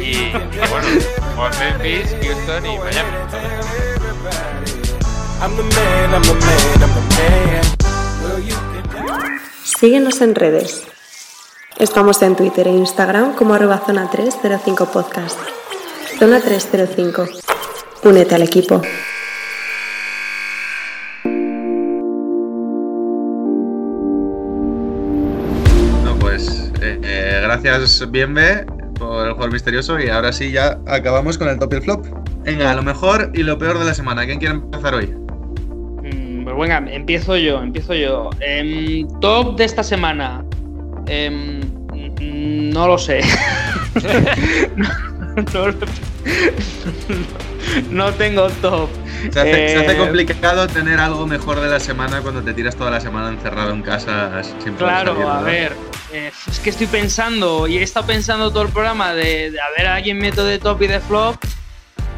[0.00, 0.32] y, y
[0.70, 0.88] bueno,
[1.36, 3.10] por Memphis, Houston y Miami.
[9.64, 10.86] Síguenos en redes.
[11.80, 15.38] Estamos en Twitter e Instagram como arroba zona 305 podcast.
[16.18, 17.26] Zona 305.
[18.04, 18.82] Únete al equipo.
[26.04, 28.64] No, pues eh, eh, gracias, Bienve,
[28.98, 29.98] por el juego misterioso.
[30.00, 32.06] Y ahora sí, ya acabamos con el top y el flop.
[32.44, 34.24] Venga, lo mejor y lo peor de la semana.
[34.24, 35.06] ¿Quién quiere empezar hoy?
[35.06, 38.30] Mm, Pues venga, empiezo yo, empiezo yo.
[38.40, 40.44] Em, top de esta semana.
[41.10, 43.20] Mm, no lo sé.
[45.54, 45.86] no, no-
[47.90, 48.88] no tengo top.
[49.32, 52.74] Se hace, se hace Eh, complicado tener algo mejor de la semana cuando te tiras
[52.76, 55.72] toda la semana encerrado en casa sin Claro, salir, a ver.
[56.12, 59.66] eh, es que estoy pensando, y he estado pensando todo el programa de, de a
[59.76, 61.36] ver a alguien meto de top y de flop,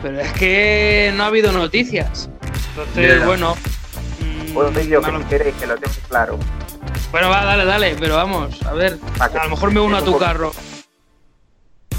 [0.01, 2.31] pero es que no ha habido noticias.
[2.71, 3.27] Entonces, Ya.
[3.27, 3.57] bueno.
[4.21, 6.39] mm, Pues yo, que si queréis, que lo tengo claro.
[7.13, 8.99] Bueno, va, dale, dale, pero vamos, a ver.
[8.99, 10.51] Que- A lo mejor me uno a tu carro.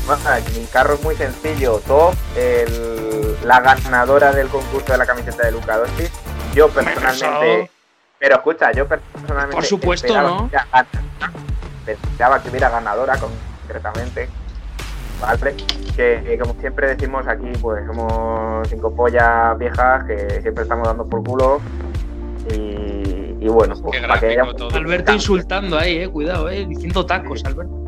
[0.07, 1.79] Nada, mi carro es muy sencillo.
[1.87, 6.11] Top, el- la ganadora del concurso de la camiseta de Luca Doncic.
[6.53, 7.69] Yo personalmente.
[8.19, 9.55] Pero escucha, yo personalmente.
[9.55, 10.37] Por supuesto, esperaba ¿no?
[10.37, 11.33] que hubiera ganadora,
[11.85, 14.29] Pensaba que hubiera ganadora concretamente.
[15.21, 15.55] Vale.
[15.95, 21.05] Que, que como siempre decimos aquí, pues somos cinco pollas viejas que siempre estamos dando
[21.05, 21.61] por culo.
[22.49, 24.75] Y, y bueno, pues para que haya- todo.
[24.75, 27.83] Alberto insultando ahí, eh, cuidado, eh, diciendo tacos, Alberto.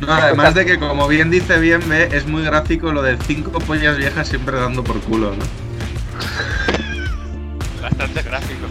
[0.00, 3.96] No, además de que, como bien dice Bienve, es muy gráfico lo de cinco pollas
[3.96, 5.44] viejas siempre dando por culo, ¿no?
[7.82, 8.66] Bastante gráfico.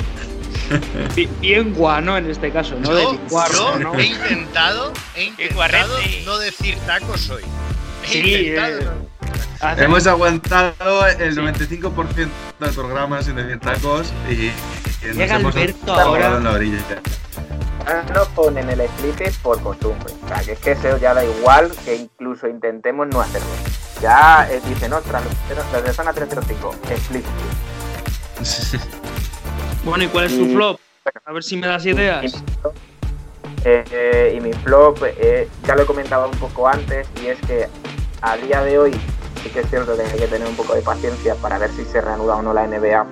[1.15, 2.93] Bi- Bien guano en este caso, ¿no?
[2.93, 3.95] De Yo, licuarlo, yo ¿no?
[3.99, 7.43] he intentado, he intentado no decir tacos hoy.
[8.03, 8.79] He Sí, intentado.
[8.79, 8.87] eh,
[9.77, 12.27] Hemos aguantado el 95%
[12.59, 14.53] del programa sin decir tacos y, y
[15.07, 16.37] nos Llega hemos Alberto ahora.
[16.37, 16.77] en la orilla.
[17.85, 20.13] Ahora nos ponen el explícit por costumbre.
[20.23, 23.47] O sea, que es que eso ya da igual que incluso intentemos no hacerlo.
[24.01, 25.23] Ya eh, dicen, ostras,
[25.73, 27.31] los de zona 305, explícito.
[29.83, 30.79] Bueno, ¿y cuál es tu Y- flop?
[31.25, 32.25] A ver si me das ideas.
[32.25, 32.27] Y,
[33.63, 37.39] eh, eh, y mi flop, eh, ya lo he comentado un poco antes, y es
[37.47, 37.67] que
[38.21, 38.91] a día de hoy
[39.37, 41.85] sí que es cierto que hay que tener un poco de paciencia para ver si
[41.85, 43.05] se reanuda o no la NBA.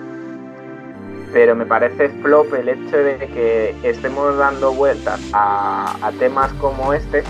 [1.33, 6.93] Pero me parece flop el hecho de que estemos dando vueltas a, a temas como
[6.93, 7.23] este.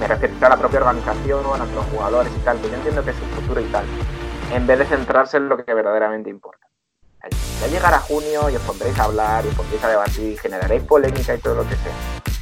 [0.00, 3.04] Me refiero a la propia organización o a nuestros jugadores y tal, que yo entiendo
[3.04, 3.84] que es su futuro y tal,
[4.52, 6.66] en vez de centrarse en lo que verdaderamente importa.
[7.60, 10.82] Ya llegará junio y os pondréis a hablar y os pondréis a debatir y generaréis
[10.82, 11.94] polémica y todo lo que sea.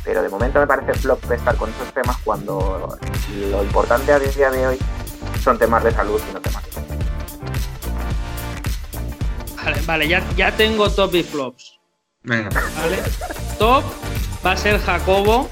[0.05, 2.99] Pero de momento me parece flop estar con esos temas cuando
[3.51, 4.79] lo importante a día de hoy
[5.43, 6.89] son temas de salud y no temas de salud.
[9.65, 11.79] Vale, vale, ya, ya tengo top y flops.
[12.25, 12.99] Venga, ¿vale?
[13.59, 13.85] Top
[14.45, 15.49] va a ser Jacobo,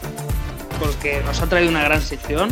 [0.78, 2.48] porque nos ha traído una gran sección.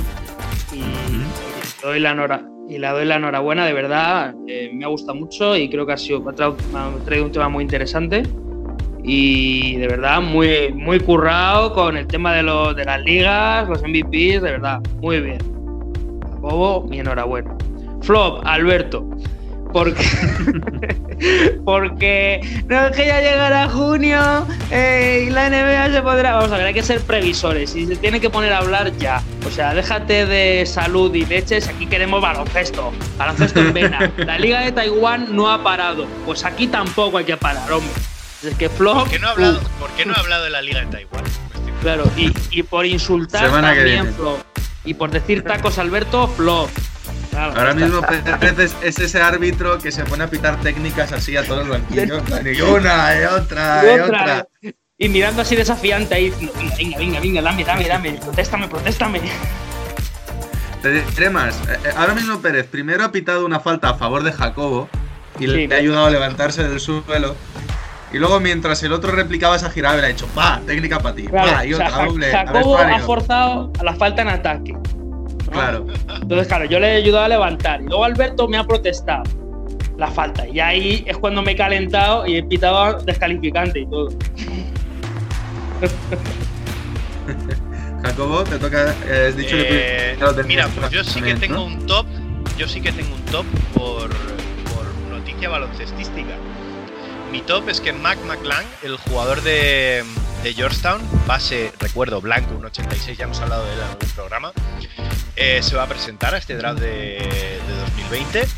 [0.72, 4.88] Y le doy la, enhora- y le doy la enhorabuena, de verdad, eh, me ha
[4.88, 7.62] gustado mucho y creo que ha sido me ha traído, ha traído un tema muy
[7.64, 8.22] interesante
[9.02, 13.82] y de verdad muy, muy currado con el tema de, los, de las ligas, los
[13.82, 15.57] MVPs, de verdad, muy bien.
[16.40, 17.54] Bobo, mi enhorabuena.
[18.02, 19.04] Flop, Alberto.
[19.72, 20.02] Porque,
[21.64, 26.36] porque no es que ya llegará junio eh, y la NBA se podrá.
[26.36, 29.22] Vamos a ver, hay que ser previsores y se tiene que poner a hablar ya.
[29.46, 31.68] O sea, déjate de salud y leches.
[31.68, 34.10] Aquí queremos baloncesto, baloncesto en vena.
[34.16, 36.06] La Liga de Taiwán no ha parado.
[36.24, 37.92] Pues aquí tampoco hay que parar, hombre.
[38.42, 39.00] Es que Flop.
[39.00, 41.24] ¿Por qué no ha hablado, ¿por qué no ha hablado de la Liga de Taiwán?
[41.82, 44.14] Claro, y, y por insultar también.
[44.14, 44.47] Flop.
[44.84, 46.70] Y por decir tacos Alberto, Flop.
[47.30, 48.00] Claro, Ahora mismo.
[48.40, 51.78] Pérez es, es ese árbitro que se pone a pitar técnicas así a todos los
[51.78, 52.22] banquillos.
[52.44, 54.04] Y una, y otra, y Y otra.
[54.04, 54.46] otra,
[54.98, 56.30] Y mirando así desafiante ahí,
[56.78, 59.20] venga, venga, venga, dame, dame, dame, protestame, protestame.
[60.82, 61.56] Te diré más.
[61.68, 64.88] eh, eh, Ahora mismo Pérez primero ha pitado una falta a favor de Jacobo
[65.38, 67.36] y Sí, le ha ayudado a levantarse del suelo.
[68.12, 71.24] Y luego, mientras el otro replicaba esa girada, le ha dicho, pa, técnica para ti,
[71.26, 74.22] Claro, pa, y o sea, otra, Ja- doble, Jacobo a ha forzado a la falta
[74.22, 74.72] en ataque.
[74.72, 74.82] ¿no?
[75.50, 75.86] Claro.
[76.22, 77.80] Entonces, claro, yo le he ayudado a levantar.
[77.82, 79.24] Y luego Alberto me ha protestado
[79.96, 80.46] la falta.
[80.48, 84.08] Y ahí es cuando me he calentado y he pitado descalificante y todo.
[88.02, 91.34] Jacobo, te toca, eh, has dicho Eh, que lo tenías mira, pues yo sí que
[91.34, 91.64] tengo ¿no?
[91.64, 92.06] un top.
[92.56, 93.44] Yo sí que tengo un top
[93.74, 96.34] por, por noticia baloncestística.
[97.30, 100.02] Mi top es que Mac McClung, el jugador de,
[100.42, 104.52] de Georgetown, base, recuerdo, blanco, un 86, ya hemos hablado de él en algún programa,
[105.36, 108.48] eh, se va a presentar a este draft de, de 2020.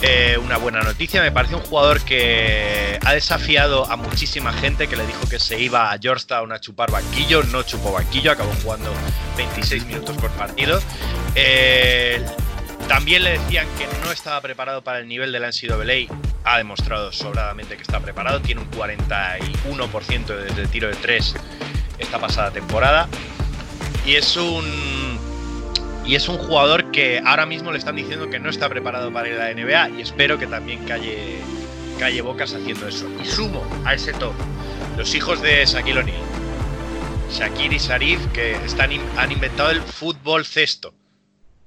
[0.00, 4.94] Eh, una buena noticia, me parece un jugador que ha desafiado a muchísima gente que
[4.94, 8.92] le dijo que se iba a Georgetown a chupar banquillo, no chupó banquillo, acabó jugando
[9.36, 10.80] 26 minutos por partido.
[11.34, 12.24] Eh,
[12.88, 16.12] también le decían que no estaba preparado para el nivel de la NCAA,
[16.44, 21.34] ha demostrado sobradamente que está preparado, tiene un 41% desde el tiro de 3
[21.98, 23.08] esta pasada temporada
[24.06, 25.18] y es un
[26.06, 29.28] y es un jugador que ahora mismo le están diciendo que no está preparado para
[29.28, 31.38] ir a la NBA y espero que también calle,
[31.98, 33.06] calle bocas haciendo eso.
[33.22, 34.32] Y sumo a ese top
[34.98, 36.22] los hijos de Shaquille O'Neal,
[37.30, 40.92] Shakir y Sharif, que están, han inventado el fútbol cesto.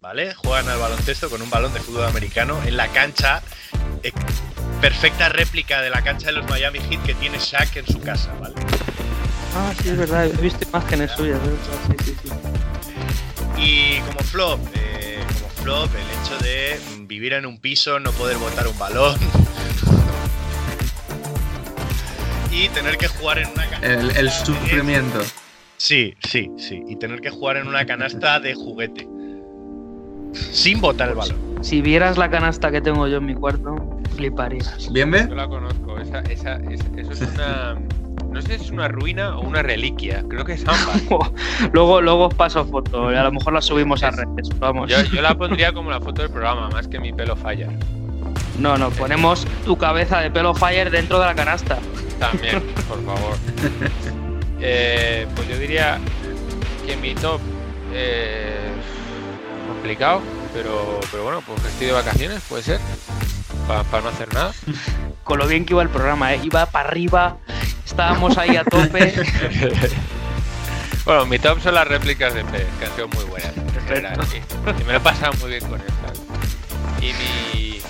[0.02, 0.34] ¿Vale?
[0.34, 3.44] Juegan al baloncesto con un balón de fútbol americano en la cancha,
[4.02, 4.12] eh,
[4.82, 8.34] perfecta réplica de la cancha de los Miami Heat que tiene Shaq en su casa,
[8.40, 8.56] ¿vale?
[9.56, 11.40] Ah, sí, es verdad, he visto imágenes suyas.
[11.40, 11.56] verdad,
[11.88, 12.30] Sí, sí, sí.
[13.58, 18.38] Y como flop, eh, como flop, el hecho de vivir en un piso, no poder
[18.38, 19.16] botar un balón.
[22.52, 23.86] y tener que jugar en una canasta.
[23.88, 25.20] El, el sufrimiento.
[25.78, 26.82] Sí, sí, sí.
[26.88, 29.08] Y tener que jugar en una canasta de juguete.
[30.34, 31.38] Sin botar el balón.
[31.62, 33.76] Si vieras la canasta que tengo yo en mi cuarto,
[34.16, 34.92] fliparías.
[34.92, 35.26] ¿Bien, ve?
[35.30, 35.98] Yo la conozco.
[36.00, 37.76] Esa, esa, es- eso es una.
[38.32, 40.24] No sé si es una ruina o una reliquia.
[40.30, 41.04] Creo que es ambas.
[41.74, 44.50] luego, luego os paso foto y a lo mejor la subimos a redes.
[44.58, 44.90] Vamos.
[44.90, 47.68] Yo, yo la pondría como la foto del programa, más que mi pelo falla.
[48.58, 51.78] No, no, ponemos tu cabeza de pelo fire dentro de la canasta.
[52.20, 53.36] También, por favor.
[54.62, 55.98] Eh, pues yo diría
[56.86, 57.40] que mi top
[57.94, 58.56] eh,
[59.74, 60.22] complicado,
[60.54, 62.80] pero, pero bueno, pues que estoy de vacaciones, puede ser.
[63.68, 64.54] Para no hacer nada.
[65.24, 66.42] Con lo bien que iba el programa, ¿eh?
[66.44, 67.38] iba para arriba,
[67.86, 69.14] estábamos ahí a tope.
[71.04, 73.52] Bueno, mi top son las réplicas de P, que han sido muy buenas.
[73.88, 76.22] general, y, y me lo he pasado muy bien con estas.
[77.02, 77.82] Y mi,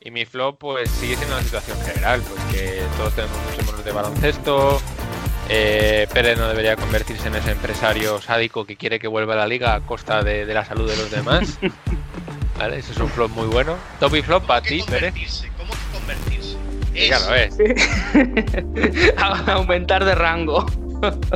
[0.00, 3.84] y mi flop, pues sigue siendo la situación general, pues que todos tenemos muchos monos
[3.86, 4.82] de baloncesto.
[5.48, 9.46] Eh, Pérez no debería convertirse en ese empresario sádico que quiere que vuelva a la
[9.46, 11.58] liga a costa de, de la salud de los demás.
[12.58, 12.78] ¿Vale?
[12.78, 13.76] Ese es un flop muy bueno.
[14.00, 15.14] Top y flop para ti, Pérez.
[15.56, 16.56] ¿Cómo que convertirse?
[17.06, 17.56] Claro, es.
[19.46, 20.66] Aumentar de rango.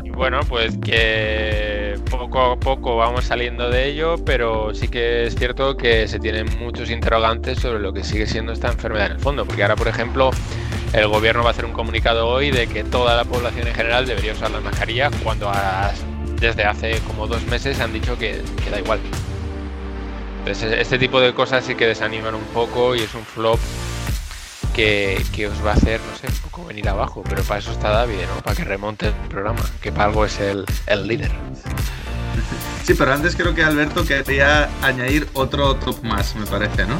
[0.02, 5.34] Y bueno, pues que poco a poco vamos saliendo de ello, pero sí que es
[5.34, 9.20] cierto que se tienen muchos interrogantes sobre lo que sigue siendo esta enfermedad en el
[9.20, 10.30] fondo, porque ahora, por ejemplo,
[10.92, 14.06] el gobierno va a hacer un comunicado hoy de que toda la población en general
[14.06, 15.50] debería usar la mascarilla, cuando
[16.40, 19.00] desde hace como dos meses han dicho que, que da igual.
[20.40, 23.60] Entonces, este tipo de cosas sí que desaniman un poco y es un flop
[24.74, 27.72] que, que os va a hacer, no sé, un poco venir abajo, pero para eso
[27.72, 28.42] está David, ¿no?
[28.42, 31.30] Para que remonte el programa, que para algo es el, el líder.
[32.84, 36.96] Sí, pero antes creo que Alberto quería añadir otro top más, me parece, ¿no?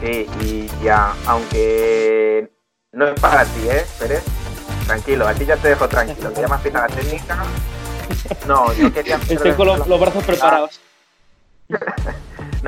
[0.00, 2.50] Sí, y ya, aunque
[2.92, 4.22] no es para ti, ¿eh, Pérez?
[4.86, 7.44] Tranquilo, a ti ya te dejo tranquilo, que ya me has pitado la técnica.
[8.46, 9.16] No, yo quería...
[9.28, 10.80] Estoy con los, los brazos preparados.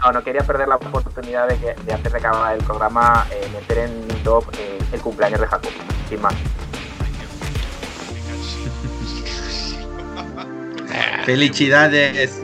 [0.03, 3.49] No, no quería perder la oportunidad de, que, de antes de acabar el programa eh,
[3.53, 5.71] meter en mi top eh, el cumpleaños de Jacob,
[6.09, 6.35] sin más.
[11.25, 12.43] Felicidades.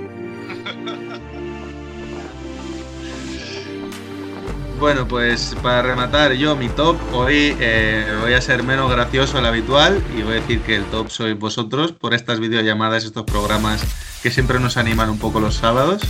[4.78, 9.46] Bueno, pues para rematar yo mi top, hoy eh, voy a ser menos gracioso al
[9.46, 13.84] habitual y voy a decir que el top sois vosotros por estas videollamadas, estos programas
[14.22, 16.02] que siempre nos animan un poco los sábados.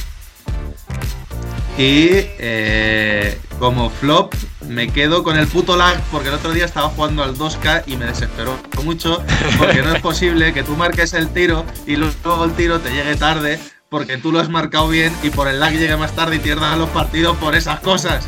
[1.79, 2.09] Y
[2.39, 4.35] eh, como flop
[4.69, 7.97] me quedo con el puto lag porque el otro día estaba jugando al 2K y
[7.97, 9.23] me desesperó mucho
[9.59, 13.17] porque no es posible que tú marques el tiro y luego el tiro te llegue
[13.17, 13.59] tarde
[13.89, 16.77] porque tú lo has marcado bien y por el lag llegue más tarde y pierdas
[16.79, 18.27] los partidos por esas cosas.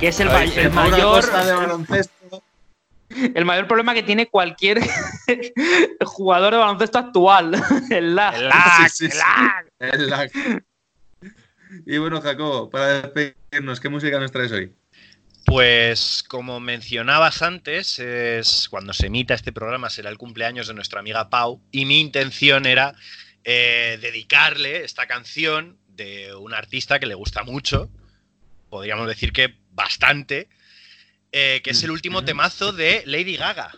[0.00, 1.20] Que es el, Ay, mayor.
[1.24, 2.42] cosa de baloncesto.
[3.10, 4.80] El mayor problema que tiene cualquier
[6.04, 7.60] jugador de baloncesto actual.
[7.90, 8.34] El lag.
[8.34, 9.18] El lag, Sí, sí, el sí.
[9.18, 9.66] lag.
[9.78, 10.30] El lag.
[11.86, 14.72] Y bueno, Jacobo, para despedirnos, ¿qué música nos traes hoy?
[15.44, 21.00] Pues como mencionabas antes, es cuando se emita este programa será el cumpleaños de nuestra
[21.00, 22.94] amiga Pau y mi intención era
[23.44, 27.90] eh, dedicarle esta canción de un artista que le gusta mucho,
[28.68, 30.48] podríamos decir que bastante,
[31.32, 33.72] eh, que es el último temazo de Lady Gaga.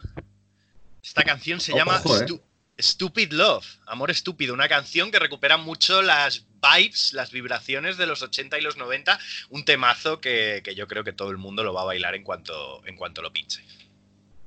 [1.02, 2.08] Esta canción se llama eh.
[2.08, 2.42] Stu-
[2.78, 8.22] Stupid Love, Amor Estúpido, una canción que recupera mucho las vibes, las vibraciones de los
[8.22, 9.18] 80 y los 90,
[9.50, 12.22] un temazo que, que yo creo que todo el mundo lo va a bailar en
[12.24, 13.64] cuanto, en cuanto lo pinche.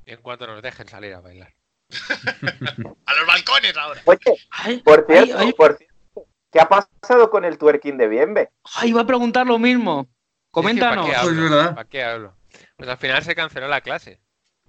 [0.06, 1.53] Y en cuanto nos dejen salir a bailar.
[3.06, 4.02] ¡A los balcones ahora!
[4.06, 4.19] Oye,
[4.49, 8.49] Ay, por cierto, ay, por cierto, ¿qué ha pasado con el twerking de Bienve?
[8.76, 10.10] ay, iba a preguntar lo mismo.
[10.52, 11.07] Coméntanos.
[11.07, 11.49] Es que, ¿Para qué Pues hablo?
[11.57, 11.76] verdad.
[11.76, 12.38] ¿Para qué hablo?
[12.77, 14.19] Pues al final se canceló la clase.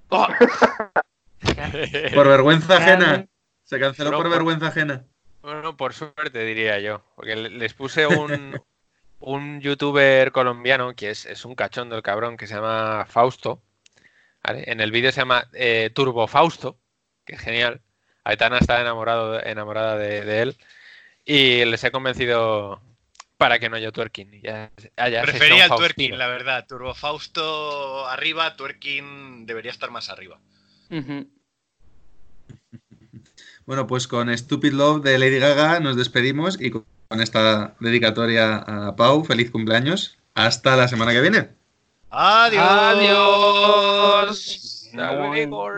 [0.08, 0.26] Oh,
[2.14, 3.26] Por vergüenza ajena.
[3.64, 5.04] Se canceló por- vergüenza ajena.
[5.44, 7.02] Bueno, por suerte diría yo.
[7.14, 8.60] Porque le- les puse un,
[9.20, 13.62] un youtuber colombiano que es, es un cachondo el cabrón que se llama Fausto.
[14.42, 14.64] ¿vale?
[14.66, 16.78] En el vídeo se llama eh, Turbo Fausto,
[17.26, 17.80] que es genial.
[18.24, 20.56] Aitana está enamorado, enamorada de, de él.
[21.26, 22.80] Y les he convencido
[23.36, 24.40] para que no haya twerking.
[24.42, 26.66] Ya, ah, Prefería el twerking, la verdad.
[26.66, 30.38] Turbo Fausto arriba, twerking debería estar más arriba.
[33.66, 36.84] Bueno, pues con Stupid Love de Lady Gaga nos despedimos y con
[37.20, 40.18] esta dedicatoria a Pau, feliz cumpleaños.
[40.34, 41.50] Hasta la semana que viene.
[42.10, 42.60] ¡Adiós!
[42.60, 44.40] Adiós.
[44.92, 45.68] Hasta luego.